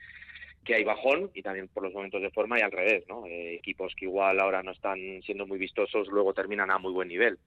que 0.66 0.76
hay 0.76 0.84
bajón 0.84 1.32
y 1.34 1.42
también 1.42 1.68
por 1.68 1.84
los 1.84 1.94
momentos 1.94 2.22
de 2.22 2.32
forma 2.32 2.60
y 2.60 2.62
al 2.62 2.72
revés, 2.72 3.06
¿no? 3.08 3.26
Eh, 3.28 3.56
equipos 3.56 3.94
que 3.96 4.06
igual 4.06 4.40
ahora 4.40 4.64
no 4.64 4.72
están 4.72 4.98
siendo 5.24 5.46
muy 5.46 5.58
vistosos, 5.58 6.08
luego 6.08 6.34
terminan 6.34 6.72
a 6.72 6.80
muy 6.80 6.92
buen 6.92 7.08
nivel. 7.08 7.38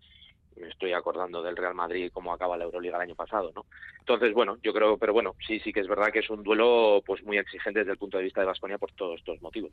Me 0.56 0.68
estoy 0.68 0.92
acordando 0.92 1.42
del 1.42 1.56
Real 1.56 1.74
Madrid 1.74 2.10
cómo 2.12 2.32
acaba 2.32 2.56
la 2.56 2.64
Euroliga 2.64 2.96
el 2.96 3.02
año 3.02 3.14
pasado, 3.14 3.52
¿no? 3.54 3.66
Entonces, 3.98 4.32
bueno, 4.32 4.56
yo 4.62 4.72
creo, 4.72 4.96
pero 4.96 5.12
bueno, 5.12 5.34
sí, 5.46 5.60
sí 5.60 5.72
que 5.72 5.80
es 5.80 5.88
verdad 5.88 6.12
que 6.12 6.20
es 6.20 6.30
un 6.30 6.42
duelo 6.42 7.02
pues 7.04 7.22
muy 7.24 7.38
exigente 7.38 7.80
desde 7.80 7.92
el 7.92 7.98
punto 7.98 8.18
de 8.18 8.24
vista 8.24 8.40
de 8.40 8.46
Vasconia 8.46 8.78
por 8.78 8.92
todos 8.92 9.18
estos 9.18 9.42
motivos. 9.42 9.72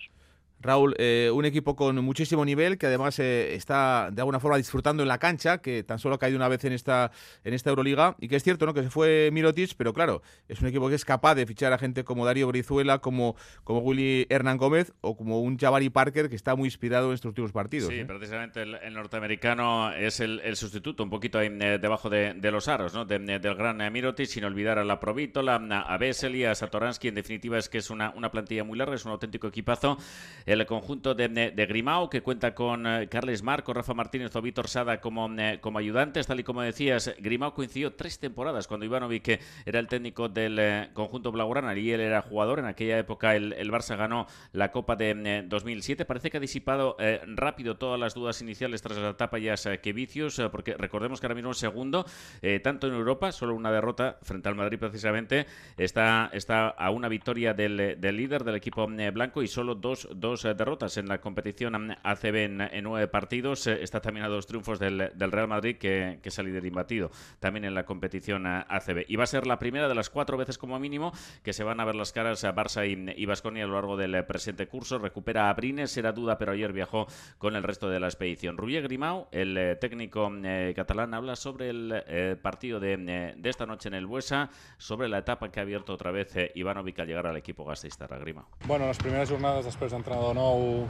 Raúl, 0.59 0.95
eh, 0.97 1.29
un 1.33 1.45
equipo 1.45 1.75
con 1.75 1.95
muchísimo 2.03 2.43
nivel 2.43 2.77
que 2.77 2.87
además 2.87 3.19
eh, 3.19 3.55
está 3.55 4.09
de 4.11 4.21
alguna 4.21 4.39
forma 4.39 4.57
disfrutando 4.57 5.03
en 5.03 5.09
la 5.09 5.17
cancha, 5.17 5.59
que 5.59 5.83
tan 5.83 5.99
solo 5.99 6.15
ha 6.15 6.19
caído 6.19 6.37
una 6.37 6.47
vez 6.47 6.63
en 6.65 6.73
esta, 6.73 7.11
en 7.43 7.53
esta 7.53 7.69
Euroliga, 7.69 8.15
y 8.19 8.27
que 8.27 8.35
es 8.35 8.43
cierto 8.43 8.65
¿no? 8.65 8.73
que 8.73 8.83
se 8.83 8.89
fue 8.89 9.29
Mirotic, 9.31 9.75
pero 9.77 9.93
claro, 9.93 10.21
es 10.47 10.61
un 10.61 10.67
equipo 10.67 10.89
que 10.89 10.95
es 10.95 11.05
capaz 11.05 11.35
de 11.35 11.45
fichar 11.45 11.73
a 11.73 11.77
gente 11.77 12.03
como 12.03 12.25
Darío 12.25 12.47
Brizuela, 12.47 12.99
como, 12.99 13.35
como 13.63 13.79
Willy 13.79 14.25
Hernán 14.29 14.57
Gómez 14.57 14.93
o 15.01 15.15
como 15.15 15.41
un 15.41 15.57
Jabari 15.57 15.89
Parker 15.89 16.29
que 16.29 16.35
está 16.35 16.55
muy 16.55 16.67
inspirado 16.67 17.09
en 17.09 17.15
estos 17.15 17.29
últimos 17.29 17.51
partidos. 17.51 17.89
Sí, 17.89 17.99
¿eh? 17.99 18.05
precisamente 18.05 18.61
el, 18.61 18.75
el 18.75 18.93
norteamericano 18.93 19.91
es 19.91 20.19
el, 20.19 20.39
el 20.43 20.55
sustituto 20.55 21.03
un 21.03 21.09
poquito 21.09 21.37
ahí, 21.39 21.49
debajo 21.49 22.09
de, 22.09 22.35
los 22.51 22.67
aros, 22.67 22.93
¿no? 22.93 23.05
del 23.05 23.55
gran 23.55 23.77
Mirotic, 23.91 24.27
sin 24.27 24.43
olvidar 24.43 24.79
a 24.79 24.83
la 24.83 24.99
Provítola, 24.99 25.55
a 25.55 25.97
Vesely, 25.97 26.45
a 26.45 26.55
Satoransky. 26.55 27.09
En 27.09 27.15
definitiva, 27.15 27.57
es 27.57 27.69
que 27.69 27.79
es 27.79 27.89
una, 27.89 28.11
una 28.15 28.31
plantilla 28.31 28.63
muy 28.63 28.77
larga, 28.77 28.95
es 28.95 29.05
un 29.05 29.11
auténtico 29.11 29.47
equipazo. 29.47 29.97
El 30.45 30.65
conjunto 30.65 31.15
de, 31.15 31.27
de 31.27 31.65
Grimao, 31.65 32.09
que 32.09 32.21
cuenta 32.21 32.53
con 32.53 32.85
Carles 33.09 33.43
Marco, 33.43 33.73
Rafa 33.73 33.93
Martínez 33.93 34.35
o 34.35 34.41
Víctor 34.41 34.67
como, 35.01 35.29
como 35.61 35.79
ayudantes, 35.79 36.27
tal 36.27 36.39
y 36.39 36.43
como 36.43 36.61
decías. 36.61 37.13
Grimao 37.19 37.53
coincidió 37.53 37.93
tres 37.93 38.19
temporadas 38.19 38.67
cuando 38.67 38.85
Ivanovic 38.85 39.41
era 39.65 39.79
el 39.79 39.87
técnico 39.87 40.29
del 40.29 40.89
conjunto 40.93 41.31
Blaugrana 41.31 41.75
y 41.77 41.91
él 41.91 42.01
era 42.01 42.21
jugador. 42.21 42.59
En 42.59 42.65
aquella 42.65 42.97
época 42.97 43.35
el, 43.35 43.53
el 43.53 43.71
Barça 43.71 43.97
ganó 43.97 44.27
la 44.51 44.71
Copa 44.71 44.95
de 44.95 45.43
2007. 45.47 46.05
Parece 46.05 46.29
que 46.29 46.37
ha 46.37 46.41
disipado 46.41 46.97
rápido 47.27 47.77
todas 47.77 47.99
las 47.99 48.13
dudas 48.13 48.41
iniciales 48.41 48.81
tras 48.81 48.97
la 48.97 49.09
etapa 49.09 49.37
ya 49.39 49.55
que 49.81 49.93
vicios, 49.93 50.37
eh, 50.39 50.49
porque 50.49 50.75
recordemos 50.77 51.19
que 51.19 51.27
ahora 51.27 51.35
mismo 51.35 51.49
el 51.49 51.55
segundo, 51.55 52.05
eh, 52.41 52.59
tanto 52.59 52.87
en 52.87 52.93
Europa, 52.93 53.31
solo 53.31 53.55
una 53.55 53.71
derrota 53.71 54.17
frente 54.21 54.49
al 54.49 54.55
Madrid 54.55 54.79
precisamente, 54.79 55.45
está, 55.77 56.29
está 56.33 56.69
a 56.69 56.91
una 56.91 57.07
victoria 57.07 57.53
del, 57.53 57.99
del 57.99 58.17
líder 58.17 58.43
del 58.43 58.55
equipo 58.55 58.89
eh, 58.91 59.11
blanco 59.11 59.41
y 59.41 59.47
solo 59.47 59.75
dos, 59.75 60.07
dos 60.15 60.34
derrotas 60.43 60.97
en 60.97 61.07
la 61.07 61.19
competición 61.19 61.97
ACB 62.03 62.35
en, 62.35 62.83
nueve 62.83 63.07
partidos. 63.07 63.67
está 63.67 64.01
también 64.01 64.25
a 64.25 64.29
dos 64.29 64.45
triunfos 64.47 64.79
del, 64.79 65.11
del 65.15 65.31
Real 65.31 65.47
Madrid 65.47 65.77
que, 65.77 66.19
que 66.21 66.29
es 66.29 66.39
el 66.39 66.47
líder 66.47 66.65
imbatido 66.65 67.11
también 67.39 67.65
en 67.65 67.73
la 67.73 67.85
competición 67.85 68.45
ACB. 68.45 69.05
Y 69.07 69.15
va 69.15 69.23
a 69.23 69.27
ser 69.27 69.47
la 69.47 69.59
primera 69.59 69.87
de 69.87 69.95
las 69.95 70.09
cuatro 70.09 70.37
veces 70.37 70.57
como 70.57 70.79
mínimo 70.79 71.11
que 71.43 71.53
se 71.53 71.63
van 71.63 71.79
a 71.79 71.85
ver 71.85 71.95
las 71.95 72.11
caras 72.11 72.43
a 72.43 72.53
Barça 72.55 72.85
y 72.85 73.25
Vasconia 73.25 73.63
a 73.63 73.67
lo 73.67 73.73
largo 73.73 73.97
del 73.97 74.25
presente 74.25 74.67
curso. 74.67 74.97
Recupera 74.97 75.49
a 75.49 75.53
Brines, 75.53 75.95
era 75.97 76.11
duda, 76.11 76.37
pero 76.37 76.51
ayer 76.51 76.73
viajó 76.73 77.07
con 77.37 77.55
el 77.55 77.63
resto 77.63 77.89
de 77.89 77.99
la 77.99 78.07
expedición. 78.07 78.57
Rubí 78.57 78.79
Grimau, 78.81 79.27
el 79.31 79.57
eh, 79.57 79.75
técnico 79.75 80.31
eh, 80.43 80.73
catalán, 80.75 81.13
habla 81.13 81.35
sobre 81.35 81.69
el 81.69 82.03
eh, 82.07 82.35
partido 82.41 82.79
de, 82.79 83.35
esta 83.43 83.65
noche 83.65 83.89
en 83.89 83.95
el 83.95 84.05
Buesa, 84.05 84.49
sobre 84.77 85.07
la 85.07 85.19
etapa 85.19 85.49
que 85.49 85.59
ha 85.59 85.63
abierto 85.63 85.93
otra 85.93 86.11
vez 86.11 86.35
Ivanovic 86.55 86.99
al 86.99 87.07
llegar 87.07 87.27
al 87.27 87.37
equipo 87.37 87.65
gasteiztarra. 87.65 88.17
Grimau. 88.17 88.45
Bueno, 88.65 88.87
las 88.87 88.97
primeras 88.97 89.29
jornadas 89.29 89.65
después 89.65 89.91
de 89.91 89.97
entrenado 90.25 90.33
nou 90.33 90.87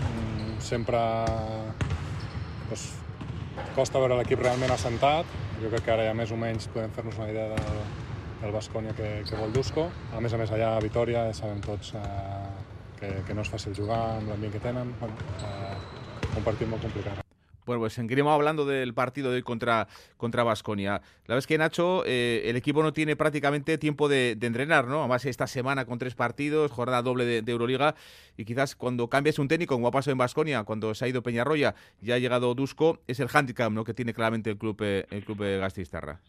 mm, 0.00 0.60
sempre 0.60 0.98
pues, 2.68 2.94
costa 3.74 3.98
veure 3.98 4.16
l'equip 4.16 4.40
realment 4.40 4.72
assentat. 4.72 5.26
Jo 5.60 5.70
crec 5.70 5.84
que 5.84 5.92
ara 5.92 6.06
ja 6.06 6.14
més 6.14 6.32
o 6.32 6.36
menys 6.36 6.68
podem 6.72 6.90
fer-nos 6.90 7.18
una 7.18 7.28
idea 7.30 7.48
del, 7.52 7.82
del 8.42 8.52
Bascònia 8.52 8.94
que, 8.96 9.22
que 9.28 9.36
vol 9.36 9.52
Dusko. 9.52 9.88
A 10.16 10.20
més 10.20 10.32
a 10.32 10.40
més, 10.40 10.50
allà 10.50 10.76
a 10.76 10.80
Vitoria 10.82 11.28
sabem 11.34 11.60
tots 11.60 11.94
eh, 11.94 12.06
que, 13.00 13.12
que 13.26 13.34
no 13.34 13.44
és 13.44 13.52
fàcil 13.52 13.76
jugar 13.76 14.00
amb 14.16 14.32
l'ambient 14.32 14.56
que 14.56 14.64
tenen. 14.64 14.94
Bueno, 15.00 15.14
eh, 15.42 15.76
un 16.36 16.42
partit 16.42 16.68
molt 16.68 16.82
complicat. 16.82 17.31
Bueno, 17.64 17.80
pues 17.80 17.92
seguiremos 17.92 18.32
hablando 18.32 18.64
del 18.64 18.94
partido 18.94 19.30
de 19.30 19.36
hoy 19.36 19.42
contra 19.42 19.86
contra 20.16 20.42
Basconia. 20.42 21.00
La 21.26 21.36
vez 21.36 21.46
que 21.46 21.58
Nacho, 21.58 22.04
eh, 22.06 22.42
el 22.46 22.56
equipo 22.56 22.82
no 22.82 22.92
tiene 22.92 23.16
prácticamente 23.16 23.78
tiempo 23.78 24.08
de, 24.08 24.32
entrenar, 24.40 24.86
¿no? 24.86 25.00
Además 25.00 25.24
esta 25.24 25.46
semana 25.46 25.84
con 25.84 25.98
tres 25.98 26.14
partidos, 26.14 26.70
jornada 26.70 27.02
doble 27.02 27.42
de, 27.42 27.52
Euroliga 27.52 27.94
y 28.36 28.44
quizás 28.44 28.74
cuando 28.74 29.08
cambies 29.08 29.38
un 29.38 29.48
técnico, 29.48 29.74
como 29.74 29.88
ha 29.88 29.90
pasado 29.90 30.12
en 30.12 30.18
Basconia, 30.18 30.64
cuando 30.64 30.94
se 30.94 31.04
ha 31.04 31.08
ido 31.08 31.22
Peñarroya, 31.22 31.74
ya 32.00 32.16
ha 32.16 32.18
llegado 32.18 32.54
Dusko, 32.54 32.98
es 33.06 33.20
el 33.20 33.28
handicap, 33.32 33.70
¿no? 33.70 33.84
Que 33.84 33.94
tiene 33.94 34.12
claramente 34.12 34.50
el 34.50 34.58
club 34.58 34.76
eh, 34.82 35.06
el 35.10 35.24
club 35.24 35.38
de 35.38 35.58
Gastistarra. 35.58 36.20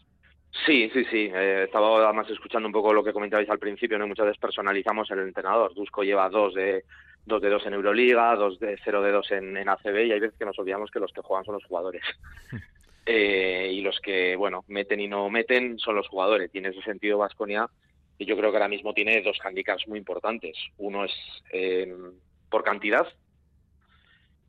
Sí, 0.66 0.88
sí, 0.92 1.04
sí. 1.10 1.30
Eh, 1.34 1.64
estaba 1.64 2.04
además 2.04 2.30
escuchando 2.30 2.68
un 2.68 2.72
poco 2.72 2.92
lo 2.92 3.02
que 3.02 3.12
comentabais 3.12 3.50
al 3.50 3.58
principio, 3.58 3.98
¿no? 3.98 4.06
Muchas 4.06 4.26
veces 4.26 4.40
personalizamos 4.40 5.10
el 5.10 5.18
entrenador. 5.20 5.74
Dusko 5.74 6.04
lleva 6.04 6.28
dos 6.28 6.54
de 6.54 6.84
dos 7.26 7.40
de 7.40 7.50
dos 7.50 7.64
en 7.66 7.74
Euroliga, 7.74 8.34
dos 8.36 8.58
de 8.58 8.78
cero 8.84 9.02
de 9.02 9.12
dos 9.12 9.30
en, 9.30 9.56
en 9.56 9.68
ACB 9.68 10.06
y 10.06 10.12
hay 10.12 10.20
veces 10.20 10.38
que 10.38 10.44
nos 10.44 10.58
olvidamos 10.58 10.90
que 10.90 11.00
los 11.00 11.12
que 11.12 11.22
juegan 11.22 11.44
son 11.44 11.54
los 11.54 11.64
jugadores. 11.64 12.02
eh, 13.06 13.70
y 13.72 13.80
los 13.80 14.00
que, 14.00 14.36
bueno, 14.36 14.64
meten 14.68 15.00
y 15.00 15.08
no 15.08 15.28
meten 15.30 15.78
son 15.78 15.96
los 15.96 16.08
jugadores. 16.08 16.50
Tiene 16.50 16.68
ese 16.68 16.82
sentido 16.82 17.18
Vasconia 17.18 17.68
y 18.18 18.26
yo 18.26 18.36
creo 18.36 18.50
que 18.50 18.56
ahora 18.56 18.68
mismo 18.68 18.94
tiene 18.94 19.22
dos 19.22 19.38
handicaps 19.42 19.88
muy 19.88 19.98
importantes. 19.98 20.56
Uno 20.78 21.04
es 21.04 21.12
eh, 21.52 21.94
por 22.50 22.62
cantidad 22.62 23.06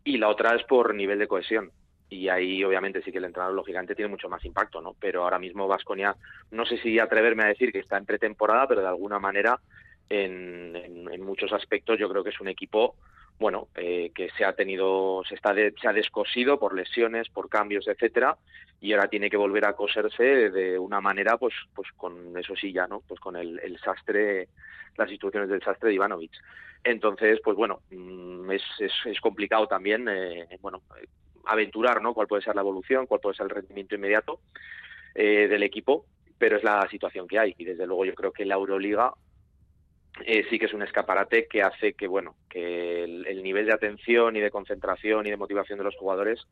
y 0.03 0.17
la 0.17 0.29
otra 0.29 0.55
es 0.55 0.63
por 0.63 0.93
nivel 0.93 1.19
de 1.19 1.27
cohesión. 1.27 1.71
Y 2.07 2.29
ahí, 2.29 2.63
obviamente, 2.63 3.01
sí 3.01 3.11
que 3.11 3.17
el 3.17 3.25
entrenador, 3.25 3.55
lógicamente, 3.55 3.95
tiene 3.95 4.11
mucho 4.11 4.29
más 4.29 4.45
impacto, 4.45 4.79
¿no? 4.79 4.95
Pero 4.99 5.23
ahora 5.23 5.39
mismo 5.39 5.67
Vasconia, 5.67 6.15
no 6.51 6.65
sé 6.65 6.77
si 6.77 6.99
atreverme 6.99 7.43
a 7.43 7.47
decir 7.47 7.71
que 7.71 7.79
está 7.79 7.97
en 7.97 8.05
pretemporada, 8.05 8.67
pero 8.67 8.81
de 8.81 8.87
alguna 8.87 9.17
manera 9.17 9.59
en, 10.09 10.75
en, 11.11 11.21
muchos 11.21 11.51
aspectos 11.53 11.99
yo 11.99 12.09
creo 12.09 12.23
que 12.23 12.29
es 12.29 12.39
un 12.39 12.47
equipo 12.47 12.95
bueno 13.39 13.67
eh, 13.75 14.11
que 14.13 14.29
se 14.37 14.45
ha 14.45 14.53
tenido 14.53 15.23
se 15.27 15.35
está 15.35 15.53
se 15.53 15.87
ha 15.87 15.93
descosido 15.93 16.59
por 16.59 16.75
lesiones 16.75 17.29
por 17.29 17.49
cambios 17.49 17.87
etcétera 17.87 18.37
y 18.79 18.93
ahora 18.93 19.09
tiene 19.09 19.29
que 19.29 19.37
volver 19.37 19.65
a 19.65 19.73
coserse 19.73 20.49
de 20.51 20.77
una 20.77 21.01
manera 21.01 21.37
pues 21.37 21.53
pues 21.73 21.87
con 21.97 22.37
eso 22.37 22.55
sí 22.55 22.71
ya 22.71 22.87
no 22.87 23.01
pues 23.07 23.19
con 23.19 23.35
el, 23.35 23.59
el 23.59 23.79
sastre 23.79 24.49
las 24.97 25.09
instrucciones 25.09 25.49
del 25.49 25.61
sastre 25.61 25.89
de 25.89 25.95
Ivanovic. 25.95 26.31
Entonces 26.83 27.39
pues 27.43 27.57
bueno 27.57 27.81
mm, 27.89 28.51
es, 28.51 28.63
es, 28.79 28.93
es 29.05 29.19
complicado 29.19 29.67
también 29.67 30.07
eh, 30.07 30.47
bueno 30.61 30.81
aventurar 31.45 32.01
no 32.01 32.13
cuál 32.13 32.27
puede 32.27 32.43
ser 32.43 32.55
la 32.55 32.61
evolución 32.61 33.07
cuál 33.07 33.21
puede 33.21 33.35
ser 33.35 33.45
el 33.45 33.51
rendimiento 33.51 33.95
inmediato 33.95 34.39
eh, 35.15 35.47
del 35.47 35.63
equipo 35.63 36.05
pero 36.37 36.57
es 36.57 36.63
la 36.63 36.87
situación 36.89 37.27
que 37.27 37.39
hay. 37.39 37.55
Y 37.57 37.65
desde 37.65 37.87
luego 37.87 38.05
yo 38.05 38.13
creo 38.13 38.31
que 38.31 38.45
la 38.45 38.55
Euroliga 38.55 39.13
eh, 40.23 40.45
sí 40.49 40.57
que 40.57 40.65
es 40.65 40.73
un 40.73 40.81
escaparate 40.81 41.47
que 41.47 41.61
hace 41.61 41.93
que 41.93 42.07
bueno 42.07 42.35
que 42.49 43.03
el, 43.03 43.43
nivel 43.43 43.65
de 43.65 43.73
atención 43.73 44.35
y 44.35 44.39
de 44.39 44.49
concentración 44.49 45.27
y 45.27 45.29
de 45.29 45.37
motivación 45.37 45.77
de 45.77 45.83
los 45.83 45.95
jugadores 45.95 46.47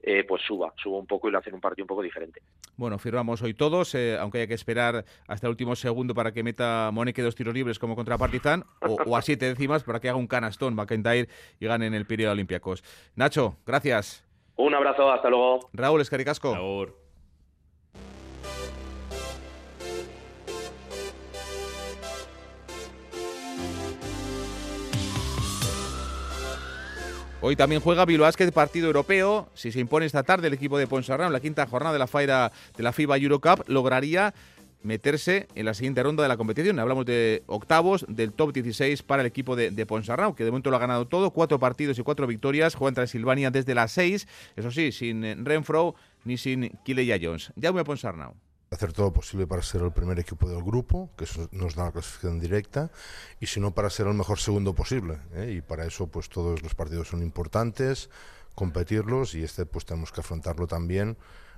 eh, 0.00 0.24
pues 0.28 0.42
suba, 0.42 0.72
suba 0.76 0.98
un 0.98 1.06
poco 1.06 1.28
y 1.28 1.32
lo 1.32 1.38
hacen 1.38 1.54
un 1.54 1.60
partido 1.60 1.84
un 1.84 1.88
poco 1.88 2.02
diferente. 2.02 2.40
Bueno, 2.76 2.98
firmamos 2.98 3.42
hoy 3.42 3.54
todos, 3.54 3.96
eh, 3.96 4.16
aunque 4.16 4.38
haya 4.38 4.46
que 4.46 4.54
esperar 4.54 5.04
hasta 5.26 5.48
el 5.48 5.50
último 5.50 5.74
segundo 5.74 6.14
para 6.14 6.32
que 6.32 6.44
meta 6.44 6.90
Moneque 6.92 7.20
dos 7.20 7.34
tiros 7.34 7.52
libres 7.52 7.80
como 7.80 7.96
contra 7.96 8.16
Partizan, 8.16 8.62
o, 8.80 9.16
a 9.16 9.22
siete 9.22 9.46
décimas 9.46 9.82
para 9.82 9.98
que 9.98 10.08
haga 10.08 10.16
un 10.16 10.28
canastón 10.28 10.76
McIntyre 10.76 11.28
y 11.58 11.66
gane 11.66 11.86
en 11.86 11.94
el 11.94 12.06
periodo 12.06 12.32
Olympiacos. 12.32 12.84
Nacho, 13.16 13.56
gracias. 13.66 14.24
Un 14.54 14.74
abrazo, 14.74 15.10
hasta 15.10 15.30
luego. 15.30 15.68
Raúl 15.72 16.00
Escaricasco. 16.00 16.54
Hoy 27.40 27.54
también 27.54 27.80
juega 27.80 28.04
Bilbao 28.04 28.28
partido 28.52 28.88
europeo. 28.88 29.48
Si 29.54 29.70
se 29.70 29.78
impone 29.78 30.06
esta 30.06 30.24
tarde 30.24 30.48
el 30.48 30.54
equipo 30.54 30.76
de 30.76 30.88
Ponsarnau 30.88 31.28
en 31.28 31.32
la 31.32 31.38
quinta 31.38 31.66
jornada 31.68 31.92
de 31.92 32.00
la, 32.00 32.08
Faira, 32.08 32.50
de 32.76 32.82
la 32.82 32.92
FIBA 32.92 33.16
Eurocup, 33.16 33.68
lograría 33.68 34.34
meterse 34.82 35.46
en 35.54 35.64
la 35.64 35.74
siguiente 35.74 36.02
ronda 36.02 36.24
de 36.24 36.28
la 36.28 36.36
competición. 36.36 36.80
Hablamos 36.80 37.06
de 37.06 37.44
octavos 37.46 38.04
del 38.08 38.32
top 38.32 38.52
16 38.52 39.04
para 39.04 39.22
el 39.22 39.26
equipo 39.26 39.54
de, 39.54 39.70
de 39.70 39.86
Ponsarnau, 39.86 40.34
que 40.34 40.42
de 40.42 40.50
momento 40.50 40.70
lo 40.70 40.76
ha 40.76 40.80
ganado 40.80 41.06
todo, 41.06 41.30
cuatro 41.30 41.60
partidos 41.60 41.96
y 42.00 42.02
cuatro 42.02 42.26
victorias. 42.26 42.74
Juega 42.74 42.88
entre 42.88 43.06
Silvania 43.06 43.52
desde 43.52 43.72
las 43.72 43.92
seis, 43.92 44.26
eso 44.56 44.72
sí, 44.72 44.90
sin 44.90 45.44
Renfro 45.44 45.94
ni 46.24 46.38
sin 46.38 46.70
Kileya 46.84 47.18
Jones. 47.22 47.52
Ya 47.54 47.70
voy 47.70 47.82
a 47.82 47.84
Ponsarnau 47.84 48.34
hacer 48.70 48.92
todo 48.92 49.06
lo 49.06 49.12
posible 49.12 49.46
para 49.46 49.62
ser 49.62 49.82
el 49.82 49.92
primer 49.92 50.18
equipo 50.18 50.48
del 50.48 50.62
grupo, 50.62 51.10
que 51.16 51.24
eso 51.24 51.48
nos 51.52 51.74
da 51.74 51.84
la 51.84 51.92
clasificación 51.92 52.38
directa, 52.38 52.90
y 53.40 53.46
si 53.46 53.60
no 53.60 53.72
para 53.72 53.90
ser 53.90 54.06
el 54.06 54.14
mejor 54.14 54.38
segundo 54.38 54.74
posible. 54.74 55.18
¿eh? 55.34 55.54
Y 55.56 55.60
para 55.60 55.86
eso 55.86 56.06
pues 56.06 56.28
todos 56.28 56.62
los 56.62 56.74
partidos 56.74 57.08
son 57.08 57.22
importantes, 57.22 58.10
competirlos 58.54 59.34
y 59.34 59.44
este 59.44 59.66
pues 59.66 59.84
tenemos 59.84 60.12
que 60.12 60.20
afrontarlo 60.20 60.66
también 60.66 61.16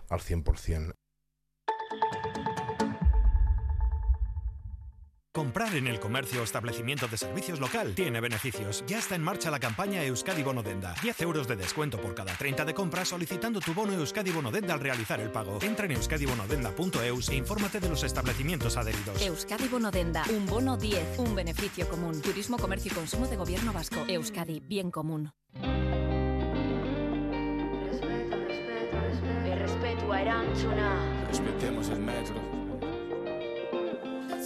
al 0.09 0.21
100%. 0.21 0.93
Comprar 5.33 5.77
en 5.77 5.87
el 5.87 6.01
comercio 6.01 6.41
o 6.41 6.43
establecimiento 6.43 7.07
de 7.07 7.17
servicios 7.17 7.61
local 7.61 7.95
tiene 7.95 8.21
beneficios. 8.21 8.83
Ya 8.89 8.99
está 8.99 9.15
en 9.15 9.23
marcha 9.23 9.49
la 9.49 9.61
campaña 9.61 10.03
Euskadi 10.03 10.43
Bonodenda. 10.43 10.93
10 11.05 11.21
euros 11.21 11.47
de 11.47 11.55
descuento 11.55 12.01
por 12.01 12.17
cada 12.17 12.37
30 12.37 12.65
de 12.65 12.75
compra 12.75 13.05
solicitando 13.05 13.61
tu 13.61 13.73
bono 13.73 13.93
Euskadi 13.93 14.33
Bonodenda 14.33 14.75
al 14.75 14.81
realizar 14.81 15.21
el 15.21 15.31
pago. 15.31 15.61
Entra 15.63 15.87
en 15.87 15.93
euskadibonodenda.eus 15.93 17.29
e 17.29 17.37
infórmate 17.37 17.79
de 17.79 17.89
los 17.89 18.03
establecimientos 18.03 18.77
adheridos. 18.77 19.23
Euskadi 19.23 19.69
Bonodenda. 19.69 20.25
Un 20.31 20.47
bono 20.47 20.77
10. 20.77 21.21
Un 21.21 21.37
beneficio 21.37 21.89
común. 21.89 22.21
Turismo, 22.21 22.59
comercio 22.59 22.91
y 22.91 22.95
consumo 22.97 23.29
de 23.29 23.37
gobierno 23.37 23.73
vasco. 23.73 24.05
Euskadi. 24.09 24.59
Bien 24.59 24.91
común. 24.91 25.33
Respeto, 27.87 28.37
respeto, 28.49 29.01
respeto. 29.07 30.13
a 30.13 30.43
Respetemos 31.29 31.89
el 31.89 32.01
metro. 32.01 32.50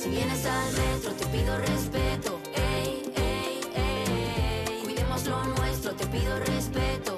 Si 0.05 0.11
vienes 0.11 0.45
al 0.45 0.71
metro 0.75 1.13
te 1.13 1.25
pido 1.29 1.57
respeto, 1.57 2.39
ey, 2.55 3.11
ey, 3.17 3.61
ey. 3.75 4.83
Cuidemos 4.85 5.25
lo 5.25 5.43
nuestro, 5.45 5.95
te 5.95 6.07
pido 6.09 6.39
respeto, 6.41 7.14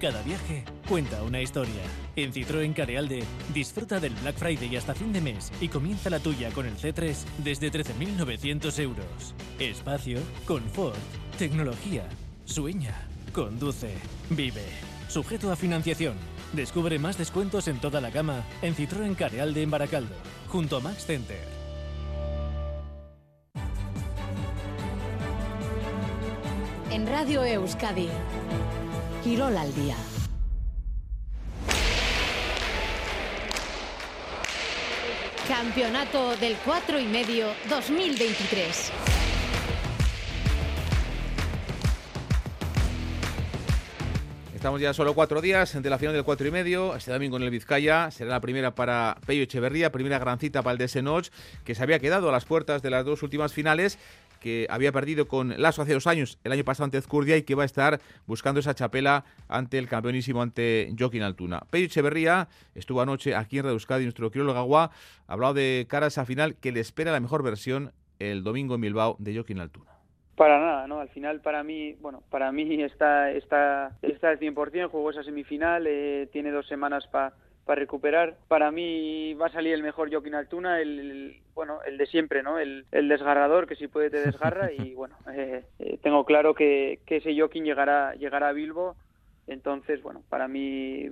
Cada 0.00 0.22
viaje 0.22 0.64
cuenta 0.88 1.22
una 1.22 1.42
historia. 1.42 1.82
En 2.16 2.32
Citroën 2.32 2.72
Carealde, 2.72 3.22
disfruta 3.52 4.00
del 4.00 4.14
Black 4.14 4.36
Friday 4.36 4.74
hasta 4.76 4.94
fin 4.94 5.12
de 5.12 5.20
mes 5.20 5.52
y 5.60 5.68
comienza 5.68 6.08
la 6.08 6.20
tuya 6.20 6.48
con 6.52 6.64
el 6.64 6.74
C3 6.78 7.14
desde 7.44 7.70
13.900 7.70 8.78
euros. 8.78 9.34
Espacio, 9.58 10.18
confort, 10.46 10.96
tecnología. 11.38 12.08
Sueña, 12.46 12.94
conduce, 13.34 13.92
vive. 14.30 14.64
Sujeto 15.08 15.52
a 15.52 15.56
financiación. 15.56 16.14
Descubre 16.54 16.98
más 16.98 17.18
descuentos 17.18 17.68
en 17.68 17.78
toda 17.78 18.00
la 18.00 18.08
gama 18.08 18.42
en 18.62 18.74
Citroën 18.74 19.14
Carealde 19.14 19.62
en 19.62 19.70
Baracaldo, 19.70 20.14
junto 20.48 20.78
a 20.78 20.80
Max 20.80 21.04
Center. 21.04 21.60
En 26.90 27.06
Radio 27.06 27.44
Euskadi, 27.44 28.08
Quirol 29.22 29.54
al 29.54 29.74
día. 29.74 29.96
Campeonato 35.46 36.36
del 36.36 36.56
4 36.64 36.98
y 36.98 37.04
medio 37.04 37.48
2023. 37.68 38.92
Estamos 44.54 44.80
ya 44.80 44.94
solo 44.94 45.14
cuatro 45.14 45.40
días 45.40 45.82
de 45.82 45.90
la 45.90 45.98
final 45.98 46.14
del 46.14 46.24
cuatro 46.24 46.46
y 46.46 46.50
medio. 46.50 46.94
Este 46.94 47.10
domingo 47.10 47.36
en 47.36 47.42
el 47.42 47.50
Vizcaya 47.50 48.10
será 48.10 48.30
la 48.30 48.40
primera 48.40 48.74
para 48.74 49.18
Pello 49.26 49.42
Echeverría, 49.42 49.92
primera 49.92 50.18
gran 50.18 50.38
cita 50.38 50.62
para 50.62 50.72
el 50.72 50.78
Desenoch, 50.78 51.28
que 51.64 51.74
se 51.74 51.82
había 51.82 51.98
quedado 51.98 52.28
a 52.28 52.32
las 52.32 52.44
puertas 52.44 52.82
de 52.82 52.90
las 52.90 53.04
dos 53.04 53.22
últimas 53.22 53.52
finales 53.54 53.98
que 54.40 54.66
había 54.70 54.90
perdido 54.90 55.28
con 55.28 55.54
Lasso 55.60 55.82
hace 55.82 55.92
dos 55.92 56.06
años, 56.06 56.38
el 56.42 56.52
año 56.52 56.64
pasado 56.64 56.86
ante 56.86 56.98
Ezcurdia, 56.98 57.36
y 57.36 57.42
que 57.42 57.54
va 57.54 57.62
a 57.62 57.66
estar 57.66 58.00
buscando 58.26 58.60
esa 58.60 58.74
chapela 58.74 59.24
ante 59.48 59.78
el 59.78 59.88
campeonísimo, 59.88 60.42
ante 60.42 60.92
Joaquín 60.98 61.22
Altuna. 61.22 61.60
Pello 61.70 61.86
Echeverría 61.86 62.48
estuvo 62.74 63.00
anoche 63.00 63.34
aquí 63.34 63.58
en 63.58 63.64
Radio 63.64 64.00
y 64.00 64.04
nuestro 64.04 64.30
quirólogo 64.30 64.58
Agua, 64.58 64.90
ha 65.28 65.32
hablado 65.32 65.54
de 65.54 65.86
cara 65.88 66.06
a 66.06 66.08
esa 66.08 66.24
final 66.24 66.56
que 66.56 66.72
le 66.72 66.80
espera 66.80 67.12
la 67.12 67.20
mejor 67.20 67.42
versión 67.42 67.92
el 68.18 68.42
domingo 68.42 68.74
en 68.74 68.80
Bilbao 68.80 69.16
de 69.18 69.34
Joaquín 69.34 69.60
Altuna. 69.60 69.90
Para 70.36 70.58
nada, 70.58 70.86
¿no? 70.86 71.00
Al 71.00 71.10
final 71.10 71.40
para 71.40 71.62
mí, 71.62 71.94
bueno, 72.00 72.22
para 72.30 72.50
mí 72.50 72.82
está, 72.82 73.30
está, 73.30 73.98
está 74.00 74.30
al 74.30 74.38
100%, 74.38 74.88
jugó 74.88 75.10
esa 75.10 75.22
semifinal, 75.22 75.86
eh, 75.86 76.28
tiene 76.32 76.50
dos 76.50 76.66
semanas 76.66 77.06
para 77.08 77.34
para 77.64 77.80
recuperar. 77.80 78.36
Para 78.48 78.70
mí 78.70 79.34
va 79.34 79.46
a 79.46 79.52
salir 79.52 79.74
el 79.74 79.82
mejor 79.82 80.10
Joaquín 80.10 80.34
Altuna, 80.34 80.80
el, 80.80 81.40
bueno, 81.54 81.80
el 81.86 81.98
de 81.98 82.06
siempre, 82.06 82.42
¿no? 82.42 82.58
El, 82.58 82.86
desgarrador 82.90 83.66
que 83.66 83.76
si 83.76 83.88
puede 83.88 84.10
te 84.10 84.20
desgarra 84.20 84.72
y 84.72 84.94
bueno, 84.94 85.16
eh, 85.32 85.64
eh, 85.78 85.98
tengo 86.02 86.24
claro 86.24 86.54
que, 86.54 87.00
que 87.06 87.16
ese 87.16 87.36
Joaquín 87.36 87.64
llegará, 87.64 88.14
llegará 88.14 88.48
a 88.48 88.52
Bilbo. 88.52 88.96
Entonces, 89.46 90.02
bueno, 90.02 90.22
para 90.28 90.46
mí 90.46 91.08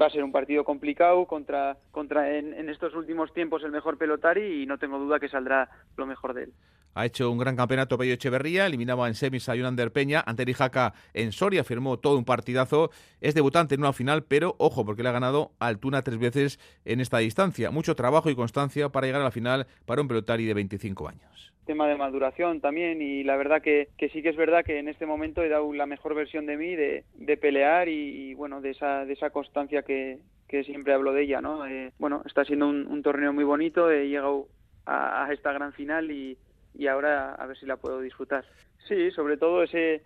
va 0.00 0.06
a 0.06 0.10
ser 0.10 0.24
un 0.24 0.32
partido 0.32 0.64
complicado 0.64 1.26
contra, 1.26 1.76
contra 1.90 2.36
en, 2.36 2.68
estos 2.68 2.94
últimos 2.94 3.32
tiempos 3.32 3.62
el 3.64 3.72
mejor 3.72 3.98
pelotari 3.98 4.62
y 4.62 4.66
no 4.66 4.78
tengo 4.78 4.98
duda 4.98 5.20
que 5.20 5.28
saldrá 5.28 5.70
lo 5.96 6.06
mejor 6.06 6.34
de 6.34 6.44
él. 6.44 6.52
Ha 6.94 7.06
hecho 7.06 7.30
un 7.30 7.38
gran 7.38 7.54
campeonato 7.54 7.96
Pello 7.96 8.14
Echeverría, 8.14 8.66
eliminaba 8.66 9.06
en 9.06 9.14
semis 9.14 9.48
a 9.48 9.54
Yunander 9.54 9.92
Peña, 9.92 10.24
ante 10.26 10.44
Rijaca 10.44 10.92
en 11.14 11.30
Soria, 11.30 11.62
firmó 11.62 12.00
todo 12.00 12.18
un 12.18 12.24
partidazo, 12.24 12.90
es 13.20 13.34
debutante 13.34 13.76
en 13.76 13.82
una 13.82 13.92
final, 13.92 14.24
pero 14.24 14.56
ojo, 14.58 14.84
porque 14.84 15.04
le 15.04 15.08
ha 15.08 15.12
ganado 15.12 15.52
Altuna 15.60 16.02
tres 16.02 16.18
veces 16.18 16.58
en 16.84 17.00
esta 17.00 17.18
distancia. 17.18 17.70
Mucho 17.70 17.94
trabajo 17.94 18.28
y 18.28 18.34
constancia 18.34 18.88
para 18.88 19.06
llegar 19.06 19.20
a 19.20 19.24
la 19.24 19.30
final 19.30 19.68
para 19.86 20.02
un 20.02 20.08
pelotari 20.08 20.46
de 20.46 20.54
25 20.54 21.08
años 21.08 21.50
tema 21.66 21.86
de 21.86 21.96
maduración 21.96 22.60
también 22.60 23.02
y 23.02 23.22
la 23.22 23.36
verdad 23.36 23.62
que, 23.62 23.88
sí 24.12 24.22
que 24.22 24.30
es 24.30 24.36
verdad 24.36 24.64
que 24.64 24.78
en 24.78 24.88
este 24.88 25.06
momento 25.06 25.42
he 25.42 25.48
dado 25.48 25.72
la 25.72 25.86
mejor 25.86 26.14
versión 26.14 26.46
de 26.46 26.56
mí 26.56 26.74
de, 26.74 27.04
pelear 27.40 27.88
y, 27.88 28.34
bueno 28.34 28.60
de 28.60 28.70
esa 28.70 29.04
de 29.04 29.12
esa 29.12 29.30
constancia 29.30 29.82
que, 29.82 30.18
siempre 30.64 30.92
hablo 30.92 31.12
de 31.12 31.22
ella 31.22 31.40
no 31.40 31.66
eh, 31.66 31.92
bueno 31.98 32.22
está 32.26 32.44
siendo 32.44 32.68
un, 32.68 33.02
torneo 33.02 33.32
muy 33.32 33.44
bonito 33.44 33.90
he 33.90 34.08
llegado 34.08 34.48
a, 34.86 35.28
esta 35.32 35.52
gran 35.52 35.72
final 35.72 36.10
y, 36.10 36.36
y 36.74 36.86
ahora 36.88 37.34
a 37.34 37.46
ver 37.46 37.56
si 37.56 37.66
la 37.66 37.76
puedo 37.76 38.00
disfrutar. 38.00 38.44
Sí 38.88 39.10
sobre 39.12 39.36
todo 39.36 39.62
ese 39.62 40.02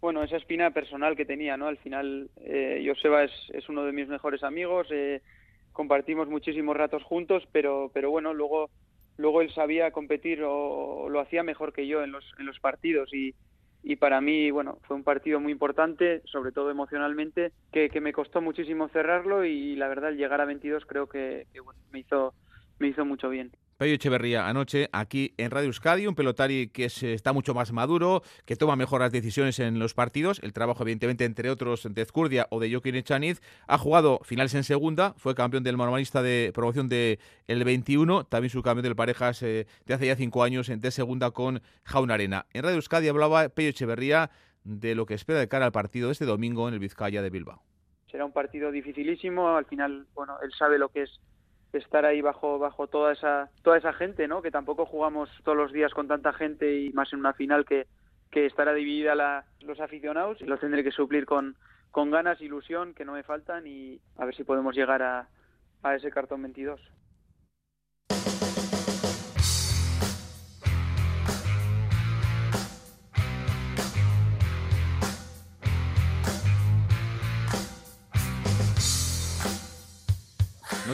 bueno 0.00 0.22
esa 0.22 0.36
espina 0.36 0.70
personal 0.70 1.16
que 1.16 1.24
tenía 1.24 1.56
no 1.56 1.66
al 1.66 1.78
final 1.78 2.28
eh, 2.42 2.84
Joseba 2.86 3.24
es, 3.24 3.32
es 3.54 3.68
uno 3.68 3.84
de 3.84 3.92
mis 3.92 4.08
mejores 4.08 4.42
amigos 4.42 4.88
eh, 4.90 5.22
compartimos 5.72 6.28
muchísimos 6.28 6.76
ratos 6.76 7.02
juntos 7.04 7.44
pero 7.52 7.90
pero 7.94 8.10
bueno 8.10 8.34
luego 8.34 8.70
luego 9.16 9.42
él 9.42 9.52
sabía 9.54 9.90
competir 9.90 10.42
o, 10.44 11.08
lo 11.08 11.20
hacía 11.20 11.42
mejor 11.42 11.72
que 11.72 11.86
yo 11.86 12.02
en 12.02 12.12
los, 12.12 12.24
en 12.38 12.46
los 12.46 12.58
partidos 12.60 13.12
y, 13.12 13.34
y 13.82 13.96
para 13.96 14.20
mí, 14.20 14.50
bueno, 14.50 14.78
fue 14.82 14.96
un 14.96 15.04
partido 15.04 15.40
muy 15.40 15.52
importante, 15.52 16.22
sobre 16.24 16.52
todo 16.52 16.70
emocionalmente, 16.70 17.52
que, 17.72 17.88
que 17.88 18.00
me 18.00 18.12
costó 18.12 18.40
muchísimo 18.40 18.88
cerrarlo 18.88 19.44
y 19.44 19.76
la 19.76 19.88
verdad, 19.88 20.08
al 20.08 20.16
llegar 20.16 20.40
a 20.40 20.44
22 20.44 20.84
creo 20.86 21.08
que, 21.08 21.46
que 21.52 21.60
bueno, 21.60 21.80
me, 21.92 22.00
hizo, 22.00 22.34
me 22.78 22.88
hizo 22.88 23.04
mucho 23.04 23.28
bien. 23.28 23.52
Pello 23.76 23.94
Echeverría 23.94 24.48
anoche 24.48 24.88
aquí 24.92 25.34
en 25.36 25.50
Radio 25.50 25.66
Euskadi, 25.66 26.06
un 26.06 26.14
pelotari 26.14 26.68
que 26.68 26.86
está 26.86 27.34
mucho 27.34 27.52
más 27.52 27.72
maduro, 27.72 28.22
que 28.46 28.56
toma 28.56 28.74
mejor 28.74 29.02
las 29.02 29.12
decisiones 29.12 29.58
en 29.58 29.78
los 29.78 29.92
partidos. 29.92 30.40
El 30.42 30.54
trabajo, 30.54 30.82
evidentemente, 30.82 31.26
entre 31.26 31.50
otros, 31.50 31.86
de 31.90 32.00
Ezcurdia 32.00 32.46
o 32.50 32.58
de 32.58 32.70
Joaquín 32.70 32.94
Echaniz. 32.94 33.42
Ha 33.66 33.76
jugado 33.76 34.20
finales 34.24 34.54
en 34.54 34.64
segunda, 34.64 35.12
fue 35.18 35.34
campeón 35.34 35.62
del 35.62 35.76
normalista 35.76 36.22
de 36.22 36.52
promoción 36.54 36.88
del 36.88 37.18
el 37.48 37.64
21, 37.64 38.24
también 38.24 38.48
su 38.48 38.62
campeón 38.62 38.84
del 38.84 38.96
parejas 38.96 39.42
eh, 39.42 39.66
de 39.84 39.94
hace 39.94 40.06
ya 40.06 40.16
cinco 40.16 40.42
años 40.42 40.68
de 40.74 40.90
segunda 40.90 41.30
con 41.32 41.60
Jaun 41.84 42.10
Arena. 42.10 42.46
En 42.54 42.62
Radio 42.62 42.76
Euskadi 42.76 43.08
hablaba 43.08 43.50
Pello 43.50 43.68
Echeverría 43.68 44.30
de 44.64 44.94
lo 44.94 45.04
que 45.04 45.12
espera 45.12 45.38
de 45.38 45.48
cara 45.48 45.66
al 45.66 45.72
partido 45.72 46.08
de 46.08 46.12
este 46.12 46.24
domingo 46.24 46.66
en 46.66 46.72
el 46.72 46.80
Vizcaya 46.80 47.20
de 47.20 47.28
Bilbao. 47.28 47.62
Será 48.10 48.24
un 48.24 48.32
partido 48.32 48.72
dificilísimo, 48.72 49.54
al 49.54 49.66
final, 49.66 50.06
bueno, 50.14 50.38
él 50.42 50.50
sabe 50.56 50.78
lo 50.78 50.88
que 50.88 51.02
es 51.02 51.20
estar 51.72 52.04
ahí 52.04 52.20
bajo 52.20 52.58
bajo 52.58 52.86
toda 52.86 53.12
esa 53.12 53.50
toda 53.62 53.78
esa 53.78 53.92
gente 53.92 54.28
no 54.28 54.40
que 54.40 54.50
tampoco 54.50 54.86
jugamos 54.86 55.28
todos 55.44 55.58
los 55.58 55.72
días 55.72 55.92
con 55.92 56.08
tanta 56.08 56.32
gente 56.32 56.80
y 56.80 56.92
más 56.92 57.12
en 57.12 57.20
una 57.20 57.32
final 57.34 57.64
que, 57.64 57.86
que 58.30 58.46
estará 58.46 58.72
dividida 58.72 59.14
la, 59.14 59.44
los 59.60 59.80
aficionados. 59.80 60.40
Y 60.40 60.44
los 60.44 60.60
tendré 60.60 60.82
que 60.84 60.90
suplir 60.90 61.26
con 61.26 61.56
con 61.90 62.10
ganas 62.10 62.40
ilusión 62.40 62.94
que 62.94 63.04
no 63.04 63.12
me 63.12 63.22
faltan 63.22 63.66
y 63.66 64.00
a 64.16 64.24
ver 64.24 64.34
si 64.34 64.44
podemos 64.44 64.74
llegar 64.74 65.02
a, 65.02 65.28
a 65.82 65.94
ese 65.94 66.10
cartón 66.10 66.42
22 66.42 66.80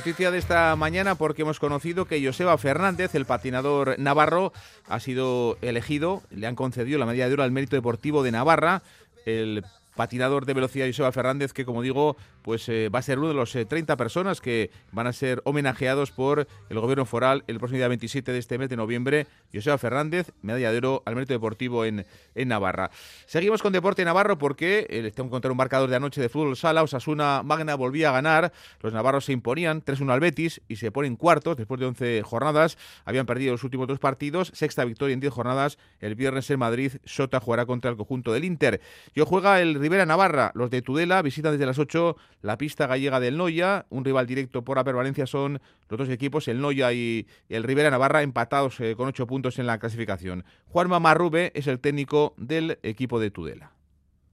Noticia 0.02 0.32
de 0.32 0.38
esta 0.38 0.74
mañana 0.74 1.14
porque 1.14 1.42
hemos 1.42 1.60
conocido 1.60 2.06
que 2.06 2.26
Joseba 2.26 2.58
Fernández, 2.58 3.14
el 3.14 3.24
patinador 3.24 3.96
navarro, 4.00 4.52
ha 4.88 4.98
sido 4.98 5.58
elegido, 5.62 6.24
le 6.32 6.48
han 6.48 6.56
concedido 6.56 6.98
la 6.98 7.06
medalla 7.06 7.28
de 7.28 7.34
oro 7.34 7.44
al 7.44 7.52
mérito 7.52 7.76
deportivo 7.76 8.24
de 8.24 8.32
Navarra. 8.32 8.82
El 9.26 9.64
patinador 9.96 10.46
de 10.46 10.54
velocidad 10.54 10.86
Joseba 10.86 11.12
Fernández, 11.12 11.52
que 11.52 11.64
como 11.64 11.82
digo, 11.82 12.16
pues 12.42 12.68
eh, 12.68 12.88
va 12.88 12.98
a 12.98 13.02
ser 13.02 13.18
uno 13.18 13.28
de 13.28 13.34
los 13.34 13.52
30 13.52 13.92
eh, 13.92 13.96
personas 13.96 14.40
que 14.40 14.70
van 14.90 15.06
a 15.06 15.12
ser 15.12 15.40
homenajeados 15.44 16.10
por 16.10 16.46
el 16.68 16.80
gobierno 16.80 17.04
foral 17.04 17.44
el 17.46 17.58
próximo 17.58 17.78
día 17.78 17.88
27 17.88 18.32
de 18.32 18.38
este 18.38 18.58
mes 18.58 18.68
de 18.68 18.76
noviembre. 18.76 19.26
Joseba 19.52 19.78
Fernández, 19.78 20.32
medalla 20.42 20.70
de 20.70 20.82
al 21.04 21.14
mérito 21.14 21.32
deportivo 21.32 21.84
en, 21.84 22.06
en 22.34 22.48
Navarra. 22.48 22.90
Seguimos 23.26 23.62
con 23.62 23.72
Deporte 23.72 24.04
Navarro 24.04 24.36
porque 24.36 24.86
eh, 24.90 25.02
les 25.02 25.14
tengo 25.14 25.28
que 25.28 25.32
contar 25.32 25.50
un 25.50 25.56
marcador 25.56 25.88
de 25.88 25.96
anoche 25.96 26.20
de 26.20 26.28
fútbol 26.28 26.56
sala. 26.56 26.82
Osasuna 26.82 27.42
Magna 27.44 27.74
volvía 27.76 28.08
a 28.08 28.12
ganar. 28.12 28.52
Los 28.80 28.92
navarros 28.92 29.26
se 29.26 29.32
imponían 29.32 29.84
3-1 29.84 30.12
al 30.12 30.20
Betis 30.20 30.60
y 30.68 30.76
se 30.76 30.90
ponen 30.90 31.16
cuartos 31.16 31.56
después 31.56 31.78
de 31.78 31.86
11 31.86 32.22
jornadas. 32.22 32.78
Habían 33.04 33.26
perdido 33.26 33.52
los 33.52 33.64
últimos 33.64 33.86
dos 33.86 33.98
partidos. 33.98 34.50
Sexta 34.54 34.84
victoria 34.84 35.14
en 35.14 35.20
10 35.20 35.32
jornadas. 35.32 35.78
El 36.00 36.14
viernes 36.14 36.50
en 36.50 36.58
Madrid, 36.58 36.92
Sota 37.04 37.38
jugará 37.38 37.64
contra 37.64 37.90
el 37.90 37.96
conjunto 37.96 38.32
del 38.32 38.44
Inter. 38.44 38.80
Yo 39.14 39.24
juega 39.24 39.60
el 39.60 39.78
Rivera 39.82 40.06
Navarra. 40.06 40.52
Los 40.54 40.70
de 40.70 40.80
Tudela 40.80 41.20
visitan 41.22 41.50
desde 41.50 41.66
las 41.66 41.80
8 41.80 42.16
la 42.40 42.56
pista 42.56 42.86
gallega 42.86 43.18
del 43.18 43.36
Noya. 43.36 43.86
Un 43.90 44.04
rival 44.04 44.28
directo 44.28 44.62
por 44.62 44.76
la 44.76 44.84
permanencia 44.84 45.26
son 45.26 45.60
los 45.88 45.98
dos 45.98 46.08
equipos, 46.08 46.46
el 46.46 46.60
Noya 46.60 46.92
y 46.92 47.26
el 47.48 47.64
Rivera 47.64 47.90
Navarra, 47.90 48.22
empatados 48.22 48.78
eh, 48.78 48.94
con 48.96 49.08
8 49.08 49.26
puntos 49.26 49.58
en 49.58 49.66
la 49.66 49.78
clasificación. 49.78 50.44
Juanma 50.68 51.00
Marrube 51.00 51.50
es 51.56 51.66
el 51.66 51.80
técnico 51.80 52.34
del 52.36 52.78
equipo 52.84 53.18
de 53.18 53.32
Tudela. 53.32 53.72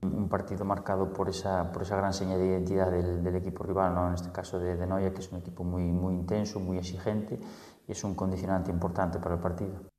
Un 0.02 0.28
partido 0.28 0.64
marcado 0.64 1.12
por 1.12 1.28
esa, 1.28 1.72
por 1.72 1.82
esa 1.82 1.96
gran 1.96 2.14
señal 2.14 2.38
de 2.38 2.46
identidad 2.46 2.88
del, 2.92 3.34
equipo 3.34 3.64
rival, 3.64 3.92
¿no? 3.92 4.06
en 4.06 4.14
este 4.14 4.30
caso 4.30 4.60
de, 4.60 4.76
de 4.76 4.86
Noya, 4.86 5.12
que 5.12 5.18
es 5.18 5.32
un 5.32 5.40
equipo 5.40 5.64
muy, 5.64 5.82
muy 5.82 6.14
intenso, 6.14 6.60
muy 6.60 6.78
exigente 6.78 7.40
y 7.88 7.92
es 7.92 8.04
un 8.04 8.14
condicionante 8.14 8.70
importante 8.70 9.18
para 9.18 9.34
el 9.34 9.40
partido. 9.40 9.89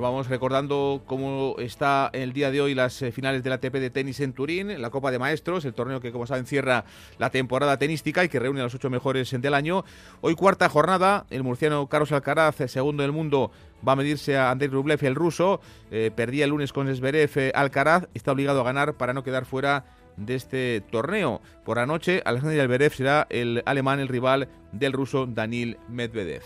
Vamos 0.00 0.28
recordando 0.28 1.02
cómo 1.06 1.56
está 1.58 2.10
el 2.12 2.32
día 2.32 2.50
de 2.50 2.60
hoy 2.60 2.74
las 2.74 3.00
eh, 3.02 3.12
finales 3.12 3.42
de 3.42 3.50
la 3.50 3.56
ATP 3.56 3.74
de 3.74 3.90
tenis 3.90 4.20
en 4.20 4.32
Turín, 4.32 4.80
la 4.80 4.90
Copa 4.90 5.10
de 5.10 5.18
Maestros, 5.18 5.64
el 5.64 5.74
torneo 5.74 6.00
que 6.00 6.10
como 6.10 6.26
saben 6.26 6.46
cierra 6.46 6.84
la 7.18 7.30
temporada 7.30 7.76
tenística 7.76 8.24
y 8.24 8.28
que 8.28 8.38
reúne 8.38 8.60
a 8.60 8.64
los 8.64 8.74
ocho 8.74 8.90
mejores 8.90 9.30
del 9.30 9.54
año. 9.54 9.84
Hoy 10.22 10.34
cuarta 10.34 10.68
jornada, 10.68 11.26
el 11.30 11.42
murciano 11.42 11.86
Carlos 11.88 12.12
Alcaraz, 12.12 12.60
eh, 12.60 12.68
segundo 12.68 13.02
del 13.02 13.12
mundo, 13.12 13.50
va 13.86 13.92
a 13.92 13.96
medirse 13.96 14.36
a 14.36 14.50
Andrei 14.50 14.70
Rublev, 14.70 15.04
el 15.04 15.14
ruso. 15.14 15.60
Eh, 15.90 16.10
perdía 16.14 16.44
el 16.44 16.50
lunes 16.50 16.72
con 16.72 16.94
Zverev 16.94 17.52
Alcaraz, 17.54 18.08
está 18.14 18.32
obligado 18.32 18.60
a 18.60 18.64
ganar 18.64 18.94
para 18.94 19.12
no 19.12 19.22
quedar 19.22 19.44
fuera 19.44 19.84
de 20.16 20.34
este 20.34 20.82
torneo. 20.90 21.40
Por 21.64 21.76
la 21.76 21.86
noche, 21.86 22.22
Alexander 22.24 22.60
Alberev 22.60 22.92
será 22.92 23.26
el 23.30 23.62
alemán, 23.66 24.00
el 24.00 24.08
rival 24.08 24.48
del 24.72 24.92
ruso 24.92 25.26
Danil 25.26 25.78
Medvedev. 25.88 26.42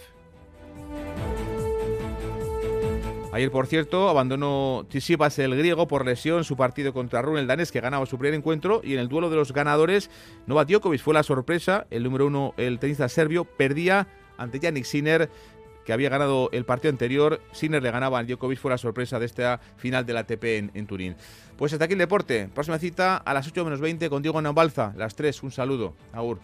Ayer, 3.34 3.50
por 3.50 3.66
cierto, 3.66 4.08
abandonó 4.08 4.86
Tsitsipas 4.88 5.40
el 5.40 5.56
griego 5.56 5.88
por 5.88 6.06
lesión 6.06 6.44
su 6.44 6.56
partido 6.56 6.92
contra 6.92 7.20
Rune 7.20 7.40
el 7.40 7.48
danés 7.48 7.72
que 7.72 7.80
ganaba 7.80 8.06
su 8.06 8.16
primer 8.16 8.34
encuentro 8.34 8.80
y 8.84 8.92
en 8.92 9.00
el 9.00 9.08
duelo 9.08 9.28
de 9.28 9.34
los 9.34 9.52
ganadores 9.52 10.08
Novak 10.46 10.68
Djokovic 10.68 11.00
fue 11.00 11.14
la 11.14 11.24
sorpresa, 11.24 11.88
el 11.90 12.04
número 12.04 12.28
uno, 12.28 12.54
el 12.58 12.78
tenista 12.78 13.08
serbio, 13.08 13.44
perdía 13.44 14.06
ante 14.38 14.60
Yannick 14.60 14.84
Sinner 14.84 15.28
que 15.84 15.92
había 15.92 16.10
ganado 16.10 16.48
el 16.52 16.64
partido 16.64 16.92
anterior. 16.92 17.40
Sinner 17.50 17.82
le 17.82 17.90
ganaba 17.90 18.20
a 18.20 18.22
Djokovic, 18.22 18.60
fue 18.60 18.70
la 18.70 18.78
sorpresa 18.78 19.18
de 19.18 19.26
esta 19.26 19.58
final 19.78 20.06
de 20.06 20.12
la 20.12 20.20
ATP 20.20 20.44
en, 20.72 20.86
Turín. 20.86 21.16
Pues 21.56 21.72
hasta 21.72 21.86
aquí 21.86 21.94
el 21.94 21.98
deporte. 21.98 22.48
Próxima 22.54 22.78
cita 22.78 23.16
a 23.16 23.34
las 23.34 23.48
8 23.48 23.64
menos 23.64 23.80
20 23.80 24.10
con 24.10 24.22
Diego 24.22 24.40
Nambalza, 24.40 24.92
las 24.96 25.16
3. 25.16 25.42
Un 25.42 25.50
saludo. 25.50 25.96
Agur. 26.12 26.38